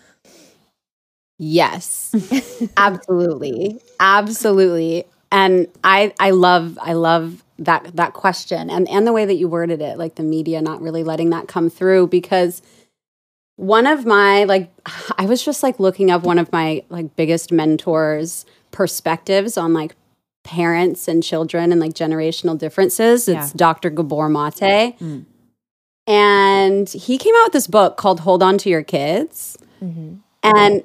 Yes. 1.39 2.15
Absolutely. 2.77 3.81
Absolutely. 4.01 5.05
And 5.31 5.69
I 5.85 6.13
I 6.19 6.31
love 6.31 6.79
I 6.83 6.95
love 6.95 7.45
that 7.61 7.97
that 7.97 8.13
question 8.13 8.71
and 8.71 8.89
and 8.89 9.07
the 9.07 9.13
way 9.13 9.25
that 9.25 9.35
you 9.35 9.49
worded 9.49 9.81
it, 9.81 9.99
like 9.99 10.17
the 10.17 10.23
media 10.23 10.61
not 10.61 10.81
really 10.81 11.05
letting 11.05 11.31
that 11.31 11.49
come 11.49 11.71
through 11.71 12.09
because 12.09 12.61
one 13.57 13.87
of 13.87 14.05
my 14.05 14.45
like 14.45 14.71
I 15.17 15.27
was 15.27 15.45
just 15.45 15.63
like 15.63 15.79
looking 15.79 16.11
up 16.11 16.25
one 16.25 16.39
of 16.39 16.53
my 16.53 16.83
like 16.89 17.15
biggest 17.15 17.53
mentors 17.53 18.45
perspectives 18.71 19.57
on 19.57 19.73
like 19.73 19.95
parents 20.45 21.09
and 21.09 21.23
children 21.23 21.73
and 21.73 21.81
like 21.81 21.93
generational 21.93 22.57
differences. 22.59 23.29
It's 23.29 23.53
Dr. 23.53 23.91
Gabor 23.91 24.29
Mate. 24.29 24.99
Mm. 24.99 25.27
And 26.09 26.89
he 26.89 27.19
came 27.19 27.35
out 27.37 27.45
with 27.45 27.53
this 27.53 27.67
book 27.67 27.99
called 27.99 28.21
Hold 28.21 28.43
On 28.43 28.57
to 28.59 28.71
Your 28.71 28.83
Kids. 28.83 29.59
Mm-hmm. 29.83 30.15
And 30.43 30.83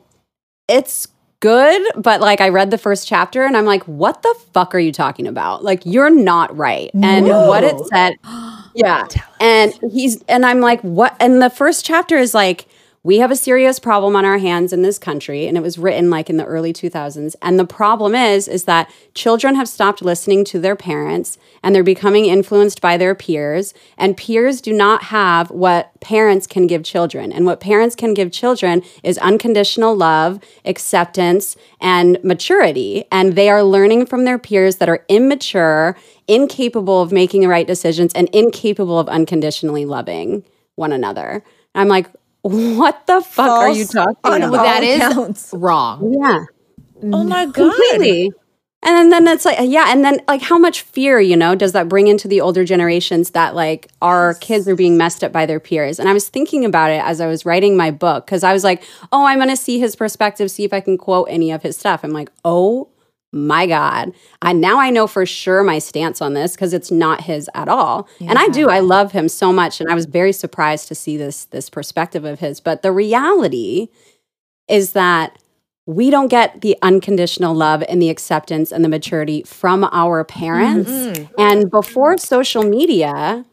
it's 0.68 1.08
good, 1.40 1.82
but 1.96 2.20
like 2.20 2.42
I 2.42 2.50
read 2.50 2.72
the 2.72 2.78
first 2.78 3.08
chapter 3.08 3.44
and 3.44 3.56
I'm 3.56 3.66
like, 3.66 3.84
what 3.84 4.22
the 4.22 4.36
fuck 4.52 4.76
are 4.76 4.80
you 4.80 4.92
talking 4.92 5.26
about? 5.26 5.64
Like, 5.64 5.86
you're 5.86 6.10
not 6.10 6.56
right. 6.56 6.92
And 7.02 7.28
what 7.28 7.64
it 7.64 7.76
said, 7.88 8.16
yeah. 8.76 9.08
And 9.40 9.74
he's, 9.92 10.22
and 10.28 10.46
I'm 10.46 10.60
like, 10.60 10.82
what? 10.82 11.16
And 11.22 11.42
the 11.42 11.50
first 11.50 11.86
chapter 11.86 12.18
is 12.18 12.34
like, 12.34 12.68
we 13.04 13.18
have 13.20 13.32
a 13.32 13.36
serious 13.36 13.80
problem 13.80 14.16
on 14.16 14.26
our 14.26 14.38
hands 14.38 14.72
in 14.72 14.82
this 14.82 14.98
country 14.98 15.48
and 15.48 15.58
it 15.58 15.62
was 15.62 15.78
written 15.78 16.10
like 16.10 16.30
in 16.30 16.38
the 16.38 16.46
early 16.46 16.74
2000s 16.74 17.36
and 17.42 17.60
the 17.60 17.66
problem 17.66 18.16
is 18.16 18.48
is 18.48 18.64
that 18.66 18.90
children 19.14 19.56
have 19.56 19.68
stopped 19.68 20.02
listening 20.02 20.44
to 20.46 20.60
their 20.60 20.76
parents 20.76 21.38
and 21.62 21.74
they're 21.74 21.84
becoming 21.84 22.26
influenced 22.26 22.82
by 22.82 22.98
their 22.98 23.16
peers 23.16 23.74
and 23.98 24.18
peers 24.18 24.62
do 24.62 24.74
not 24.74 25.04
have 25.04 25.50
what 25.52 25.92
parents 26.04 26.46
can 26.46 26.68
give 26.68 26.84
children. 26.84 27.32
And 27.32 27.46
what 27.46 27.60
parents 27.60 27.96
can 27.96 28.14
give 28.14 28.32
children 28.32 28.84
is 29.02 29.18
unconditional 29.20 29.96
love 29.96 30.40
acceptance 30.66 31.56
and 31.80 32.20
maturity. 32.24 33.06
And 33.12 33.34
they 33.34 33.50
are 33.50 33.64
learning 33.64 34.06
from 34.06 34.26
their 34.26 34.38
peers 34.38 34.76
that 34.78 34.90
are 34.90 35.06
immature 35.08 35.98
incapable 36.28 37.02
of 37.02 37.12
making 37.12 37.42
the 37.42 37.48
right 37.48 37.66
decisions 37.66 38.14
and 38.14 38.30
incapable 38.30 39.00
of 39.00 39.08
unconditionally 39.08 39.86
loving 39.86 40.44
one 40.76 40.92
another. 40.92 41.44
I'm 41.76 41.88
like 41.88 42.08
what 42.44 43.08
the 43.08 43.22
fuck 43.22 43.50
are 43.50 43.72
you 43.72 43.86
talking 43.86 44.16
on 44.24 44.44
about? 44.44 44.60
all 44.60 44.64
that 44.64 44.84
is 44.84 45.02
accounts. 45.02 45.50
wrong. 45.54 46.14
yeah, 46.14 46.46
oh 47.02 47.24
my 47.24 47.46
god 47.46 47.54
completely. 47.54 48.32
And 48.86 48.98
then, 48.98 49.24
then 49.24 49.34
it's 49.34 49.46
like, 49.46 49.58
yeah, 49.62 49.86
and 49.88 50.04
then 50.04 50.20
like 50.28 50.42
how 50.42 50.58
much 50.58 50.82
fear, 50.82 51.18
you 51.18 51.38
know, 51.38 51.56
does 51.56 51.72
that 51.72 51.88
bring 51.88 52.08
into 52.08 52.28
the 52.28 52.42
older 52.42 52.66
generations 52.66 53.30
that 53.30 53.56
like 53.56 53.90
our 54.02 54.34
kids 54.36 54.68
are 54.68 54.76
being 54.76 54.98
messed 54.98 55.24
up 55.24 55.32
by 55.32 55.46
their 55.46 55.62
peers? 55.62 56.00
And 56.00 56.10
I 56.10 56.14
was 56.14 56.28
thinking 56.28 56.66
about 56.66 56.92
it 56.92 57.02
as 57.02 57.22
I 57.22 57.28
was 57.28 57.46
writing 57.46 57.78
my 57.78 57.92
book 57.92 58.26
because 58.26 58.44
I 58.44 58.52
was 58.52 58.66
like, 58.66 58.84
oh, 59.14 59.24
I'm 59.26 59.40
gonna 59.40 59.56
see 59.56 59.80
his 59.80 59.96
perspective, 59.96 60.52
see 60.52 60.66
if 60.66 60.74
I 60.74 60.82
can 60.82 60.98
quote 60.98 61.30
any 61.30 61.52
of 61.52 61.64
his 61.64 61.78
stuff. 61.78 62.04
I'm 62.04 62.12
like, 62.12 62.30
oh 62.44 62.90
my 63.34 63.66
God. 63.66 64.14
I 64.42 64.54
now 64.54 64.80
I 64.80 64.90
know 64.90 65.08
for 65.08 65.26
sure 65.26 65.64
my 65.64 65.80
stance 65.80 66.22
on 66.22 66.34
this 66.34 66.54
because 66.54 66.74
it's 66.74 66.92
not 66.92 67.22
his 67.22 67.50
at 67.54 67.68
all. 67.68 68.08
And 68.20 68.38
I 68.38 68.48
do. 68.50 68.70
I 68.70 68.80
love 68.80 69.12
him 69.12 69.28
so 69.28 69.52
much. 69.52 69.82
And 69.82 69.90
I 69.90 69.96
was 69.96 70.06
very 70.06 70.32
surprised 70.32 70.88
to 70.90 70.96
see 70.96 71.18
this 71.18 71.46
this 71.46 71.70
perspective 71.70 72.26
of 72.26 72.40
his. 72.40 72.60
But 72.60 72.84
the 72.84 72.92
reality 72.92 73.90
is 74.68 74.94
that 74.94 75.38
we 75.86 76.10
don't 76.10 76.30
get 76.30 76.62
the 76.62 76.78
unconditional 76.82 77.54
love 77.54 77.84
and 77.90 78.02
the 78.02 78.10
acceptance 78.10 78.72
and 78.72 78.86
the 78.86 78.90
maturity 78.90 79.44
from 79.44 79.84
our 79.92 80.24
parents. 80.24 80.90
Mm-hmm. 80.90 81.34
And 81.38 81.70
before 81.70 82.18
social 82.18 82.64
media, 82.64 83.46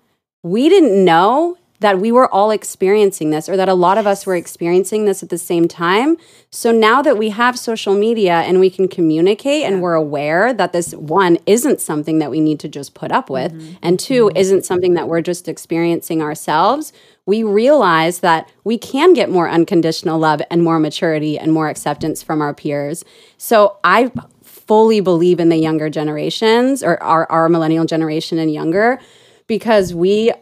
we 0.43 0.69
didn't 0.69 1.05
know 1.05 1.57
that 1.81 1.99
we 1.99 2.13
were 2.13 2.33
all 2.33 2.51
experiencing 2.51 3.31
this 3.31 3.49
or 3.49 3.57
that 3.57 3.69
a 3.69 3.75
lot 3.75 3.99
of 3.99 4.07
us 4.07 4.27
were 4.27 4.37
experiencing 4.37 5.07
this 5.07 5.23
at 5.23 5.31
the 5.31 5.39
same 5.39 5.67
time. 5.67 6.17
So 6.51 6.71
now 6.71 7.01
that 7.03 7.17
we 7.17 7.31
have 7.31 7.59
social 7.59 7.95
media 7.95 8.41
and 8.41 8.61
we 8.61 8.71
can 8.71 8.87
communicate 8.87 9.65
and 9.65 9.81
we're 9.81 9.95
aware 9.95 10.53
that 10.53 10.73
this 10.73 10.95
one 10.95 11.39
isn't 11.47 11.81
something 11.81 12.19
that 12.19 12.31
we 12.31 12.41
need 12.41 12.61
to 12.61 12.69
just 12.69 12.95
put 12.95 13.11
up 13.11 13.31
with, 13.31 13.53
mm-hmm. 13.53 13.75
and 13.83 13.99
2 13.99 14.27
mm-hmm. 14.27 14.37
isn't 14.37 14.65
something 14.65 14.95
that 14.95 15.09
we're 15.09 15.23
just 15.23 15.49
experiencing 15.49 16.21
ourselves, 16.21 16.93
we 17.25 17.43
realize 17.43 18.21
that 18.21 18.51
we 18.65 18.77
can 18.77 19.15
get 19.15 19.31
more 19.31 19.49
unconditional 19.49 20.19
love 20.19 20.43
and 20.51 20.63
more 20.63 20.79
maturity 20.79 21.39
and 21.39 21.53
more 21.53 21.69
acceptance 21.69 22.23
from 22.23 22.43
our 22.43 22.53
peers. 22.53 23.05
So 23.39 23.79
I 23.85 24.13
fully 24.43 25.01
believe 25.01 25.41
in 25.41 25.49
the 25.49 25.57
younger 25.57 25.89
generations 25.89 26.83
or 26.83 27.03
our, 27.03 27.31
our 27.31 27.49
millennial 27.49 27.87
generation 27.87 28.39
and 28.39 28.53
younger 28.53 29.01
because 29.47 29.95
we 29.95 30.33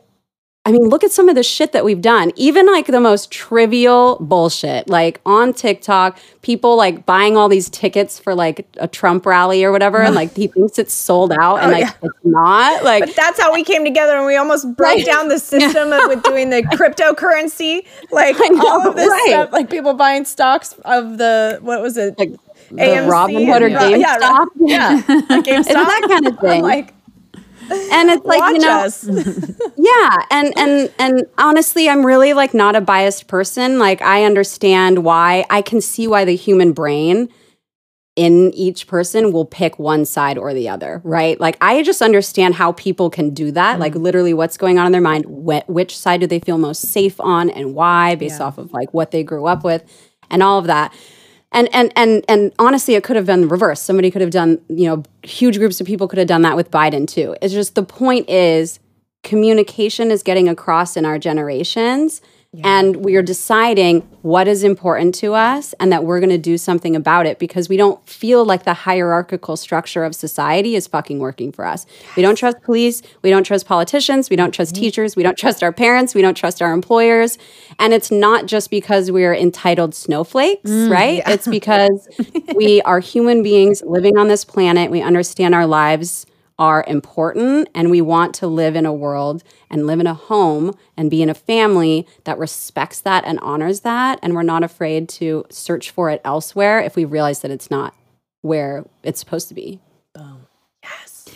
I 0.68 0.72
mean, 0.72 0.90
look 0.90 1.02
at 1.02 1.10
some 1.10 1.30
of 1.30 1.34
the 1.34 1.42
shit 1.42 1.72
that 1.72 1.82
we've 1.82 2.02
done. 2.02 2.30
Even 2.36 2.66
like 2.66 2.88
the 2.88 3.00
most 3.00 3.30
trivial 3.30 4.18
bullshit, 4.20 4.86
like 4.86 5.18
on 5.24 5.54
TikTok, 5.54 6.18
people 6.42 6.76
like 6.76 7.06
buying 7.06 7.38
all 7.38 7.48
these 7.48 7.70
tickets 7.70 8.18
for 8.18 8.34
like 8.34 8.66
a 8.76 8.86
Trump 8.86 9.24
rally 9.24 9.64
or 9.64 9.72
whatever, 9.72 10.02
and 10.02 10.14
like 10.14 10.36
he 10.36 10.46
thinks 10.54 10.78
it's 10.78 10.92
sold 10.92 11.32
out, 11.32 11.56
and 11.62 11.68
oh, 11.68 11.72
like 11.72 11.84
yeah. 11.84 11.92
it's 12.02 12.18
not. 12.22 12.84
Like, 12.84 13.06
But 13.06 13.16
that's 13.16 13.40
how 13.40 13.54
we 13.54 13.64
came 13.64 13.82
together 13.82 14.14
and 14.18 14.26
we 14.26 14.36
almost 14.36 14.66
broke 14.76 14.96
Right. 14.96 15.06
down 15.06 15.28
the 15.28 15.38
system 15.38 15.90
of 15.90 16.02
with 16.08 16.22
doing 16.22 16.50
the 16.50 16.62
cryptocurrency. 16.74 17.86
Like 18.10 18.36
know, 18.38 18.66
all 18.68 18.86
of 18.88 18.94
this 18.94 19.08
right. 19.08 19.26
stuff, 19.28 19.52
like 19.52 19.70
people 19.70 19.94
buying 19.94 20.26
stocks 20.26 20.74
of 20.84 21.16
the 21.16 21.60
what 21.62 21.80
was 21.80 21.96
it? 21.96 22.18
like 22.18 22.32
the 22.70 22.74
AMC 22.76 23.08
Robinhood 23.08 23.60
or 23.62 23.66
and 23.68 23.74
Ro- 23.74 23.88
yeah, 23.88 24.18
GameStop. 24.18 24.46
Yeah, 24.58 25.02
like 25.30 25.44
GameStop. 25.46 25.64
That 25.72 26.06
kind 26.10 26.26
of 26.26 26.38
thing. 26.40 26.62
like, 26.62 26.92
and 27.70 28.10
it's 28.10 28.24
like 28.24 28.40
watch 28.40 28.54
you 28.54 28.60
know, 28.60 28.88
yeah 29.76 30.16
and 30.30 30.52
and 30.56 30.92
and 30.98 31.26
honestly 31.36 31.88
i'm 31.88 32.04
really 32.04 32.32
like 32.32 32.54
not 32.54 32.76
a 32.76 32.80
biased 32.80 33.26
person. 33.26 33.78
Like 33.78 34.02
i 34.02 34.24
understand 34.24 35.04
why. 35.04 35.44
I 35.50 35.62
can 35.62 35.80
see 35.80 36.06
why 36.06 36.24
the 36.24 36.36
human 36.36 36.72
brain 36.72 37.28
in 38.16 38.52
each 38.54 38.88
person 38.88 39.32
will 39.32 39.44
pick 39.44 39.78
one 39.78 40.04
side 40.04 40.38
or 40.38 40.52
the 40.52 40.68
other 40.68 41.00
right? 41.04 41.40
Like 41.40 41.56
i 41.60 41.82
just 41.82 42.02
understand 42.02 42.54
how 42.56 42.72
people 42.72 43.10
can 43.10 43.32
do 43.32 43.52
that 43.52 43.78
like 43.78 43.92
mm-hmm. 43.92 44.02
literally 44.02 44.34
what's 44.34 44.56
going 44.56 44.78
on 44.78 44.86
in 44.86 44.92
their 44.92 45.00
mind 45.00 45.24
wh- 45.24 45.68
which 45.68 45.96
side 45.96 46.20
do 46.20 46.26
they 46.26 46.40
feel 46.40 46.58
most 46.58 46.82
safe 46.82 47.20
on 47.20 47.50
and 47.50 47.74
why 47.74 48.16
based 48.16 48.40
off 48.40 48.58
of 48.58 48.72
like 48.72 48.92
what 48.92 49.12
they 49.12 49.22
grew 49.22 49.46
up 49.46 49.62
with 49.62 49.84
and 50.30 50.42
all 50.42 50.58
of 50.58 50.66
that 50.66 50.92
and 51.52 51.68
and 51.72 51.92
and 51.96 52.24
and 52.28 52.52
honestly 52.58 52.94
it 52.94 53.04
could 53.04 53.16
have 53.16 53.26
been 53.26 53.42
the 53.42 53.46
reverse 53.46 53.80
somebody 53.80 54.10
could 54.10 54.20
have 54.20 54.30
done 54.30 54.60
you 54.68 54.88
know 54.88 55.02
huge 55.22 55.58
groups 55.58 55.80
of 55.80 55.86
people 55.86 56.08
could 56.08 56.18
have 56.18 56.28
done 56.28 56.42
that 56.42 56.56
with 56.56 56.70
biden 56.70 57.06
too. 57.06 57.36
It's 57.40 57.54
just 57.54 57.74
the 57.74 57.82
point 57.82 58.28
is 58.28 58.80
communication 59.22 60.10
is 60.10 60.22
getting 60.22 60.48
across 60.48 60.96
in 60.96 61.04
our 61.04 61.18
generations 61.18 62.20
and 62.64 63.04
we 63.04 63.14
are 63.14 63.22
deciding 63.22 64.00
what 64.22 64.48
is 64.48 64.64
important 64.64 65.14
to 65.16 65.34
us 65.34 65.74
and 65.80 65.92
that 65.92 66.04
we're 66.04 66.18
going 66.18 66.30
to 66.30 66.38
do 66.38 66.56
something 66.56 66.96
about 66.96 67.26
it 67.26 67.38
because 67.38 67.68
we 67.68 67.76
don't 67.76 68.06
feel 68.08 68.42
like 68.42 68.64
the 68.64 68.72
hierarchical 68.72 69.54
structure 69.54 70.02
of 70.02 70.14
society 70.14 70.74
is 70.74 70.86
fucking 70.86 71.18
working 71.18 71.52
for 71.52 71.66
us. 71.66 71.84
We 72.16 72.22
don't 72.22 72.36
trust 72.36 72.62
police, 72.62 73.02
we 73.20 73.28
don't 73.28 73.44
trust 73.44 73.66
politicians, 73.66 74.30
we 74.30 74.36
don't 74.36 74.52
trust 74.52 74.74
mm-hmm. 74.74 74.82
teachers, 74.82 75.14
we 75.14 75.22
don't 75.22 75.36
trust 75.36 75.62
our 75.62 75.72
parents, 75.72 76.14
we 76.14 76.22
don't 76.22 76.36
trust 76.36 76.62
our 76.62 76.72
employers. 76.72 77.36
And 77.78 77.92
it's 77.92 78.10
not 78.10 78.46
just 78.46 78.70
because 78.70 79.10
we're 79.10 79.34
entitled 79.34 79.94
snowflakes, 79.94 80.70
mm, 80.70 80.90
right? 80.90 81.22
It's 81.26 81.46
because 81.46 82.08
we 82.54 82.80
are 82.82 82.98
human 82.98 83.42
beings 83.42 83.82
living 83.82 84.16
on 84.16 84.28
this 84.28 84.46
planet. 84.46 84.90
We 84.90 85.02
understand 85.02 85.54
our 85.54 85.66
lives 85.66 86.24
are 86.58 86.84
important 86.88 87.68
and 87.74 87.90
we 87.90 88.00
want 88.00 88.34
to 88.34 88.46
live 88.46 88.74
in 88.74 88.84
a 88.84 88.92
world 88.92 89.42
and 89.70 89.86
live 89.86 90.00
in 90.00 90.06
a 90.06 90.14
home 90.14 90.74
and 90.96 91.10
be 91.10 91.22
in 91.22 91.28
a 91.28 91.34
family 91.34 92.06
that 92.24 92.38
respects 92.38 93.00
that 93.00 93.24
and 93.24 93.38
honors 93.40 93.80
that 93.80 94.18
and 94.22 94.34
we're 94.34 94.42
not 94.42 94.64
afraid 94.64 95.08
to 95.08 95.44
search 95.50 95.90
for 95.90 96.10
it 96.10 96.20
elsewhere 96.24 96.80
if 96.80 96.96
we 96.96 97.04
realize 97.04 97.40
that 97.40 97.50
it's 97.50 97.70
not 97.70 97.94
where 98.42 98.84
it's 99.02 99.20
supposed 99.20 99.48
to 99.48 99.54
be 99.54 99.80
Boom. 100.14 100.46
Yes. 100.82 101.26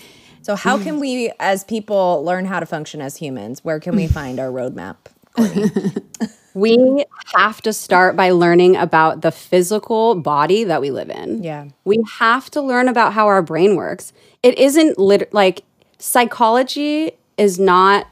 So 0.43 0.57
how 0.57 0.79
can 0.79 0.99
we, 0.99 1.31
as 1.39 1.63
people, 1.63 2.25
learn 2.25 2.47
how 2.47 2.61
to 2.61 2.67
function 2.67 3.01
as 3.01 3.17
humans? 3.17 3.65
Where 3.65 3.79
can 3.79 3.95
we 3.95 4.07
find 4.09 4.41
our 4.41 4.51
roadmap? 4.51 4.97
we 6.55 7.05
have 7.35 7.63
to 7.63 7.73
start 7.73 8.17
by 8.17 8.31
learning 8.31 8.77
about 8.77 9.23
the 9.23 9.33
physical 9.33 10.15
body 10.15 10.65
that 10.65 10.81
we 10.81 10.91
live 10.91 11.11
in 11.11 11.43
Yeah. 11.43 11.67
we 11.85 12.03
have 12.19 12.51
to 12.51 12.61
learn 12.61 12.89
about 12.89 13.13
how 13.13 13.27
our 13.27 13.43
brain 13.43 13.77
works. 13.77 14.13
It 14.43 14.59
isn't 14.59 14.99
lit- 14.99 15.33
like 15.33 15.65
psychology 15.99 17.13
is 17.39 17.59
not 17.59 18.07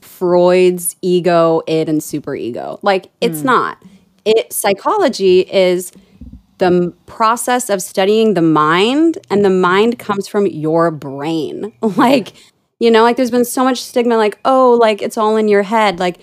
Freud's 0.00 0.96
ego, 1.00 1.62
id, 1.66 1.88
and 1.88 2.00
superego. 2.00 2.78
Like 2.82 3.10
it's 3.20 3.40
hmm. 3.40 3.46
not. 3.46 3.82
It 4.24 4.52
psychology 4.52 5.40
is 5.40 5.92
the 6.58 6.66
m- 6.66 6.94
process 7.06 7.70
of 7.70 7.80
studying 7.80 8.34
the 8.34 8.42
mind, 8.42 9.16
and 9.30 9.44
the 9.44 9.50
mind 9.50 9.98
comes 9.98 10.28
from 10.28 10.46
your 10.46 10.90
brain. 10.90 11.72
like 11.82 12.34
you 12.78 12.90
know, 12.90 13.02
like 13.02 13.16
there's 13.16 13.30
been 13.30 13.46
so 13.46 13.64
much 13.64 13.82
stigma, 13.82 14.16
like 14.16 14.38
oh, 14.44 14.76
like 14.80 15.00
it's 15.00 15.16
all 15.16 15.36
in 15.36 15.48
your 15.48 15.62
head, 15.62 15.98
like. 15.98 16.20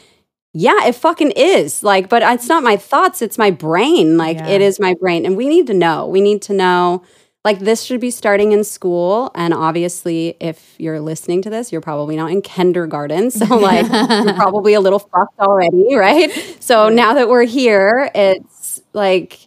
Yeah, 0.60 0.88
it 0.88 0.96
fucking 0.96 1.34
is. 1.36 1.84
Like, 1.84 2.10
but 2.10 2.24
it's 2.24 2.48
not 2.48 2.64
my 2.64 2.78
thoughts, 2.78 3.22
it's 3.22 3.38
my 3.38 3.52
brain. 3.52 4.18
Like, 4.18 4.40
it 4.40 4.60
is 4.60 4.80
my 4.80 4.96
brain. 5.00 5.24
And 5.24 5.38
we 5.38 5.48
need 5.48 5.68
to 5.68 5.74
know. 5.76 6.08
We 6.08 6.20
need 6.20 6.42
to 6.44 6.54
know. 6.54 7.04
Like, 7.46 7.60
this 7.60 7.84
should 7.84 8.02
be 8.02 8.10
starting 8.10 8.54
in 8.54 8.64
school. 8.64 9.30
And 9.36 9.54
obviously, 9.54 10.36
if 10.40 10.74
you're 10.80 11.00
listening 11.00 11.44
to 11.44 11.52
this, 11.52 11.72
you're 11.72 11.80
probably 11.80 12.16
not 12.16 12.32
in 12.32 12.42
kindergarten. 12.42 13.30
So, 13.30 13.46
like, 13.56 13.86
you're 13.88 14.34
probably 14.34 14.74
a 14.74 14.80
little 14.80 14.98
fucked 14.98 15.40
already, 15.40 15.94
right? 15.94 16.32
So, 16.60 16.90
now 16.90 17.14
that 17.14 17.30
we're 17.30 17.46
here, 17.46 18.10
it's 18.16 18.82
like 18.94 19.40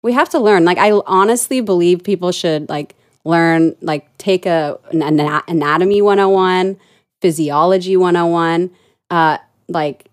we 0.00 0.14
have 0.14 0.30
to 0.30 0.38
learn. 0.38 0.64
Like, 0.64 0.78
I 0.78 0.92
honestly 1.04 1.60
believe 1.60 2.02
people 2.02 2.32
should, 2.32 2.70
like, 2.70 2.96
learn, 3.22 3.76
like, 3.82 4.16
take 4.16 4.46
a, 4.46 4.78
an 4.92 5.02
anatomy 5.02 6.00
101, 6.00 6.78
physiology 7.20 7.98
101, 7.98 8.70
uh, 9.10 9.36
like, 9.68 10.08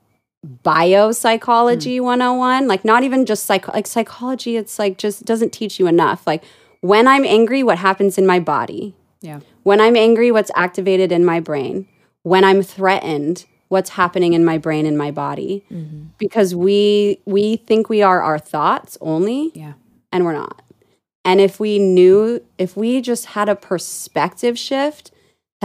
biopsychology 0.63 1.97
hmm. 1.97 2.05
101 2.05 2.67
like 2.67 2.85
not 2.85 3.03
even 3.03 3.25
just 3.25 3.45
psych 3.45 3.67
like 3.69 3.87
psychology 3.87 4.57
it's 4.57 4.77
like 4.77 4.97
just 4.97 5.25
doesn't 5.25 5.51
teach 5.51 5.79
you 5.79 5.87
enough 5.87 6.25
like 6.27 6.43
when 6.81 7.07
i'm 7.07 7.25
angry 7.25 7.63
what 7.63 7.77
happens 7.77 8.17
in 8.17 8.25
my 8.25 8.39
body 8.39 8.95
Yeah. 9.21 9.39
when 9.63 9.81
i'm 9.81 9.95
angry 9.95 10.31
what's 10.31 10.51
activated 10.55 11.11
in 11.11 11.25
my 11.25 11.39
brain 11.39 11.87
when 12.23 12.43
i'm 12.43 12.61
threatened 12.61 13.45
what's 13.69 13.91
happening 13.91 14.33
in 14.33 14.45
my 14.45 14.57
brain 14.57 14.85
and 14.85 14.97
my 14.97 15.11
body 15.11 15.63
mm-hmm. 15.71 16.05
because 16.17 16.53
we 16.53 17.19
we 17.25 17.57
think 17.57 17.89
we 17.89 18.01
are 18.01 18.21
our 18.21 18.39
thoughts 18.39 18.97
only 19.01 19.51
Yeah. 19.53 19.73
and 20.11 20.25
we're 20.25 20.33
not. 20.33 20.61
And 21.23 21.41
if 21.41 21.59
we 21.59 21.79
knew, 21.79 22.45
if 22.59 22.77
we 22.77 23.01
just 23.01 23.25
had 23.25 23.49
a 23.49 23.55
perspective 23.55 24.59
shift 24.59 25.09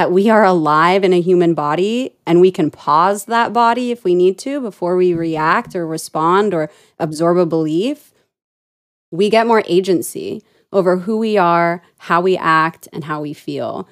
that 0.01 0.11
we 0.11 0.30
are 0.30 0.46
alive 0.46 1.05
in 1.05 1.12
a 1.12 1.20
human 1.20 1.53
body 1.53 2.14
and 2.26 2.40
we 2.40 2.51
can 2.51 2.70
pause 2.70 3.26
that 3.26 3.53
body 3.53 3.90
if 3.90 4.03
we 4.03 4.14
need 4.14 4.38
to 4.38 4.59
before 4.59 4.96
we 4.96 5.12
react 5.12 5.76
or 5.76 5.86
respond 5.86 6.55
or 6.55 6.70
absorb 6.98 7.36
a 7.36 7.44
belief, 7.44 8.14
we 9.11 9.28
get 9.28 9.46
more 9.46 9.62
agency 9.66 10.42
over 10.72 10.96
who 10.96 11.18
we 11.18 11.36
are, 11.36 11.82
how 11.98 12.22
we 12.22 12.34
act, 12.34 12.88
and 12.94 13.05
how 13.05 13.20
we 13.20 13.34
feel. 13.34 13.86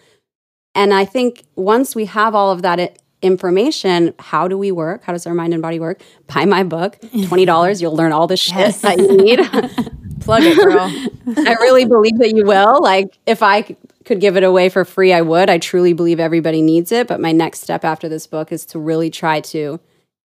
And 0.75 0.95
I 0.95 1.05
think 1.05 1.45
once 1.57 1.95
we 1.95 2.07
have 2.07 2.35
all 2.35 2.51
of 2.53 2.63
that 2.63 2.99
information, 3.21 4.15
how 4.19 4.49
do 4.49 4.57
we 4.57 4.73
work? 4.73 5.05
How 5.05 5.13
does 5.13 5.27
our 5.27 5.35
mind 5.35 5.53
and 5.53 5.61
body 5.61 5.79
work? 5.79 6.01
Buy 6.27 6.47
my 6.47 6.63
book, 6.63 6.99
$20. 7.03 7.83
You'll 7.83 7.95
learn 7.95 8.13
all 8.13 8.27
the 8.27 8.39
shit 8.39 8.77
that 8.77 8.97
you 8.97 9.15
need. 9.15 9.41
Plug 10.21 10.43
it, 10.43 10.57
girl. 10.57 10.91
I 11.47 11.53
really 11.61 11.85
believe 11.85 12.17
that 12.17 12.35
you 12.35 12.47
will. 12.47 12.81
Like, 12.83 13.19
if 13.27 13.43
I 13.43 13.77
could 14.09 14.21
give 14.21 14.39
it 14.39 14.43
away 14.43 14.71
for 14.71 14.87
free, 14.87 15.13
I 15.13 15.21
would. 15.21 15.51
I 15.51 15.59
truly 15.59 15.93
believe 15.93 16.19
everybody 16.19 16.63
needs 16.63 16.91
it. 16.91 17.07
But 17.07 17.21
my 17.21 17.31
next 17.31 17.61
step 17.61 17.85
after 17.85 18.09
this 18.09 18.27
book 18.27 18.51
is 18.51 18.65
to 18.67 18.79
really 18.79 19.11
try 19.11 19.41
to 19.41 19.79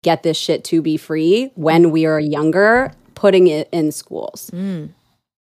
get 0.03 0.21
this 0.21 0.37
shit 0.37 0.63
to 0.65 0.81
be 0.81 0.97
free 0.97 1.51
when 1.55 1.89
we 1.89 2.05
are 2.05 2.19
younger, 2.19 2.91
putting 3.15 3.47
it 3.47 3.69
in 3.71 3.91
schools. 3.91 4.49
Hmm. 4.51 4.87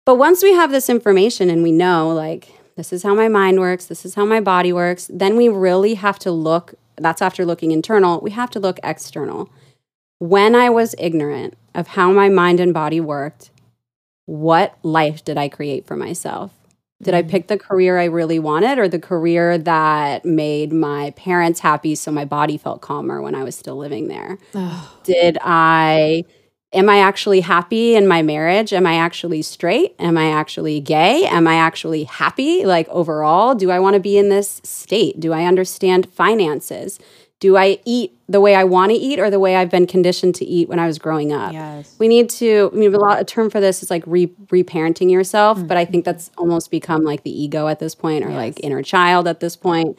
But 0.04 0.16
once 0.16 0.42
we 0.42 0.52
have 0.52 0.70
this 0.70 0.88
information 0.88 1.50
and 1.50 1.62
we 1.62 1.72
know, 1.72 2.10
like, 2.10 2.52
this 2.76 2.92
is 2.92 3.02
how 3.02 3.14
my 3.14 3.26
mind 3.26 3.58
works, 3.58 3.86
this 3.86 4.04
is 4.04 4.14
how 4.14 4.26
my 4.26 4.40
body 4.40 4.72
works, 4.72 5.10
then 5.12 5.36
we 5.36 5.48
really 5.48 5.94
have 5.94 6.18
to 6.20 6.30
look. 6.30 6.74
That's 6.96 7.22
after 7.22 7.44
looking 7.44 7.72
internal, 7.72 8.20
we 8.20 8.30
have 8.32 8.50
to 8.50 8.60
look 8.60 8.78
external. 8.84 9.50
When 10.18 10.54
I 10.54 10.68
was 10.68 10.94
ignorant 10.98 11.54
of 11.74 11.88
how 11.88 12.12
my 12.12 12.28
mind 12.28 12.60
and 12.60 12.72
body 12.72 13.00
worked, 13.00 13.50
what 14.26 14.76
life 14.82 15.24
did 15.24 15.38
I 15.38 15.48
create 15.48 15.86
for 15.86 15.96
myself? 15.96 16.52
Did 17.02 17.14
I 17.14 17.22
pick 17.22 17.44
mm. 17.44 17.48
the 17.48 17.58
career 17.58 17.98
I 17.98 18.04
really 18.04 18.38
wanted 18.38 18.78
or 18.78 18.88
the 18.88 18.98
career 18.98 19.58
that 19.58 20.24
made 20.24 20.72
my 20.72 21.10
parents 21.10 21.60
happy 21.60 21.94
so 21.94 22.10
my 22.10 22.24
body 22.24 22.56
felt 22.56 22.80
calmer 22.80 23.20
when 23.20 23.34
I 23.34 23.44
was 23.44 23.54
still 23.54 23.76
living 23.76 24.08
there? 24.08 24.38
Did 25.04 25.38
I 25.42 26.24
am 26.72 26.88
I 26.88 26.98
actually 26.98 27.40
happy 27.40 27.94
in 27.94 28.06
my 28.06 28.22
marriage? 28.22 28.72
Am 28.72 28.86
I 28.86 28.96
actually 28.96 29.42
straight? 29.42 29.94
Am 29.98 30.18
I 30.18 30.30
actually 30.30 30.80
gay? 30.80 31.24
Am 31.26 31.46
I 31.46 31.56
actually 31.56 32.04
happy 32.04 32.64
like 32.64 32.88
overall? 32.88 33.54
Do 33.54 33.70
I 33.70 33.78
want 33.78 33.94
to 33.94 34.00
be 34.00 34.18
in 34.18 34.28
this 34.28 34.60
state? 34.64 35.20
Do 35.20 35.32
I 35.32 35.44
understand 35.44 36.12
finances? 36.12 36.98
Do 37.38 37.56
I 37.56 37.78
eat 37.84 38.16
the 38.28 38.40
way 38.40 38.54
I 38.54 38.64
want 38.64 38.92
to 38.92 38.96
eat 38.96 39.18
or 39.18 39.30
the 39.30 39.38
way 39.38 39.56
I've 39.56 39.70
been 39.70 39.86
conditioned 39.86 40.34
to 40.36 40.44
eat 40.44 40.68
when 40.68 40.78
I 40.78 40.86
was 40.86 40.98
growing 40.98 41.32
up? 41.32 41.52
Yes. 41.52 41.94
We 41.98 42.08
need 42.08 42.30
to, 42.30 42.70
I 42.72 42.76
mean, 42.76 42.94
a 42.94 42.98
lot 42.98 43.20
a 43.20 43.24
term 43.24 43.50
for 43.50 43.60
this 43.60 43.82
is 43.82 43.90
like 43.90 44.02
re 44.06 44.28
reparenting 44.46 45.10
yourself, 45.10 45.58
but 45.66 45.76
I 45.76 45.84
mm-hmm. 45.84 45.92
think 45.92 46.04
that's 46.06 46.30
almost 46.38 46.70
become 46.70 47.04
like 47.04 47.24
the 47.24 47.42
ego 47.42 47.68
at 47.68 47.78
this 47.78 47.94
point 47.94 48.24
or 48.24 48.30
like 48.30 48.58
inner 48.64 48.82
child 48.82 49.28
at 49.28 49.40
this 49.40 49.54
point. 49.54 49.98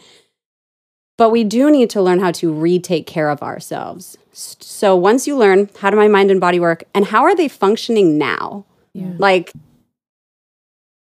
But 1.17 1.29
we 1.29 1.43
do 1.43 1.69
need 1.69 1.89
to 1.91 2.01
learn 2.01 2.19
how 2.19 2.31
to 2.31 2.51
retake 2.51 3.07
care 3.07 3.29
of 3.29 3.41
ourselves. 3.41 4.17
So 4.31 4.95
once 4.95 5.25
you 5.25 5.35
learn 5.35 5.69
how 5.79 5.89
do 5.89 5.97
my 5.97 6.07
mind 6.07 6.29
and 6.29 6.39
body 6.39 6.59
work 6.59 6.83
and 6.93 7.05
how 7.05 7.23
are 7.23 7.35
they 7.35 7.47
functioning 7.47 8.17
now? 8.17 8.65
Like 8.93 9.53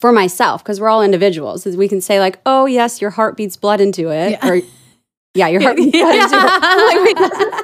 for 0.00 0.12
myself, 0.12 0.62
because 0.62 0.80
we're 0.80 0.88
all 0.88 1.02
individuals, 1.02 1.66
we 1.66 1.88
can 1.88 2.00
say 2.00 2.20
like, 2.20 2.38
oh 2.46 2.66
yes, 2.66 3.00
your 3.00 3.10
heart 3.10 3.36
beats 3.36 3.56
blood 3.56 3.80
into 3.80 4.10
it, 4.10 4.42
or 4.44 4.62
Yeah, 5.34 5.48
your 5.48 5.60
heart 5.62 5.76
better. 5.92 5.92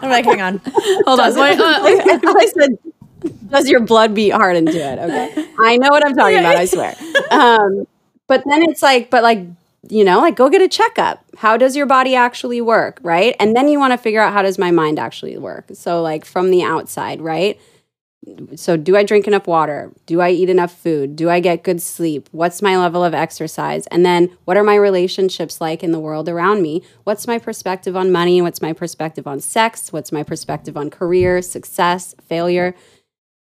I'm 0.03 0.11
like, 0.11 0.25
hang 0.25 0.41
on. 0.41 0.61
Hold 1.07 1.21
on. 1.21 1.35
Wait, 1.35 1.59
uh, 1.59 1.65
I 1.83 2.19
thought 2.19 2.37
I 2.39 2.47
said, 2.47 2.79
does 3.51 3.69
your 3.69 3.81
blood 3.81 4.15
beat 4.15 4.31
hard 4.31 4.57
into 4.57 4.79
it? 4.79 4.99
Okay. 4.99 5.49
I 5.59 5.77
know 5.77 5.89
what 5.89 6.07
I'm 6.07 6.15
talking 6.15 6.39
about, 6.39 6.57
I 6.57 6.65
swear. 6.65 6.95
Um, 7.31 7.87
but 8.29 8.43
then 8.49 8.63
it's 8.69 8.83
like, 8.83 9.11
but 9.11 9.23
like, 9.23 9.41
you 9.89 10.05
know, 10.05 10.21
like 10.21 10.37
go 10.37 10.49
get 10.49 10.63
a 10.63 10.69
checkup. 10.69 11.25
How 11.37 11.57
does 11.57 11.77
your 11.77 11.87
body 11.87 12.15
actually 12.15 12.61
work? 12.61 12.99
Right. 13.03 13.35
And 13.41 13.55
then 13.57 13.69
you 13.69 13.79
want 13.79 13.93
to 13.93 13.99
figure 13.99 14.21
out 14.21 14.33
how 14.33 14.43
does 14.43 14.59
my 14.59 14.71
mind 14.71 14.99
actually 14.99 15.37
work? 15.39 15.67
So, 15.75 16.03
like 16.03 16.25
from 16.25 16.51
the 16.51 16.63
outside, 16.63 17.21
right? 17.21 17.61
So, 18.57 18.77
do 18.77 18.97
I 18.97 19.05
drink 19.05 19.27
enough 19.27 19.47
water? 19.47 19.93
Do 20.07 20.21
I 20.21 20.31
eat 20.31 20.51
enough 20.51 20.73
food? 20.73 21.15
Do 21.15 21.31
I 21.31 21.41
get 21.41 21.63
good 21.63 21.81
sleep? 21.81 22.29
What's 22.33 22.61
my 22.61 22.77
level 22.77 23.05
of 23.05 23.15
exercise? 23.15 23.87
And 23.89 24.05
then, 24.05 24.37
what 24.45 24.57
are 24.57 24.65
my 24.65 24.75
relationships 24.75 25.61
like 25.61 25.85
in 25.85 25.93
the 25.93 26.01
world 26.01 26.29
around 26.29 26.63
me? 26.63 26.83
What's 27.05 27.27
my 27.27 27.39
perspective 27.39 27.97
on 27.97 28.11
money? 28.11 28.43
What's 28.43 28.61
my 28.61 28.73
perspective 28.73 29.27
on 29.27 29.41
sex? 29.41 29.93
What's 29.93 30.11
my 30.11 30.23
perspective 30.23 30.77
on 30.77 30.91
career, 30.91 31.41
success, 31.41 32.15
failure? 32.27 32.75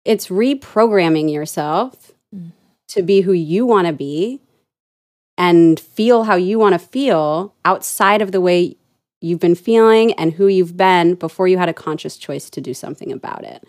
It's 0.05 0.27
reprogramming 0.27 1.31
yourself 1.31 2.13
mm-hmm. 2.33 2.49
to 2.87 3.01
be 3.01 3.21
who 3.21 3.33
you 3.33 3.65
want 3.65 3.87
to 3.87 3.93
be 3.93 4.39
and 5.37 5.79
feel 5.79 6.23
how 6.23 6.35
you 6.35 6.57
want 6.57 6.73
to 6.73 6.79
feel 6.79 7.53
outside 7.65 8.21
of 8.21 8.31
the 8.31 8.41
way 8.41 8.75
you've 9.21 9.39
been 9.39 9.55
feeling 9.55 10.13
and 10.13 10.33
who 10.33 10.47
you've 10.47 10.77
been 10.77 11.15
before 11.15 11.47
you 11.47 11.57
had 11.57 11.69
a 11.69 11.73
conscious 11.73 12.17
choice 12.17 12.49
to 12.49 12.61
do 12.61 12.73
something 12.73 13.11
about 13.11 13.43
it. 13.43 13.65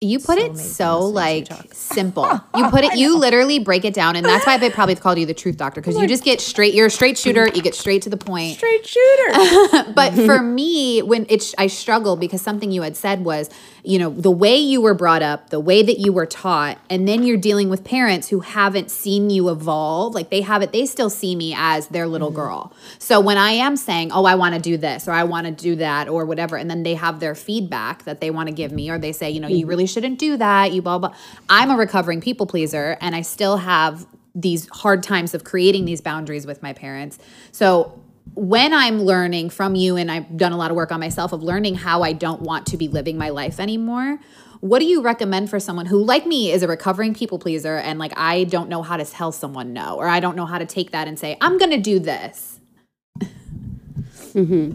You 0.00 0.20
put 0.20 0.38
So 0.38 0.44
it 0.44 0.56
so 0.56 1.00
listening 1.08 1.44
to 1.46 1.54
you 1.54 1.60
like 1.64 1.74
simple. 1.74 2.40
You 2.56 2.70
put 2.70 2.84
it. 2.84 2.96
You 2.96 3.16
literally 3.18 3.58
break 3.58 3.84
it 3.84 3.94
down, 3.94 4.14
and 4.14 4.24
that's 4.24 4.46
why 4.46 4.56
they 4.58 4.70
probably 4.70 4.94
called 4.94 5.18
you 5.18 5.26
the 5.26 5.34
truth 5.34 5.56
doctor 5.56 5.80
because 5.80 5.96
you 5.96 6.06
just 6.06 6.24
get 6.24 6.40
straight. 6.40 6.72
You're 6.74 6.86
a 6.86 6.90
straight 6.90 7.18
shooter. 7.18 7.48
You 7.48 7.62
get 7.62 7.74
straight 7.74 8.02
to 8.02 8.10
the 8.10 8.16
point. 8.16 8.56
Straight 8.56 8.86
shooter. 8.86 9.92
but 9.94 10.14
for 10.14 10.40
me, 10.40 11.02
when 11.02 11.26
it's 11.28 11.52
I 11.58 11.66
struggle 11.66 12.14
because 12.14 12.42
something 12.42 12.70
you 12.70 12.82
had 12.82 12.96
said 12.96 13.24
was, 13.24 13.50
you 13.82 13.98
know, 13.98 14.10
the 14.10 14.30
way 14.30 14.56
you 14.56 14.80
were 14.80 14.94
brought 14.94 15.22
up, 15.22 15.50
the 15.50 15.60
way 15.60 15.82
that 15.82 15.98
you 15.98 16.12
were 16.12 16.26
taught, 16.26 16.78
and 16.88 17.08
then 17.08 17.22
you're 17.24 17.36
dealing 17.36 17.68
with 17.68 17.82
parents 17.82 18.28
who 18.28 18.40
haven't 18.40 18.90
seen 18.90 19.30
you 19.30 19.48
evolve. 19.50 20.14
Like 20.14 20.30
they 20.30 20.42
haven't, 20.42 20.72
they 20.72 20.86
still 20.86 21.10
see 21.10 21.34
me 21.34 21.54
as 21.56 21.88
their 21.88 22.06
little 22.06 22.30
girl. 22.30 22.72
So 22.98 23.18
when 23.20 23.38
I 23.38 23.52
am 23.52 23.76
saying, 23.76 24.12
oh, 24.12 24.24
I 24.24 24.36
want 24.36 24.54
to 24.54 24.60
do 24.60 24.76
this 24.76 25.08
or 25.08 25.12
I 25.12 25.24
want 25.24 25.46
to 25.46 25.52
do 25.52 25.76
that 25.76 26.08
or 26.08 26.24
whatever, 26.24 26.56
and 26.56 26.70
then 26.70 26.82
they 26.82 26.94
have 26.94 27.18
their 27.18 27.34
feedback 27.34 28.04
that 28.04 28.20
they 28.20 28.30
want 28.30 28.48
to 28.48 28.54
give 28.54 28.72
me, 28.72 28.90
or 28.90 28.98
they 28.98 29.12
say, 29.12 29.30
you 29.30 29.40
know, 29.40 29.48
you 29.48 29.66
really 29.66 29.86
shouldn't 29.88 30.20
do 30.20 30.36
that, 30.36 30.72
you 30.72 30.80
blah 30.82 30.98
blah. 30.98 31.14
I'm 31.48 31.70
a 31.70 31.76
recovering 31.76 32.20
people 32.20 32.46
pleaser, 32.46 32.96
and 33.00 33.16
I 33.16 33.22
still 33.22 33.56
have 33.56 34.06
these 34.34 34.68
hard 34.68 35.02
times 35.02 35.34
of 35.34 35.42
creating 35.42 35.84
these 35.84 36.00
boundaries 36.00 36.46
with 36.46 36.62
my 36.62 36.72
parents. 36.72 37.18
So 37.50 38.00
when 38.34 38.72
I'm 38.72 39.00
learning 39.00 39.50
from 39.50 39.74
you, 39.74 39.96
and 39.96 40.10
I've 40.10 40.36
done 40.36 40.52
a 40.52 40.56
lot 40.56 40.70
of 40.70 40.76
work 40.76 40.92
on 40.92 41.00
myself 41.00 41.32
of 41.32 41.42
learning 41.42 41.74
how 41.74 42.02
I 42.02 42.12
don't 42.12 42.42
want 42.42 42.66
to 42.66 42.76
be 42.76 42.86
living 42.86 43.18
my 43.18 43.30
life 43.30 43.58
anymore, 43.58 44.20
what 44.60 44.80
do 44.80 44.84
you 44.84 45.02
recommend 45.02 45.50
for 45.50 45.58
someone 45.60 45.86
who, 45.86 46.02
like 46.02 46.26
me, 46.26 46.50
is 46.50 46.62
a 46.62 46.68
recovering 46.68 47.14
people 47.14 47.38
pleaser 47.38 47.76
and 47.76 47.98
like 47.98 48.12
I 48.16 48.44
don't 48.44 48.68
know 48.68 48.82
how 48.82 48.96
to 48.96 49.04
tell 49.04 49.32
someone 49.32 49.72
no, 49.72 49.96
or 49.96 50.08
I 50.08 50.20
don't 50.20 50.36
know 50.36 50.46
how 50.46 50.58
to 50.58 50.66
take 50.66 50.90
that 50.90 51.08
and 51.08 51.18
say, 51.18 51.36
I'm 51.40 51.58
going 51.58 51.70
to 51.70 51.80
do 51.80 51.98
this? 51.98 52.60
Mm-hmm. 54.34 54.74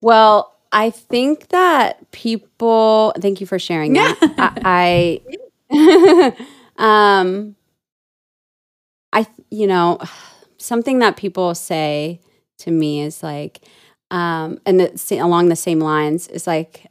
Well, 0.00 0.53
I 0.74 0.90
think 0.90 1.48
that 1.48 2.10
people. 2.10 3.14
Thank 3.18 3.40
you 3.40 3.46
for 3.46 3.58
sharing 3.58 3.94
that. 3.94 4.18
I, 4.38 5.22
I 5.70 6.36
um, 7.20 7.54
I 9.12 9.26
you 9.50 9.68
know, 9.68 10.00
something 10.58 10.98
that 10.98 11.16
people 11.16 11.54
say 11.54 12.20
to 12.58 12.72
me 12.72 13.00
is 13.00 13.22
like, 13.22 13.60
um, 14.10 14.58
and 14.66 14.80
along 15.12 15.48
the 15.48 15.56
same 15.56 15.78
lines 15.78 16.28
is 16.28 16.46
like. 16.46 16.90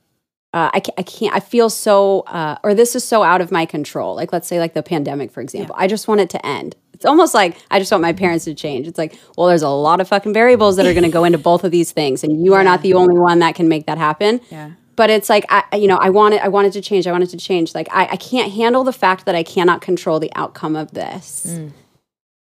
Uh, 0.55 0.69
I, 0.71 0.83
I 0.99 1.01
can't, 1.01 1.35
I 1.35 1.39
feel 1.39 1.67
so, 1.67 2.19
uh, 2.27 2.57
or 2.63 2.75
this 2.75 2.95
is 2.95 3.03
so 3.03 3.23
out 3.23 3.41
of 3.41 3.51
my 3.51 3.65
control. 3.65 4.13
Like, 4.13 4.31
let's 4.31 4.47
say, 4.47 4.59
like 4.59 4.75
the 4.75 4.83
pandemic, 4.83 5.31
for 5.31 5.41
example. 5.41 5.73
I 5.75 5.87
just 5.87 6.07
want 6.07 6.21
it 6.21 6.29
to 6.29 6.45
end. 6.45 6.75
It's 7.03 7.09
almost 7.09 7.33
like 7.33 7.57
I 7.69 7.79
just 7.79 7.91
want 7.91 8.01
my 8.01 8.13
parents 8.13 8.45
to 8.45 8.53
change. 8.53 8.87
It's 8.87 8.97
like, 8.97 9.19
well, 9.35 9.47
there's 9.47 9.61
a 9.61 9.67
lot 9.67 9.99
of 9.99 10.07
fucking 10.07 10.31
variables 10.31 10.77
that 10.77 10.85
are 10.85 10.93
going 10.93 11.03
to 11.03 11.09
go 11.09 11.25
into 11.25 11.37
both 11.37 11.65
of 11.65 11.71
these 11.71 11.91
things, 11.91 12.23
and 12.23 12.45
you 12.45 12.53
are 12.53 12.63
not 12.63 12.81
the 12.81 12.93
only 12.93 13.19
one 13.19 13.39
that 13.39 13.55
can 13.55 13.67
make 13.67 13.87
that 13.87 13.97
happen. 13.97 14.39
Yeah. 14.49 14.71
But 14.95 15.09
it's 15.09 15.27
like 15.27 15.45
I, 15.49 15.65
you 15.75 15.89
know, 15.89 15.97
I 15.97 16.09
wanted, 16.09 16.39
I 16.39 16.47
wanted 16.47 16.71
to 16.73 16.81
change. 16.81 17.05
I 17.05 17.11
wanted 17.11 17.29
to 17.31 17.37
change. 17.37 17.75
Like 17.75 17.89
I, 17.91 18.07
I 18.11 18.15
can't 18.15 18.53
handle 18.53 18.85
the 18.85 18.93
fact 18.93 19.25
that 19.25 19.35
I 19.35 19.43
cannot 19.43 19.81
control 19.81 20.17
the 20.17 20.31
outcome 20.33 20.77
of 20.77 20.91
this. 20.91 21.45
Mm. 21.49 21.71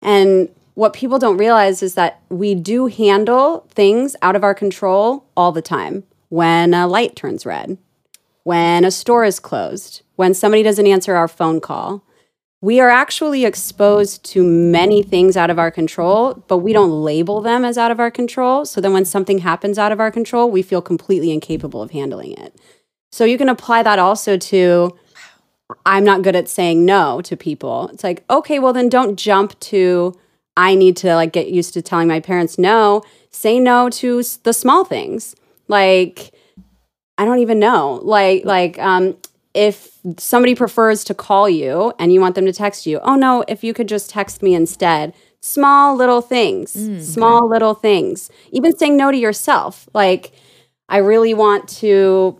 And 0.03 0.49
what 0.75 0.93
people 0.93 1.17
don't 1.17 1.37
realize 1.37 1.81
is 1.81 1.95
that 1.95 2.21
we 2.29 2.53
do 2.53 2.85
handle 2.85 3.65
things 3.71 4.15
out 4.21 4.35
of 4.35 4.43
our 4.43 4.53
control 4.53 5.25
all 5.35 5.51
the 5.51 5.63
time. 5.63 6.03
When 6.29 6.75
a 6.75 6.85
light 6.85 7.15
turns 7.15 7.47
red, 7.47 7.79
when 8.43 8.85
a 8.85 8.91
store 8.91 9.25
is 9.25 9.39
closed, 9.39 10.03
when 10.17 10.35
somebody 10.35 10.61
doesn't 10.61 10.85
answer 10.85 11.15
our 11.15 11.27
phone 11.27 11.61
call. 11.61 12.03
We 12.63 12.79
are 12.79 12.89
actually 12.89 13.43
exposed 13.43 14.23
to 14.25 14.43
many 14.43 15.01
things 15.01 15.35
out 15.35 15.49
of 15.49 15.57
our 15.57 15.71
control, 15.71 16.35
but 16.47 16.59
we 16.59 16.73
don't 16.73 17.03
label 17.03 17.41
them 17.41 17.65
as 17.65 17.75
out 17.75 17.89
of 17.89 17.99
our 17.99 18.11
control. 18.11 18.65
So 18.65 18.79
then 18.79 18.93
when 18.93 19.03
something 19.03 19.39
happens 19.39 19.79
out 19.79 19.91
of 19.91 19.99
our 19.99 20.11
control, 20.11 20.51
we 20.51 20.61
feel 20.61 20.81
completely 20.81 21.31
incapable 21.31 21.81
of 21.81 21.89
handling 21.89 22.33
it. 22.33 22.55
So 23.11 23.25
you 23.25 23.39
can 23.39 23.49
apply 23.49 23.81
that 23.83 23.97
also 23.97 24.37
to 24.37 24.95
I'm 25.85 26.03
not 26.03 26.21
good 26.21 26.35
at 26.35 26.49
saying 26.49 26.85
no 26.85 27.21
to 27.21 27.35
people. 27.35 27.89
It's 27.93 28.03
like, 28.03 28.23
okay, 28.29 28.59
well 28.59 28.73
then 28.73 28.89
don't 28.89 29.17
jump 29.17 29.59
to 29.61 30.17
I 30.55 30.75
need 30.75 30.97
to 30.97 31.15
like 31.15 31.31
get 31.31 31.49
used 31.49 31.73
to 31.73 31.81
telling 31.81 32.07
my 32.07 32.19
parents 32.19 32.57
no. 32.57 33.03
Say 33.31 33.59
no 33.59 33.89
to 33.89 34.21
the 34.43 34.53
small 34.53 34.83
things. 34.85 35.35
Like 35.67 36.31
I 37.17 37.25
don't 37.25 37.39
even 37.39 37.57
know. 37.59 38.01
Like 38.03 38.45
like 38.45 38.77
um 38.79 39.17
if 39.53 39.90
somebody 40.17 40.55
prefers 40.55 41.03
to 41.05 41.13
call 41.13 41.49
you 41.49 41.93
and 41.99 42.11
you 42.13 42.19
want 42.21 42.35
them 42.35 42.45
to 42.45 42.53
text 42.53 42.85
you, 42.85 42.99
oh 43.03 43.15
no, 43.15 43.43
if 43.47 43.63
you 43.63 43.73
could 43.73 43.87
just 43.87 44.09
text 44.09 44.41
me 44.41 44.53
instead. 44.55 45.13
Small 45.43 45.95
little 45.95 46.21
things. 46.21 46.71
small 47.11 47.49
little 47.49 47.73
things. 47.73 48.29
Even 48.51 48.77
saying 48.77 48.95
no 48.95 49.09
to 49.11 49.17
yourself. 49.17 49.89
Like 49.93 50.33
I 50.87 50.97
really 50.97 51.33
want 51.33 51.67
to 51.79 52.39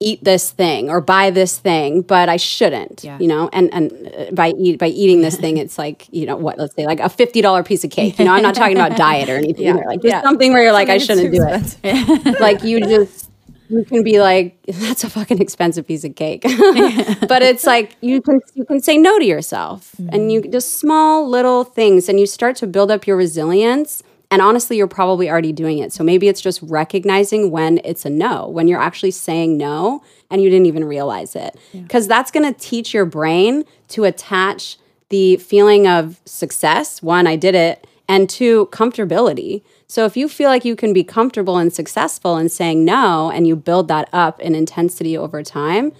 eat 0.00 0.22
this 0.22 0.50
thing 0.50 0.90
or 0.90 1.00
buy 1.00 1.30
this 1.30 1.58
thing, 1.58 2.02
but 2.02 2.28
I 2.28 2.36
shouldn't. 2.36 3.04
Yeah. 3.04 3.18
You 3.20 3.28
know, 3.28 3.48
and 3.52 3.72
and 3.72 3.92
uh, 4.16 4.30
by 4.32 4.50
eat 4.58 4.78
by 4.78 4.88
eating 4.88 5.20
this 5.22 5.36
thing, 5.36 5.56
it's 5.64 5.78
like 5.78 6.08
you 6.10 6.26
know 6.26 6.36
what? 6.36 6.58
Let's 6.58 6.74
say 6.74 6.86
like 6.86 6.98
a 7.00 7.08
fifty 7.08 7.40
dollar 7.40 7.62
piece 7.62 7.84
of 7.84 7.90
cake. 7.90 8.18
You 8.18 8.24
know, 8.24 8.32
I'm 8.32 8.42
not 8.42 8.54
talking 8.56 8.76
about 8.76 8.96
diet 8.96 9.28
or 9.28 9.36
anything. 9.36 9.66
Yeah. 9.66 9.74
Like 9.74 10.02
just 10.02 10.12
Yeah. 10.12 10.22
something 10.22 10.52
where 10.52 10.62
you're 10.62 10.72
like, 10.72 10.88
I 10.88 10.98
shouldn't 10.98 11.32
do 11.32 11.42
it. 11.44 12.40
like 12.40 12.62
you 12.64 12.80
just 12.86 13.27
you 13.68 13.84
can 13.84 14.02
be 14.02 14.20
like, 14.20 14.56
that's 14.66 15.04
a 15.04 15.10
fucking 15.10 15.40
expensive 15.40 15.86
piece 15.86 16.04
of 16.04 16.14
cake. 16.14 16.42
but 17.28 17.42
it's 17.42 17.66
like 17.66 17.96
you 18.00 18.20
can 18.20 18.40
you 18.54 18.64
can 18.64 18.80
say 18.80 18.96
no 18.96 19.18
to 19.18 19.24
yourself, 19.24 19.94
and 20.10 20.32
you 20.32 20.40
mm-hmm. 20.40 20.52
just 20.52 20.78
small 20.78 21.28
little 21.28 21.64
things, 21.64 22.08
and 22.08 22.18
you 22.18 22.26
start 22.26 22.56
to 22.56 22.66
build 22.66 22.90
up 22.90 23.06
your 23.06 23.16
resilience. 23.16 24.02
And 24.30 24.42
honestly, 24.42 24.76
you're 24.76 24.88
probably 24.88 25.30
already 25.30 25.52
doing 25.52 25.78
it. 25.78 25.90
So 25.90 26.04
maybe 26.04 26.28
it's 26.28 26.42
just 26.42 26.60
recognizing 26.62 27.50
when 27.50 27.80
it's 27.82 28.04
a 28.04 28.10
no, 28.10 28.46
when 28.46 28.68
you're 28.68 28.80
actually 28.80 29.12
saying 29.12 29.56
no 29.56 30.02
and 30.30 30.42
you 30.42 30.50
didn't 30.50 30.66
even 30.66 30.84
realize 30.84 31.34
it. 31.34 31.58
Because 31.72 32.06
that's 32.06 32.30
going 32.30 32.52
to 32.52 32.58
teach 32.60 32.92
your 32.92 33.06
brain 33.06 33.64
to 33.88 34.04
attach 34.04 34.76
the 35.08 35.36
feeling 35.38 35.86
of 35.86 36.20
success 36.26 37.02
one, 37.02 37.26
I 37.26 37.36
did 37.36 37.54
it, 37.54 37.86
and 38.06 38.28
two, 38.28 38.66
comfortability. 38.72 39.62
So 39.88 40.04
if 40.04 40.16
you 40.16 40.28
feel 40.28 40.50
like 40.50 40.66
you 40.66 40.76
can 40.76 40.92
be 40.92 41.02
comfortable 41.02 41.56
and 41.56 41.72
successful 41.72 42.36
in 42.36 42.50
saying 42.50 42.84
no 42.84 43.30
and 43.30 43.46
you 43.46 43.56
build 43.56 43.88
that 43.88 44.08
up 44.12 44.38
in 44.40 44.54
intensity 44.54 45.16
over 45.16 45.42
time, 45.42 45.92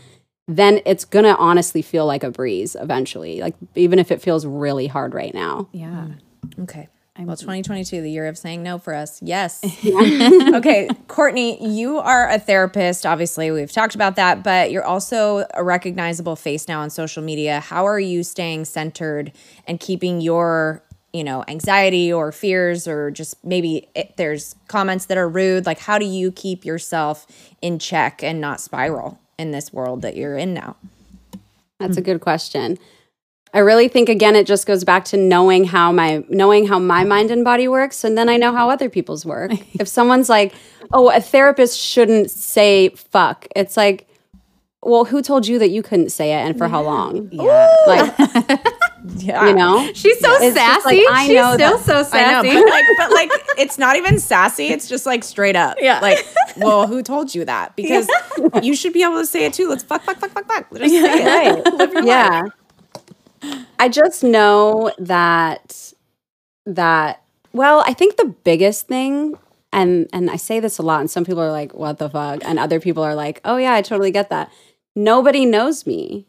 then 0.47 0.81
it's 0.85 1.05
going 1.05 1.25
to 1.25 1.37
honestly 1.37 1.83
feel 1.83 2.07
like 2.07 2.23
a 2.23 2.31
breeze 2.31 2.77
eventually, 2.79 3.41
like 3.41 3.55
even 3.75 3.99
if 3.99 4.11
it 4.11 4.21
feels 4.21 4.45
really 4.47 4.87
hard 4.87 5.15
right 5.15 5.33
now. 5.35 5.69
Yeah. 5.73 6.09
Mm. 6.57 6.63
Okay. 6.63 6.89
well, 7.19 7.37
2022, 7.37 8.01
the 8.01 8.11
year 8.11 8.27
of 8.27 8.39
saying 8.39 8.63
no 8.63 8.79
for 8.79 8.95
us. 8.95 9.21
Yes. 9.23 9.63
okay. 10.55 10.89
Courtney, 11.07 11.67
you 11.67 11.99
are 11.99 12.31
a 12.31 12.39
therapist. 12.39 13.05
Obviously, 13.05 13.51
we've 13.51 13.73
talked 13.73 13.95
about 13.95 14.17
that, 14.17 14.43
but 14.43 14.71
you're 14.71 14.85
also 14.85 15.47
a 15.55 15.65
recognizable 15.65 16.37
face 16.37 16.69
now 16.69 16.81
on 16.81 16.91
social 16.91 17.23
media. 17.23 17.61
How 17.61 17.87
are 17.87 18.01
you 18.01 18.23
staying 18.23 18.67
centered 18.67 19.33
and 19.67 19.81
keeping 19.81 20.21
your, 20.21 20.83
you 21.13 21.25
know, 21.25 21.45
anxiety 21.49 22.13
or 22.13 22.33
fears 22.33 22.87
or 22.87 23.11
just 23.11 23.43
maybe 23.45 23.89
it, 23.95 24.17
there's 24.17 24.55
comments 24.69 25.07
that 25.07 25.19
are 25.19 25.29
rude? 25.29 25.67
Like, 25.67 25.79
how 25.79 25.99
do 25.99 26.05
you 26.05 26.31
keep 26.31 26.65
yourself 26.65 27.27
in 27.63 27.79
check 27.79 28.23
and 28.23 28.41
not 28.41 28.61
spiral 28.61 29.19
in 29.39 29.51
this 29.51 29.73
world 29.73 30.03
that 30.03 30.17
you're 30.17 30.37
in 30.37 30.55
now? 30.55 30.77
That's 31.79 31.97
a 31.97 32.03
good 32.03 32.21
question. 32.21 32.79
I 33.55 33.61
really 33.61 33.89
think 33.89 34.09
again 34.09 34.37
it 34.37 34.47
just 34.47 34.67
goes 34.67 34.85
back 34.85 35.07
to 35.07 35.17
knowing 35.17 35.65
how 35.65 35.91
my 35.91 36.23
knowing 36.29 36.67
how 36.67 36.79
my 36.79 37.05
mind 37.05 37.31
and 37.31 37.45
body 37.45 37.67
works 37.67 38.05
and 38.05 38.17
then 38.19 38.29
I 38.29 38.37
know 38.37 38.53
how 38.53 38.69
other 38.69 38.91
people's 38.91 39.25
work. 39.25 39.53
if 39.81 39.89
someone's 39.89 40.29
like, 40.29 40.55
"Oh, 40.93 41.11
a 41.11 41.21
therapist 41.21 41.79
shouldn't 41.79 42.31
say 42.31 42.91
fuck." 42.91 43.47
It's 43.57 43.77
like, 43.77 44.07
"Well, 44.83 45.07
who 45.07 45.23
told 45.23 45.47
you 45.47 45.59
that 45.61 45.71
you 45.71 45.83
couldn't 45.83 46.11
say 46.11 46.33
it 46.33 46.47
and 46.47 46.59
for 46.59 46.69
how 46.69 46.83
long?" 46.93 47.31
Yeah. 47.33 47.75
Like 47.87 48.61
Yeah. 49.17 49.49
You 49.49 49.55
know? 49.55 49.91
She's 49.95 50.19
so 50.21 50.31
It's 50.41 50.55
sassy. 50.57 50.85
like, 50.85 51.07
I 51.11 51.27
She's 51.27 51.39
still 51.39 51.57
that- 51.59 51.81
so 51.81 51.95
I 52.17 52.43
know, 52.43 52.49
sassy. 52.49 52.55
but 52.55 52.71
like, 52.71 52.85
but 52.99 53.11
like, 53.13 53.31
it's 53.59 53.79
not 53.79 53.97
even 53.97 54.19
sassy. 54.21 54.67
It's 54.69 54.89
just 54.89 55.07
like 55.07 55.25
straight 55.25 55.57
up. 55.57 55.77
Yeah. 55.81 56.01
Like, 56.01 56.19
well, 56.57 56.87
who 56.87 57.03
told 57.03 57.35
you 57.35 57.45
that? 57.45 57.75
Because 57.77 58.09
you 58.63 58.75
should 58.77 58.93
be 58.93 59.03
able 59.03 59.19
to 59.19 59.27
say 59.27 59.45
it 59.47 59.53
too. 59.53 59.69
Let's 59.69 59.83
fuck, 59.83 60.03
fuck, 60.03 60.19
fuck, 60.19 60.31
fuck, 60.33 60.47
fuck. 60.47 60.71
Just 60.77 60.95
say 60.95 61.47
it. 61.49 61.65
right 61.95 62.05
yeah 62.05 62.43
i 63.79 63.89
just 63.89 64.25
know 64.25 64.91
that 64.99 65.93
that 66.67 67.23
well 67.53 67.83
i 67.87 67.93
think 67.93 68.17
the 68.17 68.25
biggest 68.45 68.89
thing 68.89 69.39
and 69.73 70.09
and 70.13 70.29
i 70.31 70.35
say 70.37 70.59
this 70.59 70.79
a 70.79 70.83
lot 70.83 71.01
and 71.01 71.09
some 71.11 71.25
people 71.25 71.41
are 71.41 71.53
like 71.53 71.73
what 71.73 71.99
the 71.99 72.11
fuck 72.11 72.41
and 72.45 72.59
other 72.59 72.81
people 72.81 73.03
are 73.03 73.15
like 73.15 73.41
oh 73.45 73.57
yeah 73.57 73.75
i 73.75 73.81
totally 73.83 74.11
get 74.11 74.29
that 74.31 74.51
nobody 74.97 75.47
knows 75.47 75.87
me 75.87 76.27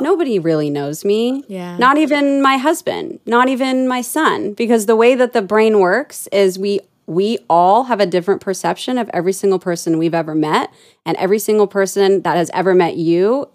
nobody 0.00 0.38
really 0.38 0.70
knows 0.70 1.04
me 1.04 1.44
Yeah. 1.48 1.76
not 1.78 1.98
even 1.98 2.40
my 2.42 2.56
husband 2.56 3.20
not 3.26 3.48
even 3.48 3.88
my 3.88 4.00
son 4.00 4.52
because 4.54 4.86
the 4.86 4.96
way 4.96 5.14
that 5.14 5.32
the 5.32 5.42
brain 5.42 5.80
works 5.80 6.26
is 6.32 6.58
we 6.58 6.80
we 7.06 7.38
all 7.48 7.84
have 7.84 8.00
a 8.00 8.06
different 8.06 8.40
perception 8.42 8.98
of 8.98 9.08
every 9.14 9.32
single 9.32 9.58
person 9.58 9.96
we've 9.96 10.14
ever 10.14 10.34
met 10.34 10.70
and 11.06 11.16
every 11.16 11.38
single 11.38 11.66
person 11.66 12.20
that 12.22 12.36
has 12.36 12.50
ever 12.52 12.74
met 12.74 12.96
you 12.96 13.48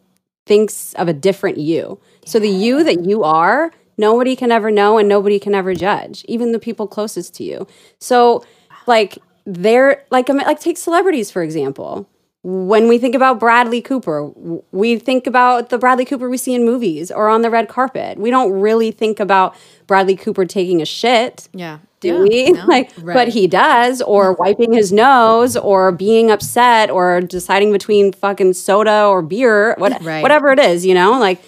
thinks 0.48 0.94
of 0.96 1.08
a 1.08 1.14
different 1.14 1.58
you. 1.60 2.00
So 2.26 2.40
the 2.40 2.50
you 2.50 2.84
that 2.84 3.06
you 3.06 3.24
are, 3.24 3.72
nobody 3.96 4.36
can 4.36 4.52
ever 4.52 4.72
know 4.72 4.98
and 4.98 5.08
nobody 5.08 5.40
can 5.40 5.54
ever 5.54 5.76
judge, 5.76 6.26
even 6.28 6.52
the 6.52 6.60
people 6.60 6.88
closest 6.88 7.36
to 7.36 7.44
you. 7.44 7.68
So 8.00 8.44
like 8.88 9.20
they're 9.46 10.04
like 10.10 10.30
like 10.30 10.60
take 10.60 10.78
celebrities 10.78 11.30
for 11.30 11.44
example. 11.44 12.10
When 12.46 12.90
we 12.90 12.98
think 12.98 13.16
about 13.16 13.40
Bradley 13.40 13.82
Cooper, 13.82 14.30
we 14.74 14.98
think 15.00 15.28
about 15.28 15.70
the 15.70 15.78
Bradley 15.78 16.04
Cooper 16.04 16.30
we 16.30 16.36
see 16.38 16.54
in 16.54 16.66
movies 16.66 17.10
or 17.10 17.30
on 17.30 17.42
the 17.42 17.50
red 17.50 17.70
carpet. 17.70 18.18
We 18.18 18.30
don't 18.32 18.52
really 18.52 18.92
think 18.92 19.22
about 19.22 19.56
Bradley 19.88 20.18
Cooper 20.18 20.46
taking 20.46 20.82
a 20.82 20.86
shit 20.86 21.48
Yeah. 21.54 21.78
do 22.02 22.22
we? 22.22 22.52
Like, 22.68 22.92
but 23.02 23.30
he 23.30 23.48
does, 23.48 24.02
or 24.02 24.34
wiping 24.34 24.74
his 24.74 24.92
nose, 24.92 25.56
or 25.56 25.94
being 25.94 26.30
upset, 26.32 26.90
or 26.92 27.22
deciding 27.22 27.72
between 27.72 28.12
fucking 28.12 28.54
soda 28.56 29.06
or 29.06 29.22
beer, 29.22 29.76
what, 29.78 30.02
Right. 30.04 30.22
whatever 30.22 30.52
it 30.52 30.60
is, 30.60 30.86
you 30.86 30.94
know? 30.94 31.18
Like, 31.18 31.42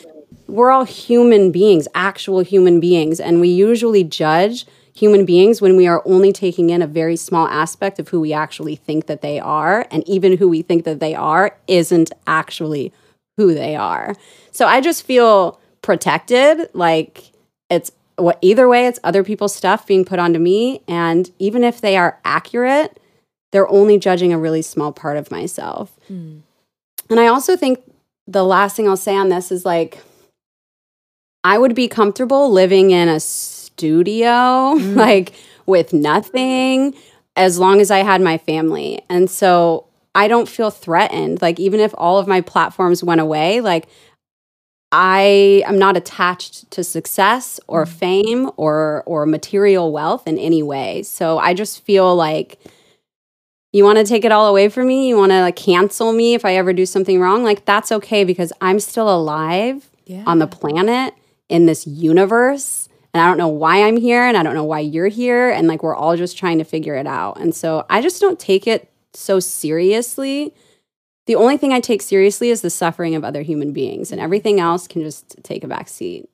we're 0.47 0.71
all 0.71 0.85
human 0.85 1.51
beings, 1.51 1.89
actual 1.93 2.39
human 2.39 2.79
beings, 2.79 3.19
and 3.19 3.41
we 3.41 3.49
usually 3.49 4.05
judge 4.05 4.65
human 4.95 5.25
beings 5.25 5.61
when 5.61 5.75
we 5.75 5.87
are 5.87 6.01
only 6.05 6.31
taking 6.31 6.69
in 6.69 6.81
a 6.81 6.87
very 6.87 7.15
small 7.15 7.47
aspect 7.47 7.99
of 7.99 8.09
who 8.09 8.21
we 8.21 8.33
actually 8.33 8.75
think 8.75 9.07
that 9.07 9.21
they 9.21 9.39
are, 9.39 9.85
and 9.91 10.07
even 10.07 10.37
who 10.37 10.47
we 10.47 10.61
think 10.61 10.85
that 10.85 10.99
they 10.99 11.13
are 11.13 11.57
isn't 11.67 12.11
actually 12.25 12.93
who 13.37 13.53
they 13.53 13.75
are. 13.75 14.15
So 14.51 14.65
I 14.65 14.79
just 14.79 15.03
feel 15.03 15.59
protected, 15.81 16.69
like 16.73 17.31
it's 17.69 17.91
what 18.17 18.37
either 18.41 18.67
way 18.67 18.87
it's 18.87 18.99
other 19.03 19.23
people's 19.23 19.53
stuff 19.53 19.85
being 19.85 20.05
put 20.05 20.19
onto 20.19 20.39
me 20.39 20.81
and 20.87 21.31
even 21.39 21.63
if 21.63 21.81
they 21.81 21.97
are 21.97 22.19
accurate 22.23 22.99
they're 23.51 23.69
only 23.69 23.97
judging 23.97 24.31
a 24.33 24.39
really 24.39 24.61
small 24.61 24.91
part 24.91 25.17
of 25.17 25.31
myself 25.31 25.91
hmm. 26.07 26.37
and 27.09 27.19
i 27.19 27.27
also 27.27 27.55
think 27.55 27.79
the 28.27 28.43
last 28.43 28.75
thing 28.75 28.87
i'll 28.87 28.97
say 28.97 29.15
on 29.15 29.29
this 29.29 29.51
is 29.51 29.65
like 29.65 29.99
i 31.43 31.57
would 31.57 31.75
be 31.75 31.87
comfortable 31.87 32.49
living 32.51 32.91
in 32.91 33.09
a 33.09 33.19
studio 33.77 34.75
mm. 34.77 34.95
like 34.95 35.33
with 35.65 35.91
nothing 35.93 36.93
as 37.35 37.59
long 37.59 37.81
as 37.81 37.91
i 37.91 37.99
had 37.99 38.21
my 38.21 38.37
family. 38.37 39.01
And 39.09 39.29
so 39.29 39.87
i 40.13 40.27
don't 40.27 40.47
feel 40.47 40.71
threatened. 40.71 41.41
Like 41.41 41.59
even 41.59 41.79
if 41.79 41.93
all 41.97 42.17
of 42.17 42.27
my 42.27 42.41
platforms 42.41 43.03
went 43.03 43.21
away 43.21 43.61
like 43.61 43.87
I 44.91 45.61
am 45.65 45.77
not 45.77 45.97
attached 45.97 46.71
to 46.71 46.81
success 46.81 47.59
or 47.67 47.85
mm. 47.85 47.89
fame 47.89 48.51
or 48.55 49.03
or 49.05 49.25
material 49.25 49.91
wealth 49.91 50.25
in 50.25 50.37
any 50.37 50.63
way. 50.63 51.03
So 51.03 51.37
I 51.37 51.53
just 51.53 51.83
feel 51.83 52.15
like 52.15 52.59
you 53.73 53.83
want 53.83 53.97
to 53.97 54.05
take 54.05 54.23
it 54.23 54.31
all 54.31 54.47
away 54.47 54.69
from 54.69 54.87
me, 54.87 55.09
you 55.09 55.17
want 55.17 55.33
to 55.33 55.41
like 55.41 55.57
cancel 55.57 56.13
me 56.13 56.33
if 56.33 56.45
I 56.45 56.55
ever 56.55 56.71
do 56.71 56.85
something 56.85 57.19
wrong, 57.19 57.43
like 57.43 57.65
that's 57.65 57.91
okay 57.91 58.23
because 58.23 58.53
I'm 58.61 58.79
still 58.79 59.13
alive 59.13 59.89
on 60.25 60.39
the 60.39 60.47
planet 60.47 61.13
in 61.49 61.65
this 61.65 61.85
universe 61.85 62.84
and 63.15 63.21
I 63.21 63.27
don't 63.27 63.37
know 63.37 63.47
why 63.47 63.83
I'm 63.83 63.95
here 63.95 64.25
and 64.25 64.35
I 64.35 64.43
don't 64.43 64.53
know 64.53 64.65
why 64.65 64.81
you're 64.81 65.07
here 65.07 65.49
and 65.49 65.67
like 65.67 65.81
we're 65.81 65.95
all 65.95 66.17
just 66.17 66.37
trying 66.37 66.57
to 66.57 66.65
figure 66.65 66.95
it 66.95 67.07
out. 67.07 67.39
And 67.39 67.55
so 67.55 67.85
I 67.89 68.01
just 68.01 68.19
don't 68.19 68.37
take 68.37 68.67
it 68.67 68.91
so 69.13 69.39
seriously 69.39 70.53
the 71.25 71.35
only 71.35 71.57
thing 71.57 71.73
I 71.73 71.79
take 71.79 72.01
seriously 72.01 72.49
is 72.49 72.61
the 72.61 72.69
suffering 72.69 73.15
of 73.15 73.23
other 73.23 73.41
human 73.41 73.73
beings, 73.73 74.11
and 74.11 74.21
everything 74.21 74.59
else 74.59 74.87
can 74.87 75.01
just 75.01 75.43
take 75.43 75.63
a 75.63 75.67
back 75.67 75.87
seat. 75.87 76.29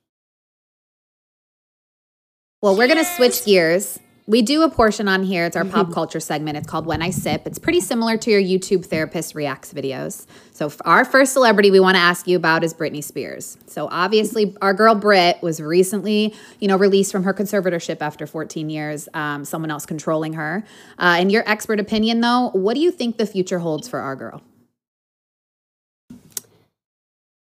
Well, 2.62 2.78
we're 2.78 2.88
going 2.88 3.00
to 3.00 3.06
switch 3.06 3.46
gears. 3.46 4.00
We 4.28 4.42
do 4.44 4.62
a 4.64 4.70
portion 4.70 5.08
on 5.08 5.24
here. 5.24 5.46
It's 5.46 5.56
our 5.56 5.64
Mm-hmm. 5.64 5.74
pop 5.74 5.92
culture 5.94 6.20
segment. 6.20 6.58
It's 6.58 6.68
called 6.68 6.86
When 6.86 7.02
I 7.02 7.10
Sip. 7.10 7.46
It's 7.46 7.58
pretty 7.60 7.82
similar 7.82 8.18
to 8.18 8.32
your 8.32 8.42
YouTube 8.42 8.86
therapist 8.86 9.36
reacts 9.36 9.74
videos. 9.74 10.26
So, 10.54 10.72
our 10.86 11.04
first 11.06 11.34
celebrity 11.34 11.72
we 11.72 11.80
want 11.80 11.96
to 11.96 12.02
ask 12.02 12.28
you 12.28 12.38
about 12.38 12.64
is 12.64 12.74
Britney 12.74 13.04
Spears. 13.04 13.58
So, 13.68 13.88
obviously, 13.92 14.56
our 14.62 14.74
girl 14.74 14.96
Brit 14.96 15.42
was 15.42 15.60
recently, 15.60 16.36
you 16.60 16.68
know, 16.68 16.78
released 16.78 17.12
from 17.12 17.24
her 17.24 17.34
conservatorship 17.34 17.98
after 18.02 18.28
14 18.28 18.70
years. 18.70 19.10
Um, 19.14 19.44
someone 19.44 19.72
else 19.72 19.86
controlling 19.86 20.34
her. 20.34 20.64
Uh, 20.98 21.18
in 21.20 21.30
your 21.30 21.44
expert 21.50 21.80
opinion, 21.80 22.22
though, 22.22 22.50
what 22.54 22.76
do 22.76 22.80
you 22.80 22.92
think 22.92 23.18
the 23.18 23.26
future 23.26 23.60
holds 23.60 23.88
for 23.90 24.00
our 24.00 24.16
girl? 24.16 24.42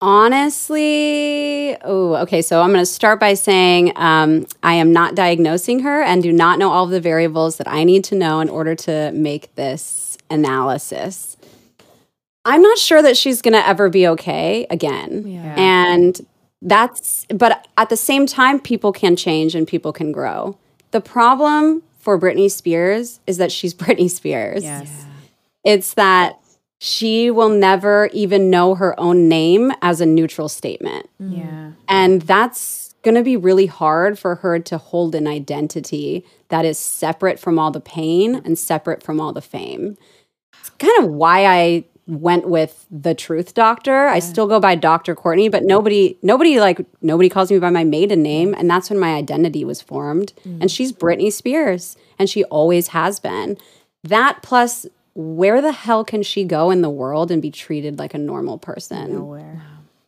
Honestly, 0.01 1.77
oh, 1.83 2.15
okay. 2.15 2.41
So 2.41 2.61
I'm 2.61 2.69
going 2.69 2.81
to 2.81 2.85
start 2.87 3.19
by 3.19 3.35
saying 3.35 3.93
um, 3.95 4.47
I 4.63 4.73
am 4.73 4.91
not 4.91 5.13
diagnosing 5.13 5.81
her 5.81 6.01
and 6.01 6.23
do 6.23 6.31
not 6.31 6.57
know 6.57 6.71
all 6.71 6.85
of 6.85 6.89
the 6.89 6.99
variables 6.99 7.57
that 7.57 7.67
I 7.67 7.83
need 7.83 8.03
to 8.05 8.15
know 8.15 8.39
in 8.39 8.49
order 8.49 8.73
to 8.75 9.11
make 9.11 9.53
this 9.55 10.17
analysis. 10.31 11.37
I'm 12.45 12.63
not 12.63 12.79
sure 12.79 13.03
that 13.03 13.15
she's 13.15 13.43
going 13.43 13.53
to 13.53 13.67
ever 13.67 13.89
be 13.89 14.07
okay 14.07 14.65
again. 14.71 15.23
And 15.55 16.19
that's, 16.63 17.27
but 17.29 17.67
at 17.77 17.89
the 17.89 17.97
same 17.97 18.25
time, 18.25 18.59
people 18.59 18.91
can 18.91 19.15
change 19.15 19.53
and 19.53 19.67
people 19.67 19.93
can 19.93 20.11
grow. 20.11 20.57
The 20.89 21.01
problem 21.01 21.83
for 21.99 22.19
Britney 22.19 22.49
Spears 22.49 23.19
is 23.27 23.37
that 23.37 23.51
she's 23.51 23.73
Britney 23.75 24.09
Spears. 24.09 24.63
Yes. 24.63 25.05
It's 25.63 25.93
that 25.93 26.40
she 26.83 27.29
will 27.29 27.49
never 27.49 28.09
even 28.11 28.49
know 28.49 28.73
her 28.73 28.99
own 28.99 29.29
name 29.29 29.71
as 29.83 30.01
a 30.01 30.05
neutral 30.05 30.49
statement. 30.49 31.07
Mm. 31.21 31.37
Yeah. 31.37 31.71
And 31.87 32.23
that's 32.23 32.95
going 33.03 33.13
to 33.13 33.21
be 33.21 33.37
really 33.37 33.67
hard 33.67 34.17
for 34.17 34.33
her 34.37 34.57
to 34.57 34.79
hold 34.79 35.13
an 35.13 35.27
identity 35.27 36.25
that 36.49 36.65
is 36.65 36.79
separate 36.79 37.39
from 37.39 37.59
all 37.59 37.69
the 37.69 37.79
pain 37.79 38.41
and 38.43 38.57
separate 38.57 39.03
from 39.03 39.21
all 39.21 39.31
the 39.31 39.43
fame. 39.43 39.95
It's 40.59 40.71
kind 40.71 41.03
of 41.03 41.11
why 41.11 41.45
I 41.45 41.85
went 42.07 42.49
with 42.49 42.87
the 42.89 43.13
truth 43.13 43.53
doctor. 43.53 44.07
I 44.07 44.17
still 44.17 44.47
go 44.47 44.59
by 44.59 44.73
Dr. 44.73 45.13
Courtney, 45.13 45.49
but 45.49 45.63
nobody 45.63 46.17
nobody 46.23 46.59
like 46.59 46.83
nobody 47.03 47.29
calls 47.29 47.51
me 47.51 47.59
by 47.59 47.69
my 47.69 47.83
maiden 47.83 48.23
name 48.23 48.55
and 48.55 48.67
that's 48.67 48.89
when 48.89 48.97
my 48.97 49.13
identity 49.13 49.63
was 49.63 49.83
formed. 49.83 50.33
Mm. 50.45 50.61
And 50.61 50.71
she's 50.71 50.91
Britney 50.91 51.31
Spears 51.31 51.95
and 52.17 52.27
she 52.27 52.43
always 52.45 52.87
has 52.87 53.19
been. 53.19 53.59
That 54.03 54.41
plus 54.41 54.87
where 55.13 55.61
the 55.61 55.71
hell 55.71 56.03
can 56.03 56.23
she 56.23 56.43
go 56.43 56.71
in 56.71 56.81
the 56.81 56.89
world 56.89 57.31
and 57.31 57.41
be 57.41 57.51
treated 57.51 57.99
like 57.99 58.13
a 58.13 58.17
normal 58.17 58.57
person? 58.57 59.13
Nowhere. 59.13 59.61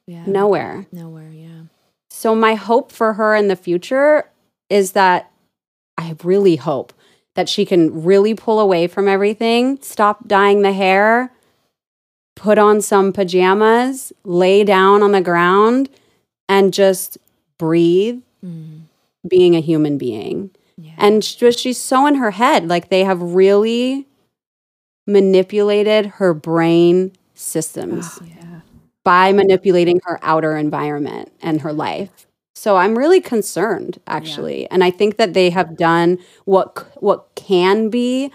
Yeah. 0.08 0.24
Nowhere. 0.26 0.86
Nowhere. 0.92 1.30
Yeah. 1.30 1.64
So 2.10 2.36
my 2.36 2.56
hope 2.56 2.92
for 2.92 3.14
her 3.14 3.36
in 3.36 3.48
the 3.48 3.56
future 3.56 4.30
is 4.70 4.94
that 4.94 5.32
I 5.98 6.16
really 6.24 6.56
hope 6.56 6.94
that 7.36 7.50
she 7.50 7.66
can 7.66 8.04
really 8.04 8.34
pull 8.34 8.60
away 8.60 8.88
from 8.88 9.08
everything, 9.08 9.80
stop 9.82 10.28
dyeing 10.28 10.62
the 10.62 10.74
hair, 10.74 11.32
put 12.36 12.58
on 12.58 12.82
some 12.82 13.12
pajamas, 13.12 14.14
lay 14.24 14.64
down 14.64 15.02
on 15.02 15.12
the 15.12 15.22
ground 15.22 15.90
and 16.48 16.74
just 16.74 17.18
breathe 17.58 18.22
mm-hmm. 18.46 18.82
being 19.28 19.56
a 19.56 19.62
human 19.62 19.98
being. 19.98 20.52
And 20.98 21.24
she, 21.24 21.52
she's 21.52 21.80
so 21.80 22.06
in 22.06 22.16
her 22.16 22.32
head 22.32 22.68
like 22.68 22.90
they 22.90 23.04
have 23.04 23.22
really 23.22 24.08
manipulated 25.06 26.06
her 26.06 26.34
brain 26.34 27.12
systems 27.34 28.20
oh, 28.22 28.62
by 29.04 29.32
manipulating 29.34 30.00
her 30.06 30.20
outer 30.22 30.56
environment 30.58 31.32
and 31.42 31.62
her 31.62 31.74
life. 31.74 32.28
So 32.56 32.78
I'm 32.78 32.98
really 32.98 33.20
concerned 33.20 34.00
actually. 34.08 34.70
And 34.70 34.84
I 34.84 34.92
think 34.92 35.18
that 35.18 35.34
they 35.34 35.50
have 35.50 35.76
done 35.78 36.20
what 36.46 36.92
what 37.02 37.28
can 37.36 37.90
be 37.90 38.32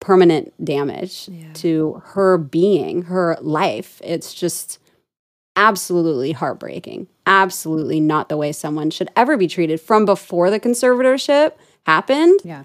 permanent 0.00 0.52
damage 0.64 1.28
to 1.54 2.02
her 2.06 2.38
being, 2.38 3.02
her 3.02 3.36
life. 3.40 4.00
It's 4.04 4.32
just 4.32 4.78
absolutely 5.56 6.32
heartbreaking. 6.32 7.08
Absolutely 7.26 8.00
not 8.00 8.28
the 8.28 8.36
way 8.36 8.52
someone 8.52 8.90
should 8.90 9.08
ever 9.16 9.36
be 9.36 9.48
treated 9.48 9.80
from 9.80 10.04
before 10.04 10.50
the 10.50 10.60
conservatorship 10.60 11.52
happened 11.86 12.40
Yeah. 12.44 12.64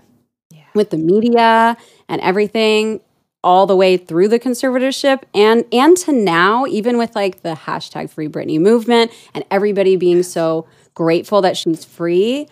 with 0.75 0.89
the 0.89 0.97
media 0.97 1.77
and 2.07 2.21
everything 2.21 3.01
all 3.43 3.65
the 3.65 3.75
way 3.75 3.97
through 3.97 4.27
the 4.27 4.39
conservatorship 4.39 5.23
and 5.33 5.65
and 5.71 5.97
to 5.97 6.11
now 6.11 6.65
even 6.67 6.97
with 6.97 7.15
like 7.15 7.41
the 7.41 7.55
hashtag 7.55 8.09
free 8.09 8.27
Britney 8.27 8.59
movement 8.59 9.11
and 9.33 9.43
everybody 9.49 9.95
being 9.95 10.21
so 10.23 10.67
grateful 10.93 11.41
that 11.41 11.57
she's 11.57 11.83
free, 11.83 12.47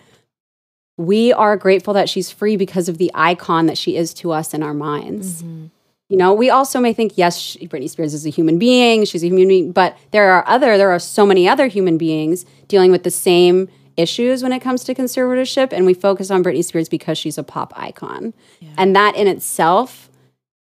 we 0.96 1.32
are 1.32 1.56
grateful 1.56 1.94
that 1.94 2.08
she's 2.08 2.30
free 2.30 2.56
because 2.56 2.88
of 2.88 2.98
the 2.98 3.10
icon 3.14 3.66
that 3.66 3.78
she 3.78 3.96
is 3.96 4.12
to 4.14 4.32
us 4.32 4.52
in 4.52 4.62
our 4.62 4.74
minds. 4.74 5.42
Mm-hmm. 5.42 5.66
You 6.08 6.16
know, 6.16 6.34
we 6.34 6.50
also 6.50 6.80
may 6.80 6.92
think, 6.92 7.16
yes, 7.16 7.38
she, 7.38 7.68
Britney 7.68 7.88
Spears 7.88 8.14
is 8.14 8.26
a 8.26 8.30
human 8.30 8.58
being, 8.58 9.04
she's 9.04 9.22
a 9.22 9.28
human 9.28 9.46
being, 9.46 9.70
but 9.70 9.96
there 10.10 10.32
are 10.32 10.46
other, 10.48 10.76
there 10.76 10.90
are 10.90 10.98
so 10.98 11.24
many 11.24 11.48
other 11.48 11.68
human 11.68 11.98
beings 11.98 12.44
dealing 12.66 12.90
with 12.90 13.04
the 13.04 13.12
same 13.12 13.68
issues 13.96 14.42
when 14.42 14.52
it 14.52 14.58
comes 14.58 14.82
to 14.84 14.94
conservatorship, 14.94 15.72
and 15.72 15.86
we 15.86 15.94
focus 15.94 16.30
on 16.30 16.42
Britney 16.42 16.64
Spears 16.64 16.88
because 16.88 17.16
she's 17.16 17.38
a 17.38 17.44
pop 17.44 17.72
icon, 17.76 18.34
and 18.76 18.96
that 18.96 19.14
in 19.14 19.28
itself 19.28 20.09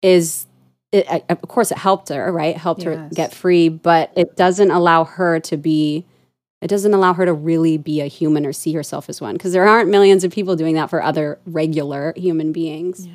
is, 0.07 0.45
it, 0.91 1.05
of 1.29 1.41
course, 1.43 1.71
it 1.71 1.77
helped 1.77 2.09
her, 2.09 2.31
right? 2.31 2.55
It 2.55 2.57
helped 2.57 2.83
her 2.83 3.09
get 3.13 3.33
free, 3.33 3.69
but 3.69 4.11
it 4.15 4.35
doesn't 4.35 4.71
allow 4.71 5.03
her 5.03 5.39
to 5.41 5.57
be. 5.57 6.05
It 6.61 6.69
doesn't 6.69 6.93
allow 6.93 7.13
her 7.13 7.25
to 7.25 7.33
really 7.33 7.77
be 7.77 8.01
a 8.01 8.07
human 8.07 8.43
or 8.45 8.51
see 8.53 8.73
herself 8.73 9.09
as 9.09 9.21
one 9.21 9.33
because 9.33 9.53
there 9.53 9.67
aren't 9.67 9.89
millions 9.89 10.23
of 10.23 10.31
people 10.31 10.55
doing 10.55 10.73
that 10.73 10.89
for 10.89 11.03
other 11.03 11.37
regular 11.45 12.13
human 12.15 12.51
beings. 12.51 13.07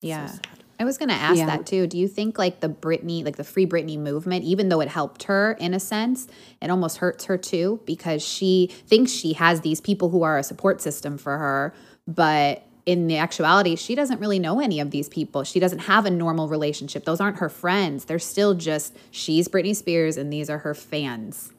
Yeah. 0.00 0.32
I 0.80 0.84
was 0.84 0.98
going 0.98 1.10
to 1.10 1.14
ask 1.14 1.38
Yeah. 1.38 1.46
that 1.46 1.64
too. 1.64 1.86
Do 1.86 1.96
you 1.96 2.08
think 2.08 2.38
like 2.38 2.58
the 2.58 2.68
Britney, 2.68 3.24
like 3.24 3.36
the 3.36 3.44
Free 3.44 3.66
Britney 3.66 3.96
movement, 3.96 4.44
even 4.44 4.68
though 4.68 4.80
it 4.80 4.88
helped 4.88 5.24
her 5.24 5.52
in 5.60 5.74
a 5.74 5.80
sense, 5.80 6.26
it 6.60 6.70
almost 6.70 6.96
hurts 6.96 7.26
her 7.26 7.38
too 7.38 7.80
because 7.86 8.20
she 8.20 8.68
thinks 8.88 9.12
she 9.12 9.34
has 9.34 9.60
these 9.60 9.80
people 9.80 10.08
who 10.08 10.24
are 10.24 10.38
a 10.38 10.42
support 10.42 10.80
system 10.80 11.18
for 11.18 11.38
her, 11.38 11.72
but 12.08 12.64
in 12.86 13.06
the 13.06 13.16
actuality, 13.16 13.76
she 13.76 13.94
doesn't 13.94 14.20
really 14.20 14.38
know 14.38 14.60
any 14.60 14.80
of 14.80 14.90
these 14.90 15.08
people. 15.08 15.44
She 15.44 15.60
doesn't 15.60 15.80
have 15.80 16.04
a 16.06 16.10
normal 16.10 16.48
relationship. 16.48 17.04
Those 17.04 17.20
aren't 17.20 17.38
her 17.38 17.48
friends. 17.48 18.06
They're 18.06 18.18
still 18.18 18.54
just 18.54 18.96
she's 19.10 19.48
Britney 19.48 19.74
Spears 19.76 20.16
and 20.16 20.32
these 20.32 20.50
are 20.50 20.58
her 20.58 20.74
fans. 20.74 21.52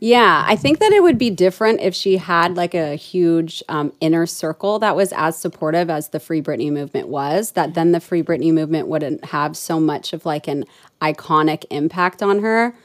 Yeah, 0.00 0.44
I 0.46 0.54
think 0.54 0.78
that 0.78 0.92
it 0.92 1.02
would 1.02 1.18
be 1.18 1.30
different 1.30 1.80
if 1.80 1.92
she 1.92 2.18
had 2.18 2.56
like 2.56 2.72
a 2.72 2.94
huge 2.94 3.64
um, 3.68 3.92
inner 4.00 4.26
circle 4.26 4.78
that 4.78 4.94
was 4.94 5.12
as 5.12 5.36
supportive 5.36 5.90
as 5.90 6.10
the 6.10 6.20
Free 6.20 6.40
Britney 6.40 6.70
movement 6.70 7.08
was. 7.08 7.52
That 7.52 7.74
then 7.74 7.90
the 7.90 7.98
Free 7.98 8.22
Britney 8.22 8.52
movement 8.52 8.86
wouldn't 8.86 9.24
have 9.26 9.56
so 9.56 9.80
much 9.80 10.12
of 10.12 10.24
like 10.24 10.46
an 10.46 10.64
iconic 11.02 11.64
impact 11.70 12.22
on 12.22 12.42
her. 12.42 12.76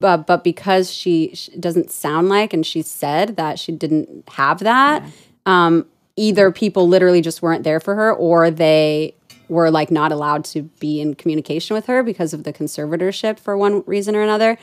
But 0.00 0.26
but 0.26 0.44
because 0.44 0.92
she, 0.92 1.34
she 1.34 1.56
doesn't 1.56 1.90
sound 1.90 2.28
like, 2.28 2.52
and 2.52 2.64
she 2.64 2.82
said 2.82 3.36
that 3.36 3.58
she 3.58 3.72
didn't 3.72 4.28
have 4.30 4.58
that. 4.60 5.02
Um, 5.46 5.86
either 6.16 6.50
people 6.50 6.88
literally 6.88 7.20
just 7.20 7.42
weren't 7.42 7.64
there 7.64 7.80
for 7.80 7.94
her, 7.94 8.12
or 8.12 8.50
they 8.50 9.14
were 9.48 9.70
like 9.70 9.90
not 9.90 10.12
allowed 10.12 10.44
to 10.44 10.62
be 10.62 11.00
in 11.00 11.14
communication 11.14 11.74
with 11.74 11.86
her 11.86 12.02
because 12.02 12.32
of 12.32 12.44
the 12.44 12.52
conservatorship 12.52 13.38
for 13.38 13.56
one 13.56 13.82
reason 13.86 14.14
or 14.14 14.22
another 14.22 14.56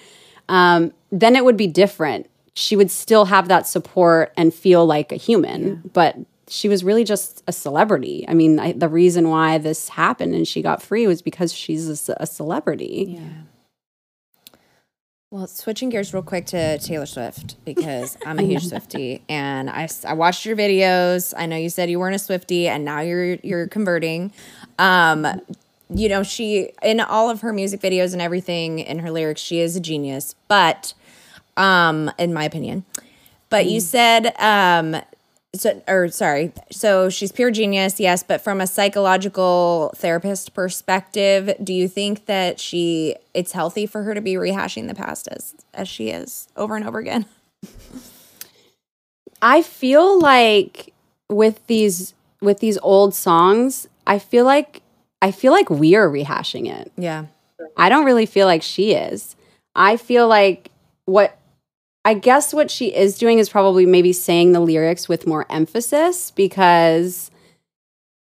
um, 0.50 0.94
then 1.12 1.36
it 1.36 1.44
would 1.44 1.58
be 1.58 1.68
different. 1.68 2.30
She 2.54 2.76
would 2.76 2.90
still 2.90 3.26
have 3.26 3.48
that 3.50 3.68
support 3.68 4.34
and 4.38 4.54
feel 4.54 4.86
like 4.86 5.12
a 5.12 5.16
human, 5.16 5.82
but 5.94 6.16
she 6.48 6.70
was 6.70 6.84
really 6.84 7.04
just 7.04 7.44
a 7.48 7.52
celebrity. 7.52 8.26
I 8.28 8.34
mean, 8.34 8.60
I, 8.60 8.72
the 8.72 8.88
reason 8.90 9.30
why 9.30 9.58
this 9.58 9.90
happened 9.90 10.34
and 10.34 10.48
she 10.48 10.62
got 10.62 10.82
free 10.82 11.06
was 11.06 11.22
because 11.22 11.54
she's 11.54 12.10
a 12.10 12.16
a, 12.20 12.26
celebrity. 12.26 13.20
Well, 15.30 15.46
switching 15.48 15.90
gears 15.90 16.14
real 16.14 16.24
quick 16.24 16.46
to 16.48 16.78
Taylor 16.78 17.06
Swift 17.06 17.58
because 17.66 18.18
I'm 18.26 18.40
a 18.40 18.44
huge 18.44 18.66
Swifty 18.66 19.24
and 19.28 19.70
I, 19.70 19.90
I 20.06 20.14
watched 20.14 20.46
your 20.46 20.56
videos. 20.56 21.34
I 21.36 21.48
know 21.48 21.58
you 21.58 21.70
said 21.70 21.90
you 21.90 22.00
weren't 22.00 22.16
a 22.16 22.20
Swifty 22.20 22.70
and 22.70 22.86
now 22.86 23.02
you're 23.02 23.34
you're 23.44 23.68
converting. 23.68 24.32
Um, 24.80 25.28
you 25.94 26.08
know, 26.08 26.24
she 26.24 26.72
in 26.82 27.02
all 27.02 27.30
of 27.30 27.42
her 27.42 27.52
music 27.52 27.82
videos 27.82 28.14
and 28.14 28.22
everything 28.22 28.80
in 28.80 29.00
her 29.00 29.12
lyrics, 29.12 29.42
she 29.42 29.60
is 29.60 29.76
a 29.76 29.82
genius. 29.82 30.34
But 30.48 30.94
um, 31.58 32.10
in 32.18 32.34
my 32.34 32.46
opinion, 32.46 32.86
but 33.50 33.66
you 33.66 33.82
said 33.82 34.34
um, 34.40 34.96
so 35.56 35.82
or 35.88 36.10
sorry 36.10 36.52
so 36.72 37.10
she's 37.10 37.32
pure 37.32 37.50
genius 37.52 38.00
yes 38.00 38.22
but 38.22 38.42
from 38.42 38.60
a 38.62 38.68
psychological 38.68 39.92
therapist 39.96 40.54
perspective 40.54 41.56
do 41.64 41.74
you 41.74 41.88
think 41.88 42.26
that 42.26 42.60
she 42.60 43.16
it's 43.34 43.54
healthy 43.54 43.86
for 43.86 44.04
her 44.04 44.14
to 44.14 44.22
be 44.22 44.34
rehashing 44.34 44.88
the 44.88 44.94
past 44.96 45.28
as 45.32 45.56
as 45.74 45.88
she 45.88 46.10
is 46.10 46.48
over 46.58 46.76
and 46.76 46.86
over 46.88 47.00
again 47.00 47.26
I 49.42 49.62
feel 49.62 50.20
like 50.20 50.94
with 51.30 51.66
these 51.68 52.14
with 52.42 52.60
these 52.60 52.78
old 52.80 53.14
songs, 53.14 53.88
I 54.06 54.20
feel 54.20 54.46
like 54.46 54.82
I 55.22 55.32
feel 55.32 55.52
like 55.52 55.70
we 55.70 55.96
are 55.96 56.10
rehashing 56.10 56.70
it. 56.70 56.92
yeah 56.98 57.26
I 57.76 57.90
don't 57.90 58.06
really 58.06 58.26
feel 58.26 58.48
like 58.48 58.64
she 58.64 58.94
is. 58.94 59.36
I 59.76 59.98
feel 59.98 60.28
like 60.28 60.72
what 61.06 61.38
I 62.08 62.14
guess 62.14 62.54
what 62.54 62.72
she 62.72 62.96
is 62.96 63.18
doing 63.18 63.38
is 63.38 63.50
probably 63.50 63.86
maybe 63.86 64.14
saying 64.14 64.54
the 64.54 64.62
lyrics 64.62 65.10
with 65.10 65.28
more 65.28 65.46
emphasis 65.50 66.32
because 66.32 67.30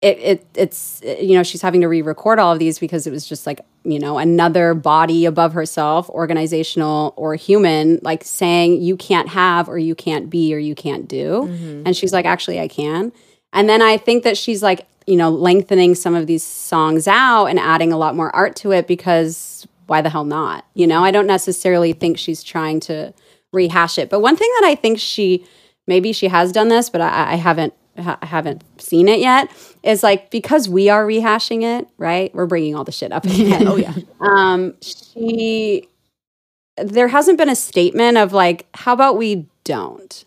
it, 0.01 0.17
it 0.17 0.45
it's 0.55 1.01
you 1.03 1.33
know 1.33 1.43
she's 1.43 1.61
having 1.61 1.81
to 1.81 1.89
re-record 1.89 2.39
all 2.39 2.53
of 2.53 2.59
these 2.59 2.79
because 2.79 3.05
it 3.05 3.11
was 3.11 3.27
just 3.27 3.45
like 3.45 3.59
you 3.83 3.99
know 3.99 4.17
another 4.17 4.75
body 4.75 5.25
above 5.25 5.51
herself 5.51 6.09
organizational 6.11 7.13
or 7.17 7.35
human 7.35 7.99
like 8.01 8.23
saying 8.23 8.81
you 8.81 8.95
can't 8.95 9.27
have 9.27 9.67
or 9.67 9.77
you 9.77 9.93
can't 9.93 10.29
be 10.29 10.55
or 10.55 10.57
you 10.57 10.73
can't 10.73 11.09
do. 11.09 11.41
Mm-hmm. 11.45 11.83
And 11.85 11.97
she's 11.97 12.13
like 12.13 12.25
actually 12.25 12.61
I 12.61 12.69
can. 12.69 13.11
And 13.51 13.67
then 13.67 13.81
I 13.81 13.97
think 13.97 14.23
that 14.23 14.37
she's 14.37 14.63
like 14.63 14.87
you 15.05 15.17
know 15.17 15.29
lengthening 15.29 15.95
some 15.95 16.15
of 16.15 16.27
these 16.27 16.43
songs 16.43 17.09
out 17.09 17.47
and 17.47 17.59
adding 17.59 17.91
a 17.91 17.97
lot 17.97 18.15
more 18.15 18.33
art 18.33 18.55
to 18.55 18.71
it 18.71 18.87
because 18.87 19.67
why 19.87 20.01
the 20.01 20.09
hell 20.09 20.23
not? 20.23 20.63
You 20.75 20.87
know 20.87 21.03
I 21.03 21.11
don't 21.11 21.27
necessarily 21.27 21.91
think 21.91 22.17
she's 22.17 22.41
trying 22.41 22.79
to 22.81 23.13
rehash 23.55 23.97
it. 23.97 24.09
But 24.09 24.19
one 24.19 24.35
thing 24.35 24.51
that 24.59 24.67
I 24.67 24.75
think 24.75 24.99
she 24.99 25.45
maybe 25.87 26.11
she 26.13 26.27
has 26.27 26.51
done 26.51 26.67
this 26.67 26.89
but 26.89 27.01
I, 27.01 27.33
I 27.33 27.35
haven't 27.35 27.73
ha- 27.97 28.19
I 28.21 28.25
haven't 28.25 28.63
seen 28.81 29.07
it 29.07 29.19
yet 29.19 29.49
is 29.83 30.03
like 30.03 30.29
because 30.31 30.67
we 30.69 30.89
are 30.89 31.05
rehashing 31.05 31.63
it 31.63 31.87
right? 31.97 32.33
We're 32.35 32.45
bringing 32.45 32.75
all 32.75 32.83
the 32.83 32.91
shit 32.91 33.11
up 33.11 33.25
again. 33.25 33.67
Oh 33.67 33.77
yeah. 33.77 33.93
Um 34.19 34.75
she 34.81 35.87
there 36.77 37.07
hasn't 37.07 37.37
been 37.37 37.49
a 37.49 37.55
statement 37.55 38.17
of 38.17 38.33
like 38.33 38.67
how 38.73 38.93
about 38.93 39.17
we 39.17 39.47
don't? 39.63 40.25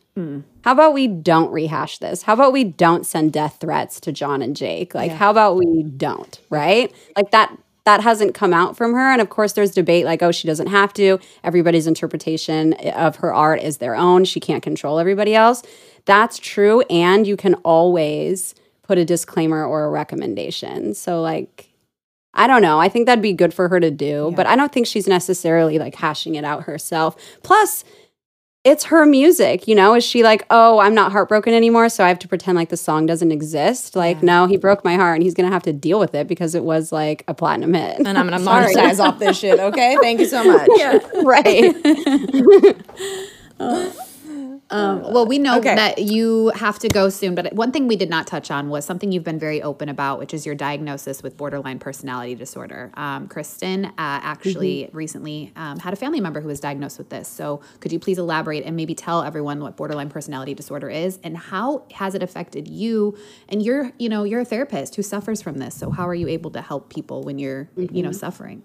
How 0.65 0.73
about 0.73 0.95
we 0.95 1.07
don't 1.07 1.53
rehash 1.53 1.99
this? 1.99 2.23
How 2.23 2.33
about 2.35 2.53
we 2.53 2.65
don't 2.65 3.07
send 3.07 3.33
death 3.33 3.59
threats 3.61 4.01
to 4.01 4.13
john 4.13 4.43
and 4.43 4.57
jake? 4.57 4.95
Like 4.95 5.13
how 5.13 5.31
about 5.31 5.57
we 5.57 5.85
don't 5.85 6.41
right? 6.51 6.93
Like 7.17 7.31
that 7.31 7.57
that 7.89 8.03
hasn't 8.03 8.35
come 8.35 8.53
out 8.53 8.77
from 8.77 8.93
her. 8.93 9.11
And 9.11 9.23
of 9.23 9.31
course 9.31 9.55
there's 9.55 9.71
debate 9.71 10.05
like 10.05 10.23
oh 10.23 10.31
she 10.31 10.47
doesn't 10.47 10.67
have 10.67 10.93
to. 10.93 11.19
Everybody's 11.43 11.87
interpretation 11.87 12.75
of 12.75 13.17
her 13.17 13.33
art 13.33 13.63
is 13.63 13.79
their 13.79 13.97
own. 13.97 14.27
She 14.27 14.41
can't 14.41 14.63
control 14.63 14.99
everybody 14.99 15.35
else. 15.35 15.63
That's 16.05 16.39
true. 16.39 16.83
And 16.91 17.27
you 17.27 17.35
can 17.35 17.55
always 17.65 18.55
put 18.83 18.99
a 18.99 19.07
disclaimer 19.07 19.65
or 19.65 19.85
a 19.85 19.91
recommendation. 19.91 20.93
So 20.93 21.23
like 21.23 21.71
I 22.35 22.47
don't 22.47 22.61
know. 22.61 22.79
I 22.79 22.91
think 22.91 23.07
that'd 23.07 23.23
be 23.23 23.33
good 23.33 23.55
for 23.55 23.69
her 23.69 23.81
to 23.81 23.91
do, 23.91 24.33
but 24.37 24.47
I 24.47 24.55
don't 24.55 24.71
think 24.71 24.87
she's 24.87 25.09
necessarily 25.09 25.79
like 25.79 25.95
hashing 25.95 26.35
it 26.35 26.45
out 26.45 26.65
herself. 26.65 27.17
Plus, 27.43 27.85
it's 28.65 28.85
her 28.85 29.07
music, 29.07 29.67
you 29.69 29.75
know? 29.75 29.95
Is 29.95 30.05
she 30.05 30.23
like, 30.23 30.45
oh, 30.51 30.79
I'm 30.79 30.95
not 30.95 31.13
heartbroken 31.13 31.55
anymore, 31.55 31.89
so 31.89 32.05
I 32.05 32.09
have 32.09 32.19
to 32.21 32.29
pretend 32.29 32.57
like 32.57 32.69
the 32.69 32.77
song 32.77 33.07
doesn't 33.07 33.33
exist? 33.33 33.97
Like, 33.97 34.23
no, 34.23 34.47
he 34.47 34.57
broke 34.57 34.85
my 34.85 34.97
heart 34.97 35.15
and 35.17 35.23
he's 35.23 35.35
gonna 35.35 35.51
have 35.51 35.63
to 35.65 35.73
deal 35.73 35.99
with 35.99 36.15
it 36.15 36.27
because 36.29 36.55
it 36.55 36.65
was 36.65 36.93
like 36.93 37.25
a 37.29 37.35
platinum 37.35 37.75
hit. 37.75 37.99
and 37.99 38.19
i'm 38.19 38.29
gonna 38.29 38.39
monetize 38.45 38.99
off 39.01 39.19
this 39.19 39.39
shit 39.39 39.59
okay 39.59 39.97
thank 40.01 40.21
you 40.21 40.27
so 40.27 40.43
much 40.53 40.69
right. 41.25 41.75
Oh. 43.61 43.93
Well, 44.71 45.27
we 45.27 45.39
know 45.39 45.59
Okay. 45.59 45.75
that 45.75 45.99
you 45.99 46.49
have 46.55 46.79
to 46.81 46.89
go 46.89 47.09
soon, 47.09 47.35
but 47.35 47.53
one 47.55 47.73
thing 47.73 47.89
we 47.89 47.97
did 47.97 48.11
not 48.11 48.27
touch 48.27 48.51
on 48.51 48.69
was 48.69 48.85
something 48.85 49.13
you've 49.13 49.25
been 49.25 49.39
very 49.39 49.63
open 49.63 49.89
about, 49.89 50.19
which 50.19 50.35
is 50.35 50.45
your 50.45 50.55
diagnosis 50.55 51.23
with 51.23 51.37
borderline 51.37 51.79
personality 51.79 52.35
disorder. 52.35 52.91
Um, 52.95 53.29
Kristen 53.29 53.87
uh, 53.87 53.93
actually 53.99 54.91
recently 54.93 55.53
um, 55.57 55.79
had 55.79 55.93
a 55.93 55.97
family 55.97 56.21
member 56.21 56.41
who 56.41 56.49
was 56.49 56.61
diagnosed 56.61 56.99
with 56.99 57.09
this. 57.09 57.29
So, 57.29 57.61
could 57.81 57.93
you 57.93 57.99
please 57.99 58.19
elaborate 58.19 58.65
and 58.65 58.77
maybe 58.77 58.95
tell 58.95 59.23
everyone 59.23 59.61
what 59.61 59.77
borderline 59.77 60.11
personality 60.11 60.55
disorder 60.55 60.91
is 60.91 61.19
and 61.23 61.37
how 61.37 61.85
has 61.95 62.15
it 62.15 62.23
affected 62.23 62.69
you? 62.69 63.17
And 63.49 63.63
you're, 63.63 63.93
you 63.99 64.09
know, 64.09 64.25
you're 64.25 64.41
a 64.41 64.45
therapist 64.45 64.97
who 64.97 65.03
suffers 65.03 65.41
from 65.43 65.59
this. 65.59 65.75
So, 65.75 65.91
how 65.91 66.07
are 66.07 66.15
you 66.15 66.29
able 66.29 66.51
to 66.53 66.61
help 66.61 66.89
people 66.93 67.23
when 67.23 67.39
you're, 67.39 67.69
you 67.77 68.03
know, 68.03 68.13
suffering? 68.13 68.63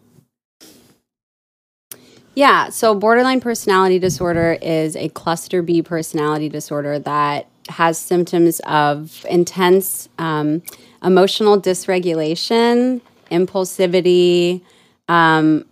Yeah, 2.36 2.70
so 2.70 2.96
borderline 2.96 3.42
personality 3.42 4.00
disorder 4.00 4.58
is 4.62 4.96
a 4.96 5.10
cluster 5.10 5.62
B 5.62 5.84
personality 5.84 6.50
disorder 6.50 6.98
that 7.00 7.48
has 7.70 7.98
symptoms 7.98 8.60
of 8.62 9.24
intense 9.30 10.10
um, 10.18 10.64
emotional 11.04 11.62
dysregulation, 11.62 13.02
impulsivity, 13.30 14.62
um, 15.08 15.66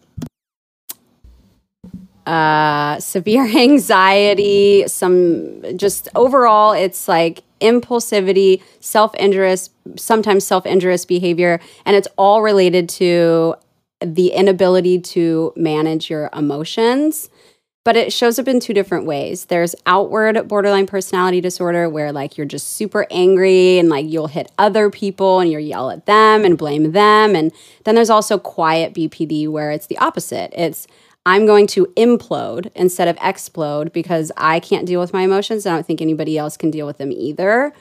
uh, 2.27 2.99
severe 2.99 3.45
anxiety, 3.57 4.87
some 4.87 5.63
just 5.77 6.09
overall, 6.13 6.73
it's 6.73 7.07
like 7.07 7.43
impulsivity, 7.59 8.61
self 8.81 9.15
injurious, 9.15 9.71
sometimes 9.95 10.45
self 10.45 10.67
injurious 10.67 11.05
behavior, 11.05 11.59
and 11.85 11.95
it's 11.95 12.07
all 12.17 12.43
related 12.43 12.87
to 12.87 13.55
the 14.01 14.29
inability 14.33 14.99
to 14.99 15.53
manage 15.55 16.09
your 16.09 16.29
emotions. 16.33 17.29
but 17.83 17.95
it 17.95 18.13
shows 18.13 18.37
up 18.37 18.47
in 18.47 18.59
two 18.59 18.73
different 18.73 19.05
ways. 19.05 19.45
There's 19.45 19.73
outward 19.87 20.47
borderline 20.47 20.85
personality 20.85 21.41
disorder 21.41 21.89
where 21.89 22.11
like 22.11 22.37
you're 22.37 22.45
just 22.45 22.75
super 22.75 23.07
angry 23.09 23.79
and 23.79 23.89
like 23.89 24.05
you'll 24.07 24.27
hit 24.27 24.51
other 24.59 24.91
people 24.91 25.39
and 25.39 25.49
you'll 25.51 25.61
yell 25.61 25.89
at 25.89 26.05
them 26.05 26.45
and 26.45 26.57
blame 26.57 26.91
them. 26.91 27.35
And 27.35 27.51
then 27.85 27.95
there's 27.95 28.11
also 28.11 28.37
quiet 28.37 28.93
BPD 28.93 29.47
where 29.49 29.71
it's 29.71 29.87
the 29.87 29.97
opposite. 29.97 30.53
It's 30.55 30.85
I'm 31.25 31.45
going 31.45 31.67
to 31.67 31.87
implode 31.97 32.71
instead 32.75 33.07
of 33.07 33.17
explode 33.21 33.91
because 33.93 34.31
I 34.37 34.59
can't 34.59 34.85
deal 34.87 34.99
with 34.99 35.13
my 35.13 35.21
emotions. 35.21 35.65
I 35.65 35.71
don't 35.71 35.85
think 35.85 36.01
anybody 36.01 36.37
else 36.37 36.57
can 36.57 36.71
deal 36.71 36.85
with 36.85 36.97
them 36.97 37.11
either. 37.11 37.73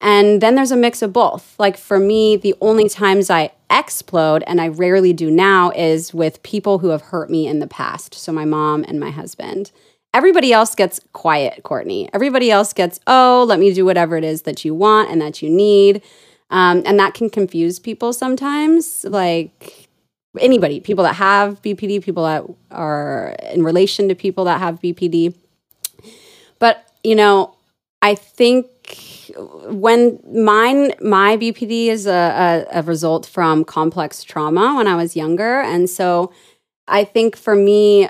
And 0.00 0.40
then 0.40 0.54
there's 0.54 0.72
a 0.72 0.76
mix 0.76 1.02
of 1.02 1.12
both. 1.12 1.54
Like 1.58 1.76
for 1.76 1.98
me, 1.98 2.36
the 2.36 2.54
only 2.60 2.88
times 2.88 3.28
I 3.28 3.52
explode, 3.70 4.42
and 4.46 4.60
I 4.60 4.68
rarely 4.68 5.12
do 5.12 5.30
now, 5.30 5.70
is 5.72 6.14
with 6.14 6.42
people 6.42 6.78
who 6.78 6.88
have 6.88 7.02
hurt 7.02 7.30
me 7.30 7.46
in 7.46 7.58
the 7.58 7.66
past. 7.66 8.14
So 8.14 8.32
my 8.32 8.44
mom 8.44 8.84
and 8.88 8.98
my 8.98 9.10
husband. 9.10 9.70
Everybody 10.12 10.52
else 10.52 10.74
gets 10.74 11.00
quiet, 11.12 11.62
Courtney. 11.62 12.08
Everybody 12.12 12.50
else 12.50 12.72
gets, 12.72 12.98
oh, 13.06 13.44
let 13.46 13.60
me 13.60 13.72
do 13.72 13.84
whatever 13.84 14.16
it 14.16 14.24
is 14.24 14.42
that 14.42 14.64
you 14.64 14.74
want 14.74 15.10
and 15.10 15.20
that 15.20 15.40
you 15.40 15.48
need. 15.50 16.02
Um, 16.50 16.82
and 16.84 16.98
that 16.98 17.14
can 17.14 17.30
confuse 17.30 17.78
people 17.78 18.12
sometimes. 18.12 19.04
Like 19.04 19.88
anybody, 20.38 20.80
people 20.80 21.04
that 21.04 21.14
have 21.14 21.62
BPD, 21.62 22.02
people 22.02 22.24
that 22.24 22.44
are 22.72 23.36
in 23.52 23.62
relation 23.62 24.08
to 24.08 24.16
people 24.16 24.44
that 24.44 24.58
have 24.58 24.80
BPD. 24.80 25.36
But, 26.58 26.90
you 27.04 27.14
know, 27.14 27.54
I 28.02 28.16
think 28.16 28.66
when 29.36 30.18
mine 30.32 30.92
my 31.00 31.36
BPD 31.36 31.86
is 31.86 32.06
a, 32.06 32.66
a, 32.72 32.80
a, 32.80 32.82
result 32.82 33.26
from 33.26 33.64
complex 33.64 34.24
trauma 34.24 34.74
when 34.76 34.86
I 34.86 34.96
was 34.96 35.16
younger, 35.16 35.60
and 35.60 35.88
so 35.88 36.32
I 36.88 37.04
think 37.04 37.36
for 37.36 37.54
me, 37.54 38.08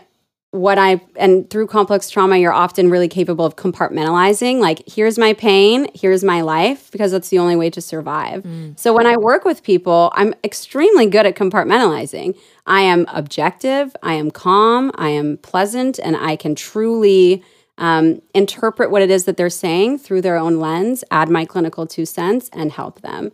what 0.53 0.79
I 0.79 1.01
and 1.15 1.49
through 1.49 1.69
complex 1.69 2.11
trauma, 2.11 2.37
you're 2.37 2.53
often 2.53 2.91
really 2.91 3.07
capable 3.07 3.45
of 3.45 3.55
compartmentalizing. 3.55 4.59
Like, 4.59 4.83
here's 4.87 5.17
my 5.17 5.33
pain, 5.33 5.89
here's 5.95 6.25
my 6.25 6.41
life, 6.41 6.91
because 6.91 7.13
that's 7.13 7.29
the 7.29 7.39
only 7.39 7.55
way 7.55 7.71
to 7.71 7.81
survive. 7.81 8.43
Mm. 8.43 8.79
So 8.79 8.93
when 8.93 9.07
I 9.07 9.17
work 9.17 9.45
with 9.45 9.63
people, 9.63 10.11
I'm 10.15 10.35
extremely 10.43 11.07
good 11.07 11.25
at 11.25 11.37
compartmentalizing. 11.37 12.37
I 12.67 12.81
am 12.81 13.07
objective, 13.09 13.95
I 14.03 14.15
am 14.15 14.31
calm, 14.31 14.91
I 14.97 15.11
am 15.11 15.39
pleasant, 15.39 16.01
and 16.01 16.17
I 16.17 16.35
can 16.35 16.55
truly 16.57 17.45
um, 17.81 18.21
interpret 18.35 18.91
what 18.91 19.03
it 19.03 19.11
is 19.11 19.25
that 19.25 19.37
they're 19.37 19.51
saying 19.51 19.99
through 19.99 20.21
their 20.21 20.37
own 20.37 20.61
lens, 20.61 21.03
add 21.11 21.29
my 21.29 21.45
clinical 21.45 21.87
two 21.87 22.05
cents, 22.05 22.51
and 22.53 22.71
help 22.71 23.01
them. 23.01 23.33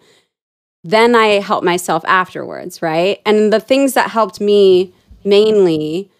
Then 0.85 1.17
I 1.17 1.41
help 1.41 1.65
myself 1.65 2.05
afterwards, 2.07 2.81
right? 2.81 3.21
And 3.27 3.53
the 3.53 3.59
things 3.59 3.95
that 3.95 4.11
helped 4.11 4.41
me 4.41 4.95
mainly 5.25 6.11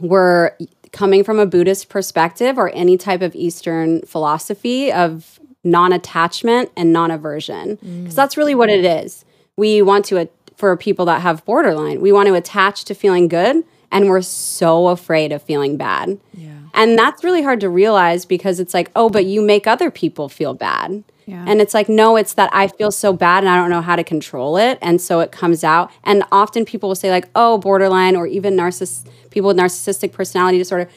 were 0.00 0.56
coming 0.92 1.24
from 1.24 1.40
a 1.40 1.46
Buddhist 1.46 1.88
perspective 1.88 2.56
or 2.56 2.70
any 2.70 2.96
type 2.96 3.20
of 3.20 3.34
Eastern 3.34 4.02
philosophy 4.02 4.92
of 4.92 5.40
non 5.64 5.92
attachment 5.92 6.70
and 6.76 6.92
non 6.92 7.10
aversion. 7.10 7.74
Because 7.76 8.12
mm. 8.12 8.14
that's 8.14 8.36
really 8.36 8.54
what 8.54 8.70
it 8.70 8.84
is. 8.84 9.24
We 9.56 9.82
want 9.82 10.04
to, 10.06 10.28
for 10.56 10.76
people 10.76 11.06
that 11.06 11.20
have 11.22 11.44
borderline, 11.44 12.00
we 12.00 12.12
want 12.12 12.28
to 12.28 12.34
attach 12.34 12.84
to 12.84 12.94
feeling 12.94 13.26
good 13.26 13.64
and 13.90 14.08
we're 14.08 14.22
so 14.22 14.88
afraid 14.88 15.32
of 15.32 15.42
feeling 15.42 15.76
bad. 15.76 16.20
Yeah. 16.32 16.63
And 16.74 16.98
that's 16.98 17.24
really 17.24 17.42
hard 17.42 17.60
to 17.60 17.68
realize 17.68 18.26
because 18.26 18.60
it's 18.60 18.74
like, 18.74 18.90
oh, 18.96 19.08
but 19.08 19.24
you 19.24 19.40
make 19.40 19.66
other 19.66 19.90
people 19.90 20.28
feel 20.28 20.54
bad. 20.54 21.04
Yeah. 21.26 21.44
And 21.46 21.60
it's 21.60 21.72
like, 21.72 21.88
no, 21.88 22.16
it's 22.16 22.34
that 22.34 22.50
I 22.52 22.68
feel 22.68 22.90
so 22.90 23.12
bad 23.12 23.44
and 23.44 23.48
I 23.48 23.56
don't 23.56 23.70
know 23.70 23.80
how 23.80 23.96
to 23.96 24.04
control 24.04 24.56
it. 24.56 24.78
And 24.82 25.00
so 25.00 25.20
it 25.20 25.32
comes 25.32 25.64
out. 25.64 25.90
And 26.02 26.22
often 26.30 26.64
people 26.64 26.90
will 26.90 26.96
say, 26.96 27.10
like, 27.10 27.28
oh, 27.34 27.58
borderline 27.58 28.16
or 28.16 28.26
even 28.26 28.54
narciss- 28.54 29.06
people 29.30 29.48
with 29.48 29.56
narcissistic 29.56 30.12
personality 30.12 30.58
disorder, 30.58 30.90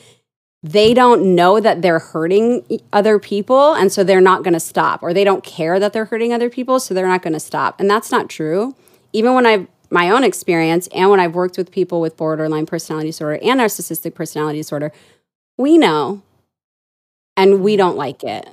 they 0.63 0.93
don't 0.93 1.36
know 1.36 1.59
that 1.59 1.82
they're 1.82 1.99
hurting 1.99 2.82
other 2.91 3.19
people. 3.19 3.73
And 3.73 3.91
so 3.91 4.03
they're 4.03 4.19
not 4.19 4.43
going 4.43 4.55
to 4.55 4.59
stop. 4.59 5.01
Or 5.01 5.13
they 5.13 5.23
don't 5.23 5.43
care 5.43 5.80
that 5.80 5.93
they're 5.93 6.05
hurting 6.05 6.34
other 6.34 6.49
people. 6.49 6.80
So 6.80 6.93
they're 6.93 7.07
not 7.07 7.21
going 7.21 7.34
to 7.34 7.39
stop. 7.39 7.80
And 7.80 7.89
that's 7.89 8.11
not 8.11 8.30
true. 8.30 8.75
Even 9.13 9.34
when 9.34 9.45
I've 9.45 9.67
my 9.89 10.09
own 10.09 10.23
experience 10.23 10.88
and 10.88 11.09
when 11.09 11.19
I've 11.19 11.34
worked 11.34 11.57
with 11.57 11.71
people 11.71 12.01
with 12.01 12.17
borderline 12.17 12.65
personality 12.65 13.09
disorder 13.09 13.39
and 13.41 13.59
narcissistic 13.59 14.13
personality 14.13 14.59
disorder, 14.59 14.91
we 15.57 15.77
know 15.77 16.21
and 17.35 17.61
we 17.61 17.75
don't 17.75 17.97
like 17.97 18.23
it. 18.23 18.47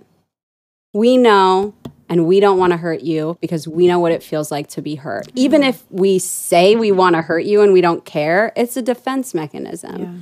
We 0.93 1.17
know 1.17 1.75
and 2.09 2.27
we 2.27 2.41
don't 2.41 2.59
want 2.59 2.73
to 2.73 2.77
hurt 2.77 3.01
you 3.01 3.39
because 3.41 3.67
we 3.67 3.87
know 3.87 3.99
what 3.99 4.13
it 4.13 4.23
feels 4.23 4.51
like 4.51 4.69
to 4.69 4.83
be 4.83 4.95
hurt. 4.95 5.27
Mm-hmm. 5.29 5.39
Even 5.39 5.63
if 5.63 5.85
we 5.91 6.19
say 6.19 6.77
we 6.77 6.93
want 6.93 7.17
to 7.17 7.23
hurt 7.23 7.45
you 7.45 7.63
and 7.63 7.73
we 7.73 7.81
don't 7.81 8.05
care, 8.05 8.53
it's 8.57 8.77
a 8.77 8.83
defense 8.83 9.35
mechanism. 9.35 10.01
Yeah. 10.01 10.13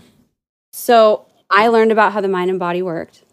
So 0.72 1.26
I 1.50 1.68
learned 1.68 1.92
about 1.92 2.12
how 2.12 2.20
the 2.20 2.28
mind 2.28 2.50
and 2.50 2.58
body 2.58 2.82
worked. 2.82 3.24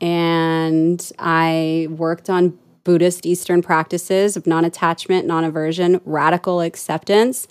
And 0.00 1.12
I 1.18 1.88
worked 1.90 2.30
on 2.30 2.58
Buddhist 2.84 3.26
Eastern 3.26 3.60
practices 3.60 4.36
of 4.36 4.46
non 4.46 4.64
attachment, 4.64 5.26
non 5.26 5.44
aversion, 5.44 6.00
radical 6.04 6.60
acceptance. 6.60 7.48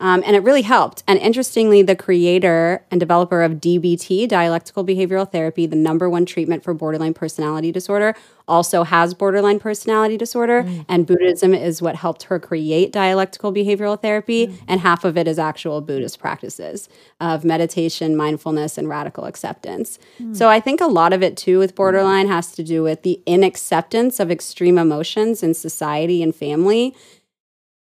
Um, 0.00 0.22
and 0.26 0.34
it 0.34 0.42
really 0.42 0.62
helped. 0.62 1.02
And 1.06 1.18
interestingly, 1.18 1.82
the 1.82 1.94
creator 1.94 2.82
and 2.90 2.98
developer 2.98 3.42
of 3.42 3.54
DBT, 3.54 4.26
dialectical 4.26 4.84
behavioral 4.84 5.30
therapy, 5.30 5.66
the 5.66 5.76
number 5.76 6.08
one 6.08 6.24
treatment 6.24 6.64
for 6.64 6.72
borderline 6.72 7.12
personality 7.12 7.70
disorder, 7.70 8.14
also 8.48 8.82
has 8.82 9.14
borderline 9.14 9.60
personality 9.60 10.16
disorder. 10.16 10.64
Mm. 10.64 10.84
And 10.88 11.06
Buddhism 11.06 11.54
is 11.54 11.82
what 11.82 11.96
helped 11.96 12.24
her 12.24 12.40
create 12.40 12.92
dialectical 12.92 13.52
behavioral 13.52 14.00
therapy. 14.00 14.48
Mm. 14.48 14.58
And 14.66 14.80
half 14.80 15.04
of 15.04 15.18
it 15.18 15.28
is 15.28 15.38
actual 15.38 15.82
Buddhist 15.82 16.18
practices 16.18 16.88
of 17.20 17.44
meditation, 17.44 18.16
mindfulness, 18.16 18.78
and 18.78 18.88
radical 18.88 19.26
acceptance. 19.26 19.98
Mm. 20.20 20.34
So 20.34 20.48
I 20.48 20.60
think 20.60 20.80
a 20.80 20.86
lot 20.86 21.12
of 21.12 21.22
it 21.22 21.36
too 21.36 21.58
with 21.58 21.74
borderline 21.74 22.26
has 22.28 22.52
to 22.52 22.64
do 22.64 22.82
with 22.82 23.02
the 23.02 23.20
inacceptance 23.26 24.18
of 24.18 24.30
extreme 24.30 24.78
emotions 24.78 25.42
in 25.42 25.52
society 25.52 26.22
and 26.22 26.34
family 26.34 26.96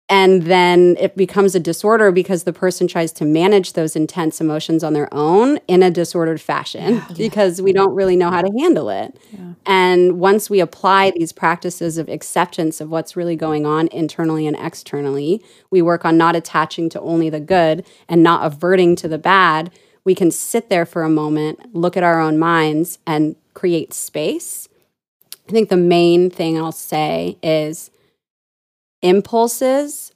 and 0.09 0.43
then 0.43 0.97
it 0.99 1.15
becomes 1.15 1.53
a 1.53 1.59
disorder 1.59 2.11
because 2.11 2.43
the 2.43 2.51
person 2.51 2.87
tries 2.87 3.11
to 3.13 3.25
manage 3.25 3.73
those 3.73 3.95
intense 3.95 4.41
emotions 4.41 4.83
on 4.83 4.93
their 4.93 5.07
own 5.13 5.59
in 5.67 5.83
a 5.83 5.91
disordered 5.91 6.41
fashion 6.41 6.95
yeah. 6.95 7.07
because 7.17 7.61
we 7.61 7.71
don't 7.71 7.93
really 7.93 8.15
know 8.15 8.31
how 8.31 8.41
to 8.41 8.51
handle 8.59 8.89
it. 8.89 9.15
Yeah. 9.31 9.53
And 9.67 10.19
once 10.19 10.49
we 10.49 10.61
apply 10.61 11.11
these 11.11 11.31
practices 11.31 11.99
of 11.99 12.09
acceptance 12.09 12.81
of 12.81 12.89
what's 12.89 13.15
really 13.15 13.35
going 13.35 13.67
on 13.67 13.87
internally 13.89 14.47
and 14.47 14.57
externally, 14.57 15.43
we 15.69 15.83
work 15.83 16.03
on 16.05 16.17
not 16.17 16.35
attaching 16.35 16.89
to 16.89 17.01
only 17.01 17.29
the 17.29 17.39
good 17.39 17.85
and 18.07 18.23
not 18.23 18.43
averting 18.43 18.95
to 18.97 19.07
the 19.07 19.19
bad. 19.19 19.71
We 20.05 20.15
can 20.15 20.31
sit 20.31 20.69
there 20.69 20.87
for 20.87 21.03
a 21.03 21.09
moment, 21.09 21.75
look 21.75 21.95
at 21.95 22.01
our 22.01 22.19
own 22.19 22.39
minds, 22.39 22.97
and 23.05 23.35
create 23.53 23.93
space. 23.93 24.67
I 25.47 25.51
think 25.51 25.69
the 25.69 25.77
main 25.77 26.31
thing 26.31 26.57
I'll 26.57 26.71
say 26.71 27.37
is 27.43 27.91
impulses 29.01 30.11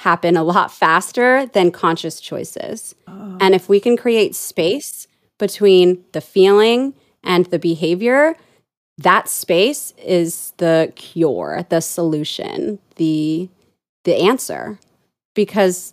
happen 0.00 0.36
a 0.36 0.44
lot 0.44 0.70
faster 0.70 1.46
than 1.46 1.70
conscious 1.70 2.20
choices. 2.20 2.94
Oh. 3.06 3.38
And 3.40 3.54
if 3.54 3.68
we 3.68 3.80
can 3.80 3.96
create 3.96 4.34
space 4.34 5.06
between 5.38 6.04
the 6.12 6.20
feeling 6.20 6.94
and 7.22 7.46
the 7.46 7.58
behavior, 7.58 8.36
that 8.98 9.28
space 9.28 9.92
is 10.02 10.52
the 10.58 10.92
cure, 10.96 11.66
the 11.68 11.80
solution, 11.80 12.78
the 12.96 13.48
the 14.04 14.16
answer. 14.16 14.78
Because 15.34 15.92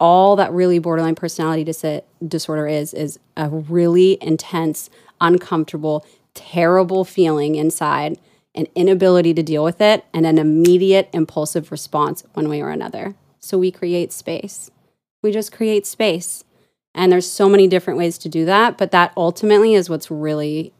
all 0.00 0.34
that 0.36 0.52
really 0.52 0.80
borderline 0.80 1.14
personality 1.14 1.62
dis- 1.62 2.02
disorder 2.26 2.66
is 2.66 2.94
is 2.94 3.18
a 3.36 3.48
really 3.48 4.18
intense, 4.20 4.90
uncomfortable, 5.20 6.04
terrible 6.34 7.04
feeling 7.04 7.54
inside 7.54 8.18
an 8.54 8.66
inability 8.74 9.32
to 9.34 9.42
deal 9.42 9.64
with 9.64 9.80
it, 9.80 10.04
and 10.12 10.26
an 10.26 10.38
immediate 10.38 11.08
impulsive 11.12 11.70
response 11.70 12.24
one 12.34 12.48
way 12.48 12.60
or 12.60 12.70
another. 12.70 13.14
So 13.40 13.58
we 13.58 13.70
create 13.70 14.12
space. 14.12 14.70
We 15.22 15.32
just 15.32 15.52
create 15.52 15.86
space. 15.86 16.44
And 16.94 17.10
there's 17.10 17.30
so 17.30 17.48
many 17.48 17.66
different 17.66 17.98
ways 17.98 18.18
to 18.18 18.28
do 18.28 18.44
that, 18.44 18.76
but 18.76 18.90
that 18.90 19.12
ultimately 19.16 19.74
is 19.74 19.88
what's 19.88 20.10
really 20.10 20.72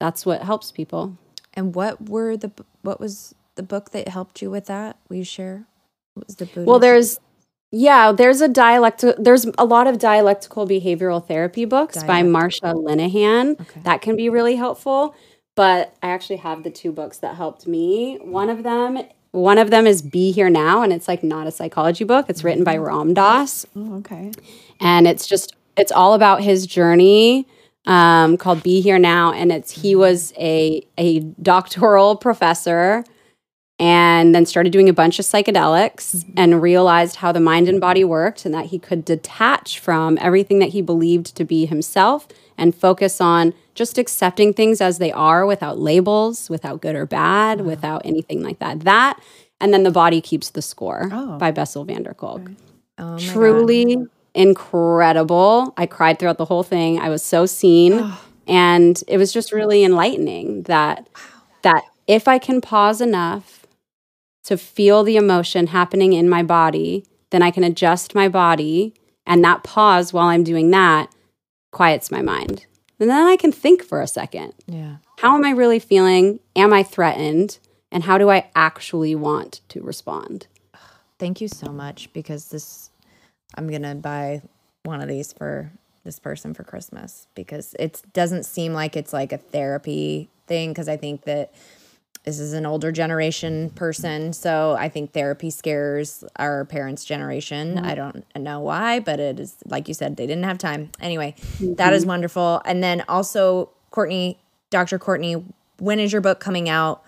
that's 0.00 0.24
what 0.24 0.42
helps 0.42 0.70
people. 0.70 1.16
And 1.54 1.74
what 1.74 2.08
were 2.08 2.36
the 2.36 2.52
what 2.82 3.00
was 3.00 3.34
the 3.54 3.62
book 3.62 3.90
that 3.90 4.08
helped 4.08 4.42
you 4.42 4.50
with 4.50 4.66
that? 4.66 4.96
Will 5.08 5.16
you 5.16 5.24
share? 5.24 5.64
What 6.14 6.26
was 6.26 6.36
the 6.36 6.44
Buddhist? 6.44 6.66
Well, 6.66 6.78
there's 6.78 7.18
yeah, 7.70 8.12
there's 8.12 8.40
a 8.40 8.48
dialect. 8.48 9.04
There's 9.18 9.46
a 9.58 9.64
lot 9.64 9.86
of 9.86 9.98
dialectical 9.98 10.66
behavioral 10.66 11.26
therapy 11.26 11.64
books 11.64 11.96
Dialect. 11.96 12.08
by 12.08 12.22
Marsha 12.22 12.74
Linehan 12.74 13.60
okay. 13.60 13.80
that 13.82 14.00
can 14.00 14.16
be 14.16 14.28
really 14.30 14.56
helpful 14.56 15.14
but 15.58 15.92
I 16.04 16.10
actually 16.10 16.36
have 16.36 16.62
the 16.62 16.70
two 16.70 16.92
books 16.92 17.18
that 17.18 17.34
helped 17.34 17.66
me. 17.66 18.16
One 18.22 18.48
of 18.48 18.62
them 18.62 19.00
one 19.32 19.58
of 19.58 19.70
them 19.70 19.88
is 19.88 20.02
Be 20.02 20.30
Here 20.30 20.48
Now, 20.48 20.82
and 20.82 20.92
it's 20.92 21.08
like 21.08 21.24
not 21.24 21.48
a 21.48 21.50
psychology 21.50 22.04
book. 22.04 22.26
It's 22.28 22.44
written 22.44 22.62
by 22.62 22.76
mm-hmm. 22.76 22.84
Ram 22.84 23.14
Dass. 23.14 23.66
Oh, 23.74 23.96
okay. 23.96 24.30
And 24.80 25.08
it's 25.08 25.26
just 25.26 25.56
it's 25.76 25.90
all 25.90 26.14
about 26.14 26.42
his 26.42 26.64
journey 26.64 27.44
um, 27.86 28.36
called 28.36 28.62
Be 28.62 28.80
Here 28.80 29.00
Now, 29.00 29.32
and 29.32 29.50
it's 29.50 29.72
he 29.72 29.92
mm-hmm. 29.92 30.00
was 30.00 30.32
a 30.38 30.86
a 30.96 31.20
doctoral 31.42 32.14
professor 32.14 33.02
and 33.80 34.36
then 34.36 34.46
started 34.46 34.72
doing 34.72 34.88
a 34.88 34.92
bunch 34.92 35.18
of 35.18 35.24
psychedelics 35.24 36.14
mm-hmm. 36.14 36.32
and 36.36 36.62
realized 36.62 37.16
how 37.16 37.32
the 37.32 37.40
mind 37.40 37.68
and 37.68 37.80
body 37.80 38.04
worked 38.04 38.44
and 38.44 38.54
that 38.54 38.66
he 38.66 38.78
could 38.78 39.04
detach 39.04 39.80
from 39.80 40.18
everything 40.20 40.60
that 40.60 40.68
he 40.68 40.82
believed 40.82 41.34
to 41.34 41.44
be 41.44 41.66
himself 41.66 42.28
and 42.58 42.74
focus 42.74 43.20
on 43.20 43.54
just 43.74 43.96
accepting 43.96 44.52
things 44.52 44.80
as 44.80 44.98
they 44.98 45.12
are 45.12 45.46
without 45.46 45.78
labels, 45.78 46.50
without 46.50 46.82
good 46.82 46.96
or 46.96 47.06
bad, 47.06 47.62
without 47.62 48.02
anything 48.04 48.42
like 48.42 48.58
that. 48.58 48.80
That 48.80 49.18
and 49.60 49.72
then 49.72 49.82
the 49.82 49.90
body 49.90 50.20
keeps 50.20 50.50
the 50.50 50.62
score 50.62 51.08
oh. 51.12 51.38
by 51.38 51.50
Bessel 51.50 51.84
van 51.84 52.02
der 52.02 52.14
Kolk. 52.14 52.50
Truly 53.18 53.96
incredible. 54.34 55.72
I 55.76 55.86
cried 55.86 56.18
throughout 56.18 56.38
the 56.38 56.44
whole 56.44 56.62
thing. 56.62 56.98
I 56.98 57.08
was 57.08 57.22
so 57.22 57.46
seen. 57.46 58.12
And 58.46 59.02
it 59.06 59.18
was 59.18 59.32
just 59.32 59.52
really 59.52 59.84
enlightening 59.84 60.62
that 60.64 61.08
that 61.62 61.84
if 62.06 62.26
I 62.26 62.38
can 62.38 62.60
pause 62.60 63.00
enough 63.00 63.66
to 64.44 64.56
feel 64.56 65.04
the 65.04 65.16
emotion 65.16 65.68
happening 65.68 66.14
in 66.14 66.28
my 66.28 66.42
body, 66.42 67.04
then 67.30 67.42
I 67.42 67.50
can 67.50 67.62
adjust 67.62 68.14
my 68.14 68.28
body 68.28 68.94
and 69.26 69.44
that 69.44 69.62
pause 69.62 70.12
while 70.12 70.28
I'm 70.28 70.42
doing 70.42 70.70
that 70.70 71.12
quiets 71.70 72.10
my 72.10 72.22
mind. 72.22 72.66
And 73.00 73.08
then 73.08 73.26
I 73.26 73.36
can 73.36 73.52
think 73.52 73.84
for 73.84 74.00
a 74.00 74.08
second. 74.08 74.54
Yeah. 74.66 74.96
How 75.18 75.36
am 75.36 75.44
I 75.44 75.50
really 75.50 75.78
feeling? 75.78 76.40
Am 76.56 76.72
I 76.72 76.82
threatened? 76.82 77.58
And 77.92 78.02
how 78.04 78.18
do 78.18 78.28
I 78.30 78.50
actually 78.54 79.14
want 79.14 79.60
to 79.68 79.82
respond? 79.82 80.46
Thank 81.18 81.40
you 81.40 81.48
so 81.48 81.72
much 81.72 82.12
because 82.12 82.50
this 82.50 82.90
I'm 83.54 83.68
going 83.68 83.82
to 83.82 83.94
buy 83.94 84.42
one 84.84 85.00
of 85.00 85.08
these 85.08 85.32
for 85.32 85.72
this 86.04 86.18
person 86.18 86.54
for 86.54 86.64
Christmas 86.64 87.26
because 87.34 87.74
it 87.78 88.02
doesn't 88.12 88.44
seem 88.44 88.72
like 88.72 88.96
it's 88.96 89.12
like 89.12 89.32
a 89.32 89.38
therapy 89.38 90.28
thing 90.46 90.70
because 90.70 90.88
I 90.88 90.96
think 90.96 91.24
that 91.24 91.52
this 92.24 92.38
is 92.38 92.52
an 92.52 92.66
older 92.66 92.92
generation 92.92 93.70
person 93.70 94.32
so 94.32 94.76
I 94.78 94.88
think 94.88 95.12
therapy 95.12 95.50
scares 95.50 96.24
our 96.36 96.64
parents 96.64 97.04
generation. 97.04 97.76
Mm-hmm. 97.76 97.86
I 97.86 97.94
don't 97.94 98.24
know 98.36 98.60
why 98.60 99.00
but 99.00 99.20
it 99.20 99.40
is 99.40 99.56
like 99.66 99.88
you 99.88 99.94
said 99.94 100.16
they 100.16 100.26
didn't 100.26 100.44
have 100.44 100.58
time. 100.58 100.90
Anyway, 101.00 101.34
that 101.38 101.76
mm-hmm. 101.76 101.92
is 101.94 102.06
wonderful. 102.06 102.62
And 102.64 102.82
then 102.82 103.04
also 103.08 103.70
Courtney 103.90 104.38
Dr. 104.70 104.98
Courtney, 104.98 105.42
when 105.78 105.98
is 105.98 106.12
your 106.12 106.20
book 106.20 106.40
coming 106.40 106.68
out? 106.68 107.02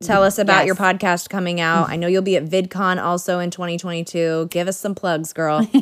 Tell 0.00 0.22
us 0.22 0.38
about 0.38 0.64
your 0.64 0.76
podcast 0.76 1.28
coming 1.28 1.60
out. 1.60 1.84
Mm-hmm. 1.84 1.92
I 1.92 1.96
know 1.96 2.06
you'll 2.06 2.22
be 2.22 2.36
at 2.36 2.44
VidCon 2.44 3.02
also 3.02 3.40
in 3.40 3.50
2022. 3.50 4.46
Give 4.50 4.68
us 4.68 4.78
some 4.78 4.94
plugs, 4.94 5.32
girl. 5.32 5.66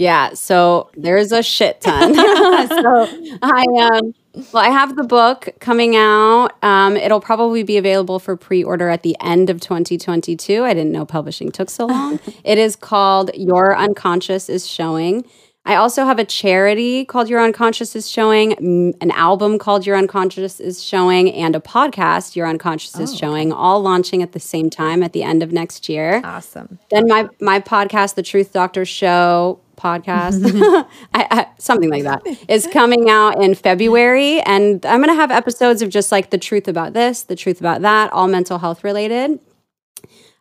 Yeah, 0.00 0.32
so 0.32 0.90
there's 0.96 1.30
a 1.30 1.42
shit 1.42 1.80
ton. 1.80 2.14
so 2.14 3.08
I 3.42 3.64
um 3.92 4.14
well, 4.34 4.62
I 4.64 4.70
have 4.70 4.94
the 4.96 5.02
book 5.02 5.48
coming 5.58 5.96
out. 5.96 6.50
Um, 6.62 6.96
it'll 6.96 7.20
probably 7.20 7.62
be 7.62 7.76
available 7.76 8.18
for 8.18 8.36
pre-order 8.36 8.88
at 8.88 9.02
the 9.02 9.16
end 9.20 9.50
of 9.50 9.60
2022. 9.60 10.64
I 10.64 10.72
didn't 10.72 10.92
know 10.92 11.04
publishing 11.04 11.50
took 11.50 11.68
so 11.68 11.86
long. 11.86 12.20
it 12.44 12.58
is 12.58 12.76
called 12.76 13.32
Your 13.34 13.76
Unconscious 13.76 14.48
is 14.48 14.68
Showing. 14.68 15.24
I 15.66 15.74
also 15.76 16.04
have 16.04 16.18
a 16.18 16.24
charity 16.24 17.04
called 17.04 17.28
Your 17.28 17.40
Unconscious 17.40 17.94
is 17.94 18.10
Showing, 18.10 18.94
an 19.00 19.10
album 19.10 19.58
called 19.58 19.86
Your 19.86 19.96
Unconscious 19.96 20.58
is 20.58 20.82
Showing, 20.82 21.30
and 21.32 21.54
a 21.54 21.60
podcast, 21.60 22.34
Your 22.34 22.46
Unconscious 22.46 22.98
is 22.98 23.12
oh, 23.12 23.16
Showing, 23.16 23.52
all 23.52 23.80
launching 23.80 24.22
at 24.22 24.32
the 24.32 24.40
same 24.40 24.70
time 24.70 25.02
at 25.02 25.12
the 25.12 25.22
end 25.22 25.42
of 25.42 25.52
next 25.52 25.88
year. 25.88 26.22
awesome. 26.24 26.78
Then 26.90 27.06
my 27.06 27.28
my 27.40 27.60
podcast, 27.60 28.14
the 28.14 28.22
Truth 28.22 28.52
Doctor 28.52 28.86
Show 28.86 29.60
podcast, 29.76 30.42
I, 31.14 31.26
I, 31.30 31.46
something 31.58 31.90
like 31.90 32.04
that, 32.04 32.22
is 32.48 32.66
coming 32.72 33.10
out 33.10 33.42
in 33.42 33.54
February, 33.54 34.40
and 34.40 34.84
I'm 34.86 35.00
gonna 35.00 35.14
have 35.14 35.30
episodes 35.30 35.82
of 35.82 35.90
just 35.90 36.10
like 36.10 36.30
the 36.30 36.38
truth 36.38 36.68
about 36.68 36.94
this, 36.94 37.24
the 37.24 37.36
truth 37.36 37.60
about 37.60 37.82
that, 37.82 38.10
all 38.14 38.28
mental 38.28 38.58
health 38.58 38.82
related. 38.82 39.38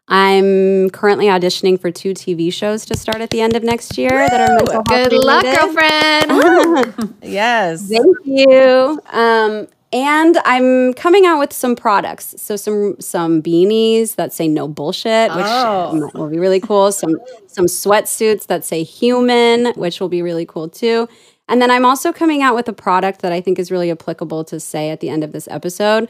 I'm 0.10 0.90
currently 0.90 1.28
auditioning 1.28 1.80
for 1.80 1.92
two 1.92 2.14
TV 2.14 2.52
shows 2.52 2.86
to 2.88 2.98
start 2.98 3.22
at 3.22 3.30
the 3.30 3.42
end 3.42 3.56
of 3.56 3.64
next 3.64 3.98
year 3.98 4.10
that 4.10 4.50
are 4.50 4.56
mental 4.56 4.84
health 4.90 5.10
Good 5.10 5.24
luck, 5.24 5.44
girlfriend. 5.44 7.14
Yes. 7.24 7.88
Thank 7.90 8.18
you. 8.26 9.00
Um, 9.12 9.68
and 9.92 10.38
I'm 10.46 10.94
coming 10.94 11.26
out 11.26 11.40
with 11.40 11.54
some 11.54 11.76
products. 11.76 12.36
So 12.38 12.56
some 12.56 12.96
some 13.00 13.42
beanies 13.42 14.16
that 14.16 14.34
say 14.34 14.48
no 14.48 14.68
bullshit, 14.68 15.30
which 15.36 15.46
Oh. 15.48 16.10
will 16.14 16.30
be 16.30 16.38
really 16.40 16.60
cool. 16.60 16.92
Some 16.92 17.20
some 17.48 17.66
sweatsuits 17.66 18.48
that 18.48 18.64
say 18.66 18.84
human, 18.84 19.74
which 19.74 20.00
will 20.00 20.10
be 20.10 20.22
really 20.22 20.46
cool 20.46 20.70
too. 20.70 21.08
And 21.48 21.60
then 21.62 21.72
I'm 21.72 21.86
also 21.86 22.14
coming 22.14 22.44
out 22.44 22.54
with 22.56 22.68
a 22.68 22.74
product 22.74 23.22
that 23.22 23.32
I 23.32 23.42
think 23.42 23.58
is 23.58 23.72
really 23.72 23.90
applicable 23.90 24.44
to 24.46 24.60
say 24.60 24.92
at 24.92 25.00
the 25.00 25.10
end 25.10 25.24
of 25.24 25.32
this 25.32 25.48
episode. 25.50 26.08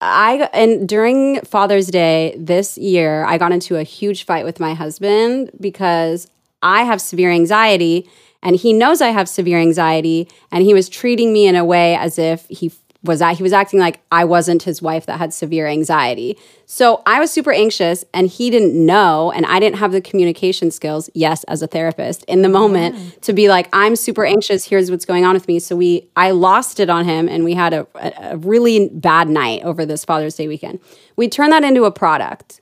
I 0.00 0.48
and 0.52 0.88
during 0.88 1.40
Father's 1.40 1.88
Day 1.88 2.34
this 2.38 2.78
year, 2.78 3.24
I 3.24 3.38
got 3.38 3.52
into 3.52 3.76
a 3.76 3.82
huge 3.82 4.24
fight 4.24 4.44
with 4.44 4.60
my 4.60 4.74
husband 4.74 5.50
because 5.60 6.28
I 6.62 6.84
have 6.84 7.00
severe 7.00 7.30
anxiety 7.30 8.08
and 8.42 8.54
he 8.54 8.72
knows 8.72 9.00
I 9.00 9.08
have 9.08 9.28
severe 9.28 9.58
anxiety 9.58 10.28
and 10.52 10.62
he 10.62 10.74
was 10.74 10.88
treating 10.88 11.32
me 11.32 11.46
in 11.46 11.56
a 11.56 11.64
way 11.64 11.96
as 11.96 12.18
if 12.18 12.46
he 12.48 12.70
was 13.04 13.20
that 13.20 13.36
he 13.36 13.42
was 13.42 13.52
acting 13.52 13.78
like 13.78 14.00
I 14.10 14.24
wasn't 14.24 14.64
his 14.64 14.82
wife 14.82 15.06
that 15.06 15.18
had 15.18 15.32
severe 15.32 15.66
anxiety. 15.66 16.36
So 16.66 17.02
I 17.06 17.20
was 17.20 17.30
super 17.30 17.52
anxious 17.52 18.04
and 18.12 18.26
he 18.26 18.50
didn't 18.50 18.74
know 18.74 19.30
and 19.30 19.46
I 19.46 19.60
didn't 19.60 19.78
have 19.78 19.92
the 19.92 20.00
communication 20.00 20.70
skills, 20.70 21.08
yes, 21.14 21.44
as 21.44 21.62
a 21.62 21.68
therapist 21.68 22.24
in 22.24 22.42
the 22.42 22.48
moment 22.48 23.22
to 23.22 23.32
be 23.32 23.48
like 23.48 23.68
I'm 23.72 23.94
super 23.94 24.24
anxious, 24.24 24.64
here's 24.64 24.90
what's 24.90 25.04
going 25.04 25.24
on 25.24 25.34
with 25.34 25.46
me. 25.46 25.60
So 25.60 25.76
we 25.76 26.08
I 26.16 26.32
lost 26.32 26.80
it 26.80 26.90
on 26.90 27.04
him 27.04 27.28
and 27.28 27.44
we 27.44 27.54
had 27.54 27.72
a, 27.72 27.86
a, 27.94 28.32
a 28.32 28.36
really 28.36 28.88
bad 28.88 29.28
night 29.28 29.62
over 29.62 29.86
this 29.86 30.04
Father's 30.04 30.34
Day 30.34 30.48
weekend. 30.48 30.80
We 31.14 31.28
turned 31.28 31.52
that 31.52 31.62
into 31.62 31.84
a 31.84 31.92
product. 31.92 32.60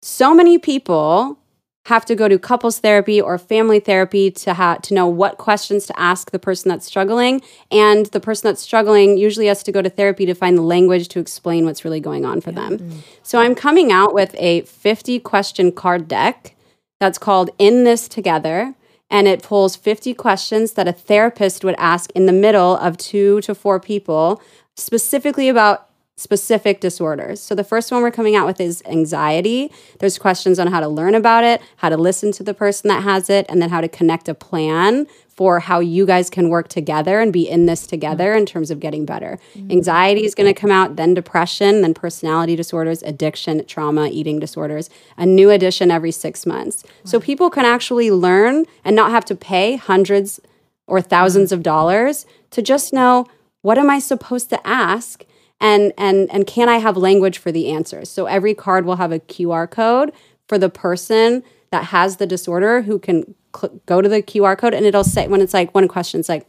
So 0.00 0.34
many 0.34 0.58
people 0.58 1.38
have 1.86 2.04
to 2.06 2.14
go 2.14 2.28
to 2.28 2.38
couples 2.38 2.78
therapy 2.78 3.20
or 3.20 3.36
family 3.36 3.78
therapy 3.78 4.30
to 4.30 4.54
have 4.54 4.80
to 4.82 4.94
know 4.94 5.06
what 5.06 5.36
questions 5.36 5.86
to 5.86 6.00
ask 6.00 6.30
the 6.30 6.38
person 6.38 6.70
that's 6.70 6.86
struggling. 6.86 7.42
And 7.70 8.06
the 8.06 8.20
person 8.20 8.48
that's 8.48 8.62
struggling 8.62 9.18
usually 9.18 9.46
has 9.46 9.62
to 9.64 9.72
go 9.72 9.82
to 9.82 9.90
therapy 9.90 10.24
to 10.26 10.34
find 10.34 10.56
the 10.56 10.62
language 10.62 11.08
to 11.08 11.20
explain 11.20 11.66
what's 11.66 11.84
really 11.84 12.00
going 12.00 12.24
on 12.24 12.40
for 12.40 12.52
them. 12.52 12.78
Mm. 12.78 12.98
So 13.22 13.38
i'm 13.38 13.54
coming 13.54 13.92
out 13.92 14.14
with 14.14 14.34
a 14.38 14.62
50 14.62 15.20
question 15.20 15.72
card 15.72 16.08
deck 16.08 16.54
that's 17.00 17.18
called 17.18 17.50
in 17.58 17.84
this 17.84 18.08
together. 18.08 18.74
And 19.10 19.28
it 19.28 19.42
pulls 19.42 19.76
50 19.76 20.14
questions 20.14 20.72
that 20.72 20.88
a 20.88 20.92
therapist 20.92 21.64
would 21.64 21.74
ask 21.76 22.10
in 22.12 22.24
the 22.24 22.32
middle 22.32 22.76
of 22.78 22.96
two 22.96 23.42
to 23.42 23.54
four 23.54 23.78
people 23.78 24.40
specifically 24.74 25.48
about 25.48 25.88
specific 26.16 26.80
disorders. 26.80 27.40
So 27.40 27.54
the 27.54 27.64
first 27.64 27.90
one 27.90 28.00
we're 28.00 28.12
coming 28.12 28.36
out 28.36 28.46
with 28.46 28.60
is 28.60 28.82
anxiety. 28.86 29.72
There's 29.98 30.16
questions 30.16 30.60
on 30.60 30.68
how 30.68 30.78
to 30.78 30.86
learn 30.86 31.14
about 31.14 31.42
it, 31.42 31.60
how 31.76 31.88
to 31.88 31.96
listen 31.96 32.30
to 32.32 32.44
the 32.44 32.54
person 32.54 32.88
that 32.88 33.02
has 33.02 33.28
it, 33.28 33.46
and 33.48 33.60
then 33.60 33.70
how 33.70 33.80
to 33.80 33.88
connect 33.88 34.28
a 34.28 34.34
plan 34.34 35.08
for 35.28 35.58
how 35.58 35.80
you 35.80 36.06
guys 36.06 36.30
can 36.30 36.48
work 36.48 36.68
together 36.68 37.18
and 37.18 37.32
be 37.32 37.48
in 37.48 37.66
this 37.66 37.88
together 37.88 38.32
in 38.34 38.46
terms 38.46 38.70
of 38.70 38.78
getting 38.78 39.04
better. 39.04 39.40
Mm-hmm. 39.56 39.72
Anxiety 39.72 40.24
is 40.24 40.36
going 40.36 40.46
to 40.46 40.58
come 40.58 40.70
out, 40.70 40.94
then 40.94 41.14
depression, 41.14 41.82
then 41.82 41.92
personality 41.92 42.54
disorders, 42.54 43.02
addiction, 43.02 43.66
trauma, 43.66 44.08
eating 44.12 44.38
disorders. 44.38 44.88
A 45.16 45.26
new 45.26 45.50
edition 45.50 45.90
every 45.90 46.12
6 46.12 46.46
months. 46.46 46.84
So 47.02 47.18
people 47.18 47.50
can 47.50 47.64
actually 47.64 48.12
learn 48.12 48.66
and 48.84 48.94
not 48.94 49.10
have 49.10 49.24
to 49.24 49.34
pay 49.34 49.74
hundreds 49.74 50.38
or 50.86 51.00
thousands 51.00 51.48
mm-hmm. 51.48 51.58
of 51.58 51.62
dollars 51.64 52.26
to 52.50 52.62
just 52.62 52.92
know 52.92 53.26
what 53.62 53.78
am 53.78 53.90
I 53.90 53.98
supposed 53.98 54.50
to 54.50 54.64
ask 54.64 55.24
and 55.64 55.92
and 55.96 56.30
and 56.30 56.46
can 56.46 56.68
I 56.68 56.76
have 56.76 56.96
language 56.96 57.38
for 57.38 57.50
the 57.50 57.70
answers? 57.70 58.10
So 58.10 58.26
every 58.26 58.54
card 58.54 58.84
will 58.84 58.96
have 58.96 59.12
a 59.12 59.18
QR 59.18 59.68
code 59.68 60.12
for 60.46 60.58
the 60.58 60.68
person 60.68 61.42
that 61.70 61.84
has 61.86 62.18
the 62.18 62.26
disorder 62.26 62.82
who 62.82 62.98
can 62.98 63.34
cl- 63.56 63.80
go 63.86 64.02
to 64.02 64.08
the 64.08 64.22
QR 64.22 64.58
code 64.58 64.74
and 64.74 64.84
it'll 64.84 65.02
say 65.02 65.26
when 65.26 65.40
it's 65.40 65.54
like 65.54 65.74
one 65.74 65.88
question 65.88 66.20
it's 66.20 66.28
like 66.28 66.46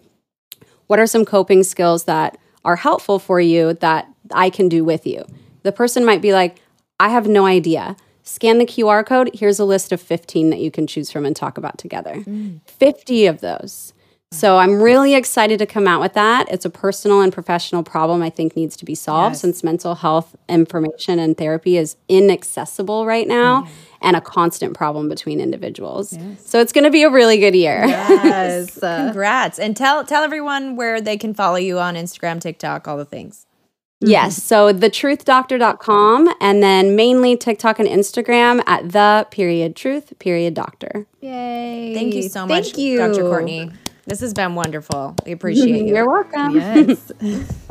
what 0.88 1.00
are 1.00 1.08
some 1.08 1.24
coping 1.26 1.64
skills 1.64 2.04
that 2.04 2.38
are 2.66 2.76
helpful 2.76 3.18
for 3.18 3.40
you 3.40 3.74
that 3.76 4.08
I 4.32 4.50
can 4.50 4.70
do 4.70 4.84
with 4.84 5.08
you? 5.08 5.24
The 5.64 5.72
person 5.72 6.06
might 6.06 6.22
be 6.22 6.34
like, 6.34 6.58
I 7.00 7.10
have 7.10 7.28
no 7.28 7.46
idea. 7.46 7.96
Scan 8.24 8.58
the 8.58 8.66
QR 8.66 9.06
code. 9.06 9.32
Here's 9.34 9.60
a 9.60 9.66
list 9.66 9.92
of 9.92 10.02
15 10.02 10.50
that 10.50 10.60
you 10.60 10.72
can 10.72 10.88
choose 10.88 11.12
from 11.12 11.26
and 11.26 11.36
talk 11.36 11.58
about 11.58 11.78
together. 11.78 12.16
Mm. 12.16 12.60
50 12.68 13.26
of 13.28 13.42
those. 13.42 13.94
So 14.32 14.58
I'm 14.58 14.82
really 14.82 15.16
excited 15.16 15.60
to 15.60 15.66
come 15.66 15.88
out 15.88 16.02
with 16.02 16.14
that. 16.14 16.52
It's 16.52 16.66
a 16.66 16.70
personal 16.70 17.22
and 17.22 17.32
professional 17.32 17.84
problem 17.84 18.22
I 18.22 18.30
think 18.30 18.56
needs 18.56 18.76
to 18.78 18.86
be 18.86 18.96
solved 18.96 19.38
since 19.38 19.64
mental 19.64 19.96
health 19.96 20.36
information 20.50 21.20
and 21.20 21.38
therapy 21.38 21.78
is 21.78 21.96
inaccessible 22.10 23.06
right 23.06 23.28
now 23.28 23.62
mm-hmm. 23.62 23.74
and 24.02 24.16
a 24.18 24.22
constant 24.22 24.74
problem 24.76 25.08
between 25.08 25.40
individuals. 25.40 26.18
So 26.40 26.60
it's 26.60 26.74
going 26.74 26.84
to 26.84 26.92
be 26.92 27.04
a 27.04 27.10
really 27.10 27.38
good 27.38 27.56
year. 27.56 27.86
Yes. 27.86 28.78
Congrats. 28.80 29.58
And 29.58 29.78
tell 29.78 30.04
tell 30.04 30.24
everyone 30.24 30.76
where 30.76 31.00
they 31.00 31.18
can 31.18 31.34
follow 31.34 31.58
you 31.58 31.80
on 31.80 31.96
Instagram, 31.96 32.42
TikTok, 32.42 32.88
all 32.88 32.98
the 32.98 33.06
things. 33.06 33.46
Mm-hmm. 34.04 34.12
Yes. 34.12 34.44
So 34.44 34.74
thetruthDoctor.com 34.74 36.34
and 36.42 36.62
then 36.62 36.98
mainly 36.98 37.38
TikTok 37.38 37.80
and 37.80 37.88
Instagram 37.88 38.62
at 38.68 38.92
the 38.92 39.28
period 39.32 39.78
truth 39.78 40.14
period 40.20 40.54
doctor. 40.54 41.08
Yay. 41.22 41.94
Thank 41.96 42.16
you 42.16 42.24
so 42.24 42.46
much, 42.46 42.50
Thank 42.50 42.66
much, 42.76 42.78
you. 42.78 42.98
Dr. 42.98 43.22
Courtney. 43.22 43.72
This 44.06 44.20
has 44.20 44.34
been 44.34 44.56
wonderful. 44.56 45.16
We 45.26 45.32
appreciate 45.32 45.88
you. 45.88 45.96
You're 45.96 46.10
welcome. 46.10 46.56
Yes. 46.56 47.12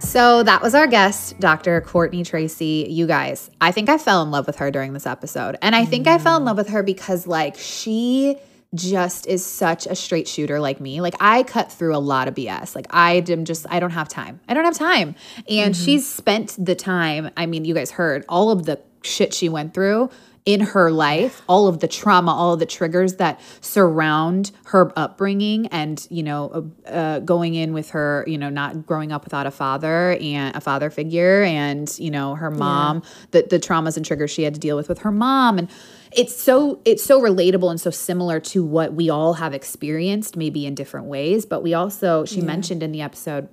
So 0.00 0.42
that 0.42 0.60
was 0.60 0.74
our 0.74 0.86
guest, 0.86 1.40
Dr. 1.40 1.80
Courtney 1.80 2.24
Tracy. 2.24 2.86
You 2.90 3.06
guys, 3.06 3.50
I 3.60 3.72
think 3.72 3.88
I 3.88 3.96
fell 3.96 4.22
in 4.22 4.30
love 4.30 4.46
with 4.46 4.56
her 4.56 4.70
during 4.70 4.92
this 4.92 5.06
episode. 5.06 5.56
And 5.62 5.74
I 5.74 5.86
think 5.86 6.06
I 6.06 6.18
fell 6.18 6.36
in 6.36 6.44
love 6.44 6.58
with 6.58 6.68
her 6.68 6.82
because, 6.82 7.26
like, 7.26 7.56
she 7.56 8.36
just 8.74 9.26
is 9.26 9.44
such 9.44 9.86
a 9.86 9.94
straight 9.94 10.28
shooter 10.28 10.60
like 10.60 10.78
me. 10.78 11.00
Like, 11.00 11.14
I 11.20 11.42
cut 11.42 11.72
through 11.72 11.96
a 11.96 11.98
lot 11.98 12.28
of 12.28 12.34
BS. 12.34 12.74
Like, 12.74 12.86
I 12.90 13.24
am 13.28 13.46
just, 13.46 13.66
I 13.70 13.80
don't 13.80 13.92
have 13.92 14.08
time. 14.08 14.40
I 14.46 14.52
don't 14.52 14.64
have 14.64 14.76
time. 14.76 15.14
And 15.48 15.74
mm-hmm. 15.74 15.84
she's 15.84 16.08
spent 16.08 16.54
the 16.62 16.74
time. 16.74 17.30
I 17.36 17.46
mean, 17.46 17.64
you 17.64 17.72
guys 17.72 17.90
heard 17.90 18.26
all 18.28 18.50
of 18.50 18.66
the 18.66 18.80
shit 19.02 19.32
she 19.32 19.48
went 19.48 19.72
through 19.72 20.10
in 20.46 20.60
her 20.60 20.90
life, 20.90 21.40
all 21.48 21.66
of 21.66 21.80
the 21.80 21.88
trauma, 21.88 22.30
all 22.30 22.52
of 22.52 22.60
the 22.60 22.66
triggers 22.66 23.14
that 23.14 23.40
surround 23.62 24.50
her 24.66 24.92
upbringing, 24.94 25.66
and 25.68 26.06
you 26.10 26.22
know, 26.22 26.72
uh, 26.86 26.88
uh, 26.90 27.18
going 27.20 27.54
in 27.54 27.72
with 27.72 27.90
her, 27.90 28.24
you 28.26 28.36
know, 28.36 28.50
not 28.50 28.84
growing 28.84 29.10
up 29.10 29.24
without 29.24 29.46
a 29.46 29.50
father 29.50 30.18
and 30.20 30.54
a 30.54 30.60
father 30.60 30.90
figure, 30.90 31.42
and 31.44 31.98
you 31.98 32.10
know, 32.10 32.34
her 32.34 32.50
mom, 32.50 33.02
the 33.30 33.46
the 33.48 33.58
traumas 33.58 33.96
and 33.96 34.04
triggers 34.04 34.30
she 34.30 34.42
had 34.42 34.52
to 34.52 34.60
deal 34.60 34.76
with 34.76 34.88
with 34.88 34.98
her 34.98 35.12
mom, 35.12 35.58
and 35.58 35.70
it's 36.12 36.38
so 36.38 36.78
it's 36.84 37.02
so 37.02 37.20
relatable 37.20 37.70
and 37.70 37.80
so 37.80 37.90
similar 37.90 38.38
to 38.38 38.62
what 38.62 38.92
we 38.92 39.08
all 39.08 39.34
have 39.34 39.54
experienced, 39.54 40.36
maybe 40.36 40.66
in 40.66 40.74
different 40.74 41.06
ways. 41.06 41.46
But 41.46 41.62
we 41.62 41.72
also, 41.72 42.26
she 42.26 42.42
mentioned 42.42 42.82
in 42.82 42.92
the 42.92 43.00
episode, 43.00 43.48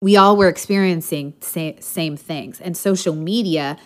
we 0.00 0.16
all 0.16 0.36
were 0.36 0.48
experiencing 0.48 1.34
same, 1.40 1.80
same 1.80 2.16
things, 2.16 2.60
and 2.60 2.76
social 2.76 3.16
media 3.16 3.76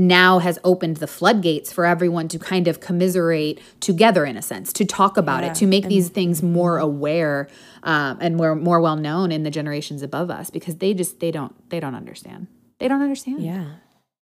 now 0.00 0.38
has 0.38 0.58
opened 0.64 0.96
the 0.96 1.06
floodgates 1.06 1.72
for 1.72 1.84
everyone 1.84 2.26
to 2.28 2.38
kind 2.38 2.66
of 2.66 2.80
commiserate 2.80 3.60
together 3.80 4.24
in 4.24 4.36
a 4.36 4.42
sense 4.42 4.72
to 4.72 4.84
talk 4.84 5.16
about 5.16 5.44
it 5.44 5.54
to 5.54 5.66
make 5.66 5.86
these 5.86 6.08
things 6.08 6.42
more 6.42 6.78
aware 6.78 7.48
um, 7.82 8.16
and 8.20 8.36
more 8.36 8.54
more 8.54 8.80
well 8.80 8.96
known 8.96 9.30
in 9.30 9.42
the 9.42 9.50
generations 9.50 10.02
above 10.02 10.30
us 10.30 10.48
because 10.50 10.76
they 10.76 10.94
just 10.94 11.20
they 11.20 11.30
don't 11.30 11.54
they 11.70 11.78
don't 11.78 11.94
understand 11.94 12.46
they 12.78 12.88
don't 12.88 13.02
understand 13.02 13.42
Yeah. 13.42 13.64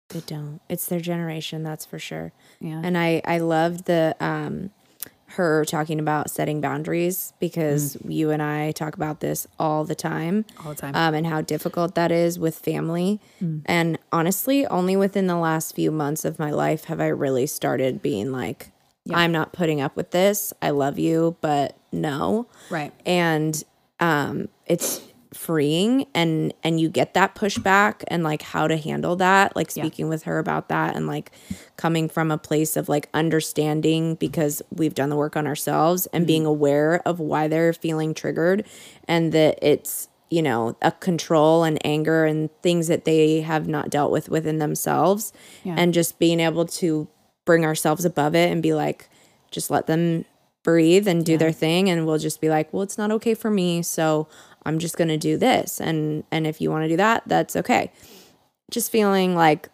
They 0.09 0.21
don't. 0.21 0.61
It's 0.69 0.87
their 0.87 1.01
generation, 1.01 1.63
that's 1.63 1.87
for 1.87 1.99
sure. 1.99 2.33
Yeah. 2.61 2.83
And 2.85 2.99
I 2.99 3.23
I 3.25 3.39
loved 3.39 3.87
the 3.87 4.15
um 4.21 4.71
her 5.33 5.65
talking 5.65 5.99
about 5.99 6.31
setting 6.31 6.61
boundaries 6.61 7.33
because 7.41 7.97
you 8.07 8.31
and 8.31 8.43
I 8.43 8.73
talk 8.73 8.95
about 8.95 9.21
this 9.21 9.47
all 9.59 9.85
the 9.85 9.95
time. 9.95 10.45
All 10.65 10.75
the 10.75 10.81
time. 10.81 10.95
Um, 10.95 11.15
and 11.15 11.27
how 11.27 11.41
difficult 11.41 11.95
that 11.95 12.11
is 12.13 12.39
with 12.39 12.59
family. 12.59 13.21
And 13.67 13.99
honestly, 14.11 14.67
only 14.67 14.97
within 14.97 15.27
the 15.27 15.37
last 15.37 15.75
few 15.75 15.91
months 15.91 16.25
of 16.25 16.39
my 16.39 16.51
life 16.51 16.85
have 16.85 17.01
I 17.01 17.09
really 17.09 17.47
started 17.47 18.03
being 18.03 18.33
like, 18.33 18.71
I'm 19.13 19.33
not 19.33 19.53
putting 19.53 19.81
up 19.81 19.97
with 19.97 20.13
this. 20.13 20.53
I 20.63 20.71
love 20.71 20.99
you, 20.99 21.37
but 21.41 21.77
no 21.93 22.47
right 22.71 22.93
and 23.05 23.65
um 24.01 24.49
it's 24.67 25.03
freeing 25.35 26.07
and 26.15 26.53
and 26.63 26.81
you 26.81 26.89
get 26.89 27.15
that 27.15 27.35
pushback 27.35 28.05
and 28.09 28.23
like 28.23 28.43
how 28.43 28.69
to 28.69 28.77
handle 28.77 29.17
that 29.17 29.55
like 29.57 29.71
speaking 29.71 30.09
with 30.09 30.25
her 30.25 30.39
about 30.39 30.69
that 30.69 30.95
and 30.95 31.07
like 31.07 31.31
coming 31.77 32.09
from 32.09 32.31
a 32.31 32.39
place 32.39 32.77
of 32.77 32.89
like 32.89 33.09
understanding 33.15 34.15
because 34.17 34.63
we've 34.71 34.95
done 34.95 35.09
the 35.09 35.17
work 35.17 35.37
on 35.37 35.47
ourselves 35.47 36.07
and 36.07 36.27
being 36.27 36.43
mm-hmm. 36.43 36.51
aware 36.51 37.03
of 37.07 37.19
why 37.19 37.49
they're 37.49 37.73
feeling 37.73 38.13
triggered 38.15 38.65
and 39.09 39.33
that 39.33 39.59
it's 39.63 40.09
you 40.31 40.43
know 40.43 40.77
a 40.83 40.93
control 40.93 41.65
and 41.65 41.79
anger 41.85 42.25
and 42.25 42.51
things 42.63 42.89
that 42.89 43.05
they 43.05 43.41
have 43.41 43.69
not 43.69 43.91
dealt 43.91 44.11
with 44.11 44.29
within 44.29 44.59
themselves 44.59 45.33
and 45.65 45.95
just 45.95 46.19
being 46.19 46.41
able 46.41 46.65
to 46.65 47.09
bring 47.45 47.65
ourselves 47.65 48.05
above 48.05 48.35
it 48.35 48.51
and 48.51 48.63
be 48.63 48.75
like 48.75 49.09
just 49.51 49.71
let 49.71 49.87
them 49.87 50.25
breathe 50.63 51.09
and 51.09 51.27
do 51.27 51.37
their 51.37 51.53
thing 51.53 51.91
and 51.91 52.07
we'll 52.07 52.19
just 52.19 52.41
be 52.41 52.49
like 52.49 52.73
well 52.73 52.83
it's 52.83 52.97
not 52.97 53.11
okay 53.11 53.35
for 53.35 53.51
me 53.51 53.83
so 53.83 54.29
i'm 54.65 54.79
just 54.79 54.97
going 54.97 55.09
to 55.09 55.17
do 55.17 55.37
this. 55.37 55.81
And 55.81 56.25
and 56.31 56.47
if 56.47 56.61
you 56.61 56.71
want 56.71 56.85
to 56.85 56.89
do 56.89 56.97
that 56.97 57.23
that's 57.27 57.57
okay. 57.57 57.91
Just 58.71 58.91
feeling 58.91 59.35
like 59.35 59.69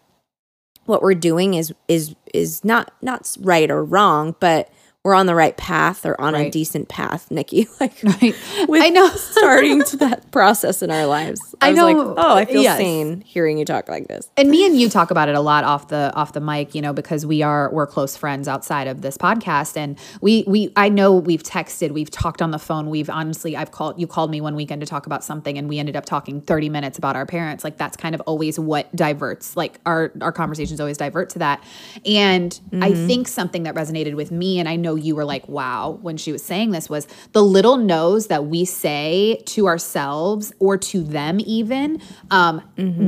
what 0.85 1.01
we're 1.01 1.13
doing 1.13 1.53
is 1.53 1.73
is 1.87 2.15
is 2.33 2.63
not 2.63 2.91
not 3.01 3.35
right 3.41 3.69
or 3.69 3.83
wrong 3.83 4.35
but 4.39 4.69
we're 5.05 5.13
on 5.15 5.27
the 5.27 5.35
right 5.35 5.55
path 5.55 6.05
or 6.05 6.19
on 6.19 6.35
a 6.35 6.49
decent 6.49 6.89
path 6.89 7.31
nikki. 7.31 7.67
Like 7.79 7.93
Right. 8.03 8.35
with 8.67 8.81
I 8.81 8.89
know. 8.89 9.07
starting 9.15 9.81
to 9.83 9.97
that 9.97 10.29
process 10.31 10.81
in 10.81 10.91
our 10.91 11.05
lives. 11.05 11.55
I, 11.61 11.67
I 11.67 11.69
was 11.69 11.77
know. 11.77 11.85
like 11.85 12.17
oh 12.17 12.35
i 12.35 12.43
feel 12.43 12.61
Yes. 12.61 12.77
sane 12.77 13.21
hearing 13.21 13.57
you 13.57 13.63
talk 13.63 13.87
like 13.87 14.09
this. 14.09 14.29
And 14.35 14.49
me 14.49 14.65
and 14.65 14.77
you 14.77 14.89
talk 14.89 15.11
about 15.11 15.29
it 15.29 15.35
a 15.35 15.39
lot 15.39 15.63
off 15.63 15.87
the 15.87 16.11
off 16.15 16.33
the 16.33 16.41
mic 16.41 16.75
you 16.75 16.81
know 16.81 16.91
because 16.91 17.25
we 17.25 17.41
are 17.41 17.71
we're 17.71 17.87
close 17.87 18.17
friends 18.17 18.49
outside 18.49 18.87
of 18.87 19.01
this 19.01 19.17
podcast. 19.17 19.77
And 19.77 19.97
we 20.19 20.43
we 20.45 20.73
i 20.75 20.89
know 20.89 21.15
we've 21.15 21.43
texted 21.43 21.91
we've 21.91 22.11
talked 22.11 22.41
on 22.41 22.51
the 22.51 22.59
phone. 22.59 22.89
We've 22.89 23.09
honestly 23.09 23.55
i've 23.55 23.71
called 23.71 23.97
you 23.99 24.05
called 24.07 24.29
me 24.29 24.41
one 24.41 24.55
weekend 24.55 24.81
to 24.81 24.87
talk 24.87 25.05
about 25.05 25.23
something 25.23 25.57
and 25.57 25.69
we 25.69 25.79
ended 25.79 25.95
up 25.95 26.03
talking 26.03 26.41
30 26.41 26.67
minutes 26.67 26.97
about 26.97 27.15
our 27.15 27.25
parents. 27.25 27.63
Like 27.63 27.77
that's 27.77 27.95
kind 27.95 28.13
of 28.13 28.19
always 28.21 28.59
what 28.59 28.93
diverts 28.93 29.55
like 29.55 29.79
our 29.85 30.11
our 30.19 30.33
conversations 30.33 30.81
always 30.81 30.97
divert 30.97 31.29
to 31.31 31.39
that. 31.39 31.63
And 32.05 32.59
i 32.73 32.91
mm-hmm. 32.91 33.07
think 33.07 33.27
something 33.29 33.63
that 33.63 33.75
resonated 33.75 34.15
with 34.15 34.31
me 34.31 34.59
and 34.59 34.67
i 34.67 34.75
know 34.75 34.88
you 34.95 35.15
were 35.15 35.25
like 35.25 35.47
wow 35.47 35.97
when 36.01 36.17
she 36.17 36.31
was 36.31 36.43
saying 36.43 36.71
this 36.71 36.89
was 36.89 37.07
the 37.33 37.43
little 37.43 37.77
no's 37.77 38.27
that 38.27 38.45
we 38.45 38.65
say 38.65 39.41
to 39.45 39.67
ourselves 39.67 40.53
or 40.59 40.77
to 40.77 41.03
them 41.03 41.39
even 41.45 42.01
um, 42.31 42.61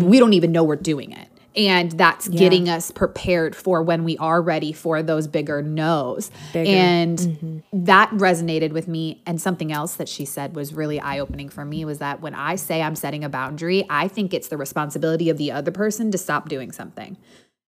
we 0.09 0.19
don't 0.19 0.33
even 0.33 0.51
know 0.51 0.63
we're 0.63 0.75
doing 0.75 1.11
it. 1.11 1.27
And 1.53 1.91
that's 1.91 2.29
getting 2.29 2.69
us 2.69 2.91
prepared 2.91 3.57
for 3.57 3.83
when 3.83 4.05
we 4.05 4.17
are 4.19 4.41
ready 4.41 4.71
for 4.71 5.03
those 5.03 5.27
bigger 5.27 5.61
no's. 5.61 6.31
And 6.53 7.63
that 7.73 8.09
resonated 8.11 8.71
with 8.71 8.87
me. 8.87 9.21
And 9.25 9.41
something 9.41 9.69
else 9.69 9.95
that 9.95 10.07
she 10.07 10.23
said 10.23 10.55
was 10.55 10.73
really 10.73 11.01
eye-opening 11.01 11.49
for 11.49 11.65
me 11.65 11.83
was 11.83 11.97
that 11.99 12.21
when 12.21 12.33
i 12.35 12.55
say 12.55 12.81
i'm 12.81 12.95
setting 12.95 13.23
a 13.25 13.29
boundary 13.29 13.83
i 13.89 14.07
think 14.07 14.33
it's 14.33 14.47
the 14.47 14.57
responsibility 14.57 15.29
of 15.29 15.37
the 15.37 15.51
other 15.51 15.71
person 15.71 16.09
to 16.11 16.17
stop 16.17 16.47
doing 16.47 16.71
something 16.71 17.17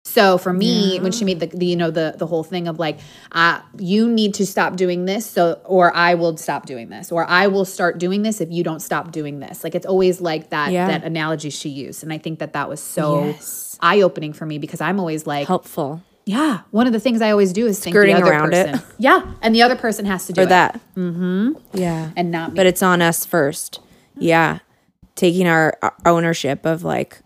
so 0.10 0.38
for 0.38 0.52
me, 0.52 1.00
when 1.00 1.12
she 1.12 1.24
made 1.26 1.40
the, 1.40 1.48
the 1.48 1.66
you 1.66 1.76
know 1.76 1.92
the 1.92 2.16
the 2.18 2.26
whole 2.28 2.44
thing 2.44 2.68
of 2.68 2.80
like, 2.80 3.00
uh, 3.32 3.62
you 3.78 4.10
need 4.10 4.34
to 4.36 4.46
stop 4.46 4.76
doing 4.76 5.06
this, 5.06 5.26
so 5.26 5.62
or 5.66 5.96
I 5.96 6.16
will 6.16 6.36
stop 6.38 6.66
doing 6.66 6.90
this, 6.90 7.12
or 7.12 7.26
I 7.30 7.48
will 7.48 7.66
start 7.66 8.00
doing 8.00 8.24
this 8.24 8.42
if 8.42 8.50
you 8.52 8.64
don't 8.64 8.82
stop 8.82 9.12
doing 9.12 9.40
this. 9.40 9.64
Like 9.64 9.76
it's 9.76 9.86
always 9.86 10.20
like 10.20 10.50
that 10.50 10.72
Yeah. 10.72 10.88
that 10.88 11.04
analogy 11.04 11.50
she 11.52 11.70
used, 11.70 12.04
and 12.04 12.12
I 12.12 12.18
think 12.18 12.40
that 12.40 12.54
that 12.54 12.68
was 12.68 12.82
so 12.82 13.26
Yes. 13.26 13.78
eye 13.82 14.02
opening 14.02 14.34
for 14.34 14.46
me 14.46 14.58
because 14.58 14.82
I'm 14.82 15.00
always 15.00 15.26
like, 15.28 15.48
helpful 15.48 16.02
yeah, 16.26 16.62
one 16.70 16.86
of 16.86 16.94
the 16.94 17.00
things 17.00 17.22
I 17.24 17.32
always 17.32 17.54
do 17.54 17.66
is 17.66 17.80
think 17.80 17.96
Skirting 17.96 18.16
the 18.16 18.22
other 18.22 18.32
around 18.32 18.54
it. 18.54 18.80
yeah, 19.00 19.34
and 19.42 19.56
the 19.56 19.64
other 19.64 19.76
person 19.76 20.06
has 20.06 20.28
to 20.28 20.34
do 20.34 20.42
for 20.42 20.46
it. 20.46 20.50
that 20.50 20.80
mm-hmm 20.96 21.52
yeah 21.74 22.12
and 22.16 22.30
not 22.32 22.52
me. 22.52 22.56
but 22.56 22.66
it's 22.68 22.84
on 22.84 23.02
us 23.02 23.26
first 23.26 23.80
yeah 24.18 24.60
taking 25.16 25.48
our 25.48 25.78
ownership 26.06 26.66
of 26.66 26.84
like 26.84 27.22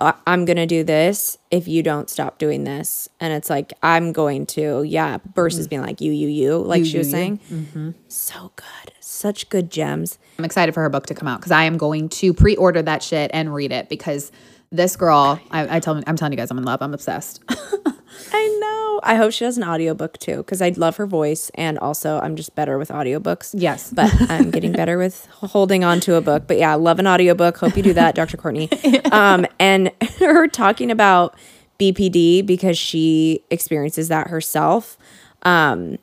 I- 0.00 0.14
i'm 0.26 0.44
gonna 0.44 0.66
do 0.66 0.82
this 0.82 1.38
if 1.50 1.68
you 1.68 1.82
don't 1.82 2.08
stop 2.08 2.38
doing 2.38 2.64
this. 2.64 3.08
And 3.20 3.32
it's 3.32 3.50
like 3.50 3.72
i'm 3.82 4.12
going 4.12 4.46
to 4.46 4.82
yeah 4.82 5.18
versus 5.34 5.68
being 5.68 5.82
like 5.82 6.00
you 6.00 6.12
you 6.12 6.28
you 6.28 6.56
like 6.58 6.84
she 6.84 6.98
was 6.98 7.10
saying. 7.10 7.40
Mm-hmm. 7.50 7.90
So 8.08 8.52
good. 8.56 8.92
Such 9.00 9.48
good 9.50 9.70
gems. 9.70 10.18
I'm 10.38 10.44
excited 10.44 10.72
for 10.72 10.82
her 10.82 10.88
book 10.88 11.06
to 11.06 11.14
come 11.14 11.28
out 11.28 11.40
because 11.40 11.52
I 11.52 11.64
am 11.64 11.76
going 11.76 12.08
to 12.10 12.32
pre-order 12.32 12.80
that 12.82 13.02
shit 13.02 13.30
and 13.34 13.52
read 13.52 13.72
it 13.72 13.88
because 13.88 14.32
this 14.72 14.96
girl, 14.96 15.38
I, 15.50 15.76
I 15.76 15.80
tell, 15.80 16.00
I'm 16.06 16.16
telling 16.16 16.32
you 16.32 16.36
guys, 16.36 16.50
I'm 16.50 16.56
in 16.58 16.64
love. 16.64 16.80
I'm 16.80 16.94
obsessed. 16.94 17.42
i 18.32 18.58
know. 18.60 19.00
I 19.02 19.14
hope 19.16 19.32
she 19.32 19.44
does 19.44 19.56
an 19.56 19.64
audiobook 19.64 20.18
too 20.18 20.38
because 20.38 20.60
i 20.60 20.68
love 20.70 20.96
her 20.96 21.06
voice 21.06 21.50
and 21.54 21.78
also 21.78 22.18
i'm 22.20 22.36
just 22.36 22.54
better 22.54 22.78
with 22.78 22.90
audiobooks. 22.90 23.54
Yes. 23.56 23.90
but 23.92 24.12
i'm 24.30 24.50
getting 24.50 24.72
better 24.72 24.98
with 24.98 25.26
holding 25.30 25.84
on 25.84 26.00
to 26.00 26.16
a 26.16 26.20
book. 26.20 26.44
But 26.46 26.58
yeah 26.58 26.74
love 26.74 26.98
an 26.98 27.06
audiobook. 27.06 27.56
Hope 27.58 27.76
you 27.76 27.82
do 27.82 27.92
that 27.94 28.14
dr 28.14 28.36
courtney. 28.36 28.68
Um 29.12 29.46
and 29.58 29.90
her 30.18 30.46
talking 30.48 30.90
about 30.90 31.34
bpd 31.78 32.44
because 32.46 32.76
she 32.78 33.42
experiences 33.50 34.08
that 34.08 34.28
herself 34.28 34.98
um 35.42 35.96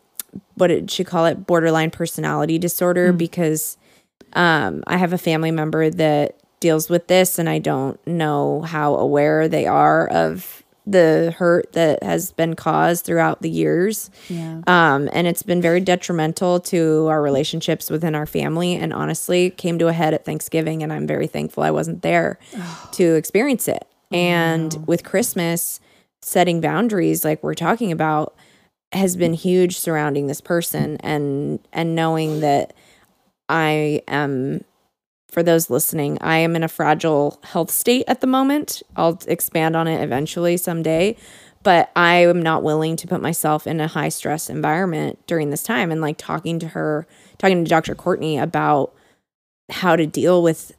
what 0.56 0.68
did 0.68 0.90
she 0.90 1.04
call 1.04 1.26
it? 1.26 1.46
Borderline 1.46 1.92
personality 1.92 2.58
disorder 2.58 3.14
because 3.14 3.78
um 4.34 4.84
i 4.88 4.98
have 4.98 5.14
a 5.14 5.18
family 5.18 5.52
member 5.52 5.90
that 5.90 6.36
deals 6.60 6.90
with 6.90 7.06
this 7.08 7.38
and 7.38 7.48
i 7.48 7.60
don't 7.60 8.06
know 8.08 8.62
how 8.64 8.96
aware 8.96 9.48
they 9.48 9.68
are 9.68 10.08
of 10.10 10.64
the 10.90 11.36
hurt 11.38 11.74
that 11.74 12.02
has 12.02 12.32
been 12.32 12.56
caused 12.56 13.06
throughout 13.06 13.42
the 13.42 13.50
years. 13.50 14.10
Yeah. 14.30 14.62
um 14.68 15.10
and 15.12 15.28
it's 15.28 15.44
been 15.44 15.62
very 15.62 15.82
detrimental 15.82 16.60
to 16.62 17.08
our 17.08 17.22
relationships 17.22 17.90
within 17.90 18.16
our 18.16 18.26
family. 18.26 18.76
And 18.76 18.94
honestly 18.94 19.50
came 19.50 19.78
to 19.80 19.88
a 19.88 19.94
head 19.94 20.14
at 20.14 20.26
thanksgiving 20.26 20.82
and 20.84 20.94
i'm 20.94 21.06
very 21.06 21.28
thankful 21.28 21.64
i 21.64 21.72
wasn't 21.72 22.02
there 22.02 22.40
to 22.94 23.16
experience 23.16 23.68
it. 23.68 23.86
And 24.12 24.88
with 24.88 25.04
christmas 25.04 25.80
setting 26.22 26.62
boundaries 26.62 27.24
like 27.26 27.44
we're 27.44 27.54
talking 27.54 27.92
about 27.92 28.36
has 28.94 29.16
been 29.16 29.34
huge 29.34 29.78
surrounding 29.78 30.28
this 30.28 30.42
person 30.42 30.98
and 31.02 31.60
and 31.74 31.96
knowing 31.96 32.40
that 32.40 32.74
I 33.50 34.02
am 34.08 34.64
for 35.30 35.44
those 35.44 35.70
listening, 35.70 36.18
I 36.22 36.38
am 36.38 36.56
in 36.56 36.64
a 36.64 36.68
fragile 36.68 37.40
health 37.44 37.70
state 37.70 38.06
at 38.08 38.22
the 38.22 38.28
moment. 38.28 38.82
I'll 38.96 39.20
expand 39.28 39.76
on 39.76 39.88
it 39.88 40.02
eventually 40.02 40.58
someday, 40.58 41.18
but 41.64 41.92
I 41.96 42.26
am 42.26 42.42
not 42.42 42.64
willing 42.64 42.96
to 42.96 43.08
put 43.08 43.22
myself 43.22 43.68
in 43.68 43.82
a 43.82 43.88
high 43.88 44.10
stress 44.10 44.50
environment 44.50 45.20
during 45.28 45.50
this 45.50 45.64
time 45.64 45.92
and 45.92 46.00
like 46.00 46.18
talking 46.18 46.60
to 46.60 46.70
her, 46.70 47.06
talking 47.38 47.64
to 47.64 47.70
Dr. 47.70 47.94
Courtney 47.94 48.38
about 48.38 48.94
how 49.70 49.98
to 49.98 50.08
deal 50.08 50.42
with 50.42 50.72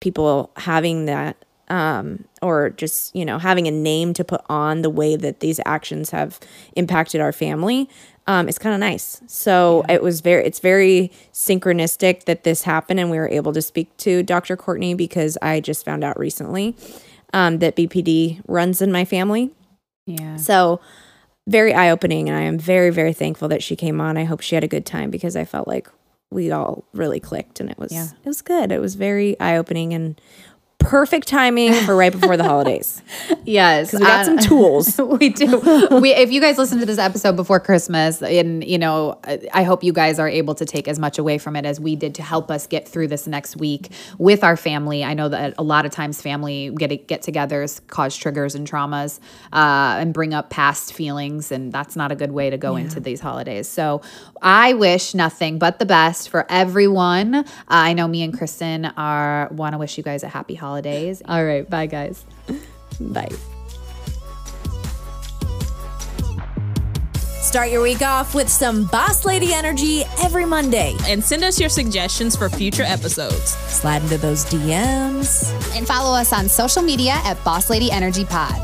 people 0.00 0.50
having 0.56 1.06
that 1.06 1.45
um, 1.68 2.24
or 2.42 2.70
just 2.70 3.14
you 3.14 3.24
know 3.24 3.38
having 3.38 3.66
a 3.66 3.70
name 3.70 4.12
to 4.14 4.24
put 4.24 4.40
on 4.48 4.82
the 4.82 4.90
way 4.90 5.16
that 5.16 5.40
these 5.40 5.60
actions 5.66 6.10
have 6.10 6.38
impacted 6.74 7.20
our 7.20 7.32
family 7.32 7.88
um, 8.28 8.48
it's 8.48 8.58
kind 8.58 8.74
of 8.74 8.80
nice 8.80 9.20
so 9.26 9.84
it 9.88 10.02
was 10.02 10.20
very 10.20 10.44
it's 10.44 10.58
very 10.60 11.10
synchronistic 11.32 12.24
that 12.24 12.44
this 12.44 12.62
happened 12.62 13.00
and 13.00 13.10
we 13.10 13.18
were 13.18 13.28
able 13.28 13.52
to 13.52 13.62
speak 13.62 13.94
to 13.96 14.22
dr 14.22 14.56
courtney 14.56 14.94
because 14.94 15.38
i 15.42 15.60
just 15.60 15.84
found 15.84 16.02
out 16.04 16.18
recently 16.18 16.76
um, 17.32 17.58
that 17.58 17.76
bpd 17.76 18.40
runs 18.46 18.80
in 18.82 18.90
my 18.92 19.04
family 19.04 19.50
Yeah. 20.06 20.36
so 20.36 20.80
very 21.48 21.72
eye 21.72 21.90
opening, 21.92 22.28
and 22.28 22.36
I 22.36 22.40
am 22.42 22.58
very 22.58 22.90
very 22.90 23.12
thankful 23.12 23.46
that 23.50 23.62
she 23.62 23.76
came 23.76 24.00
on. 24.00 24.16
I 24.16 24.24
hope 24.24 24.40
she 24.40 24.56
had 24.56 24.64
a 24.64 24.68
good 24.68 24.84
time 24.84 25.10
because 25.12 25.36
I 25.36 25.44
felt 25.44 25.68
like 25.68 25.88
we 26.28 26.50
all 26.50 26.82
really 26.92 27.20
clicked, 27.20 27.60
and 27.60 27.70
it 27.70 27.78
was 27.78 27.92
Yeah. 27.92 28.08
it 28.24 28.26
was 28.28 28.42
good. 28.42 28.72
It 28.72 28.80
was 28.80 28.96
very 28.96 29.38
eye 29.38 29.56
opening 29.56 29.94
and 29.94 30.20
perfect 30.78 31.26
timing 31.26 31.74
for 31.84 31.96
right 31.96 32.12
before 32.12 32.36
the 32.36 32.44
holidays. 32.44 33.02
Yes, 33.48 33.92
because 33.92 34.00
we 34.00 34.06
got 34.06 34.26
some 34.26 34.38
tools. 34.38 34.98
we 35.20 35.28
do. 35.28 35.60
We, 36.00 36.12
if 36.12 36.32
you 36.32 36.40
guys 36.40 36.58
listen 36.58 36.80
to 36.80 36.86
this 36.86 36.98
episode 36.98 37.36
before 37.36 37.60
Christmas, 37.60 38.20
and 38.20 38.64
you 38.64 38.76
know, 38.76 39.20
I 39.54 39.62
hope 39.62 39.84
you 39.84 39.92
guys 39.92 40.18
are 40.18 40.28
able 40.28 40.56
to 40.56 40.64
take 40.64 40.88
as 40.88 40.98
much 40.98 41.16
away 41.16 41.38
from 41.38 41.54
it 41.54 41.64
as 41.64 41.78
we 41.78 41.94
did 41.94 42.16
to 42.16 42.24
help 42.24 42.50
us 42.50 42.66
get 42.66 42.88
through 42.88 43.06
this 43.06 43.28
next 43.28 43.56
week 43.56 43.92
with 44.18 44.42
our 44.42 44.56
family. 44.56 45.04
I 45.04 45.14
know 45.14 45.28
that 45.28 45.54
a 45.58 45.62
lot 45.62 45.86
of 45.86 45.92
times 45.92 46.20
family 46.20 46.72
get 46.76 47.06
get-togethers 47.06 47.86
cause 47.86 48.16
triggers 48.16 48.56
and 48.56 48.68
traumas, 48.68 49.20
uh, 49.52 49.96
and 50.00 50.12
bring 50.12 50.34
up 50.34 50.50
past 50.50 50.92
feelings, 50.92 51.52
and 51.52 51.72
that's 51.72 51.94
not 51.94 52.10
a 52.10 52.16
good 52.16 52.32
way 52.32 52.50
to 52.50 52.58
go 52.58 52.74
into 52.74 52.98
these 52.98 53.20
holidays. 53.20 53.68
So, 53.68 54.02
I 54.42 54.72
wish 54.72 55.14
nothing 55.14 55.58
but 55.58 55.78
the 55.78 55.86
best 55.86 56.30
for 56.30 56.46
everyone. 56.50 57.34
Uh, 57.36 57.44
I 57.68 57.92
know 57.92 58.08
me 58.08 58.24
and 58.24 58.36
Kristen 58.36 58.86
are 58.86 59.48
want 59.52 59.74
to 59.74 59.78
wish 59.78 59.96
you 59.96 60.02
guys 60.02 60.24
a 60.24 60.28
happy 60.28 60.56
holidays. 60.66 61.22
All 61.26 61.44
right, 61.44 61.68
bye 61.68 61.86
guys. 61.86 62.24
Bye. 63.00 63.28
Start 67.46 67.70
your 67.70 67.80
week 67.82 68.02
off 68.02 68.34
with 68.34 68.48
some 68.48 68.86
Boss 68.86 69.24
Lady 69.24 69.54
energy 69.54 70.02
every 70.22 70.44
Monday. 70.44 70.96
And 71.06 71.22
send 71.22 71.44
us 71.44 71.60
your 71.60 71.68
suggestions 71.68 72.34
for 72.36 72.48
future 72.48 72.82
episodes. 72.82 73.50
Slide 73.50 74.02
into 74.02 74.18
those 74.18 74.44
DMs. 74.44 75.76
And 75.76 75.86
follow 75.86 76.14
us 76.18 76.32
on 76.32 76.48
social 76.48 76.82
media 76.82 77.12
at 77.24 77.42
Boss 77.44 77.70
Lady 77.70 77.90
Energy 77.90 78.24
Pod. 78.24 78.60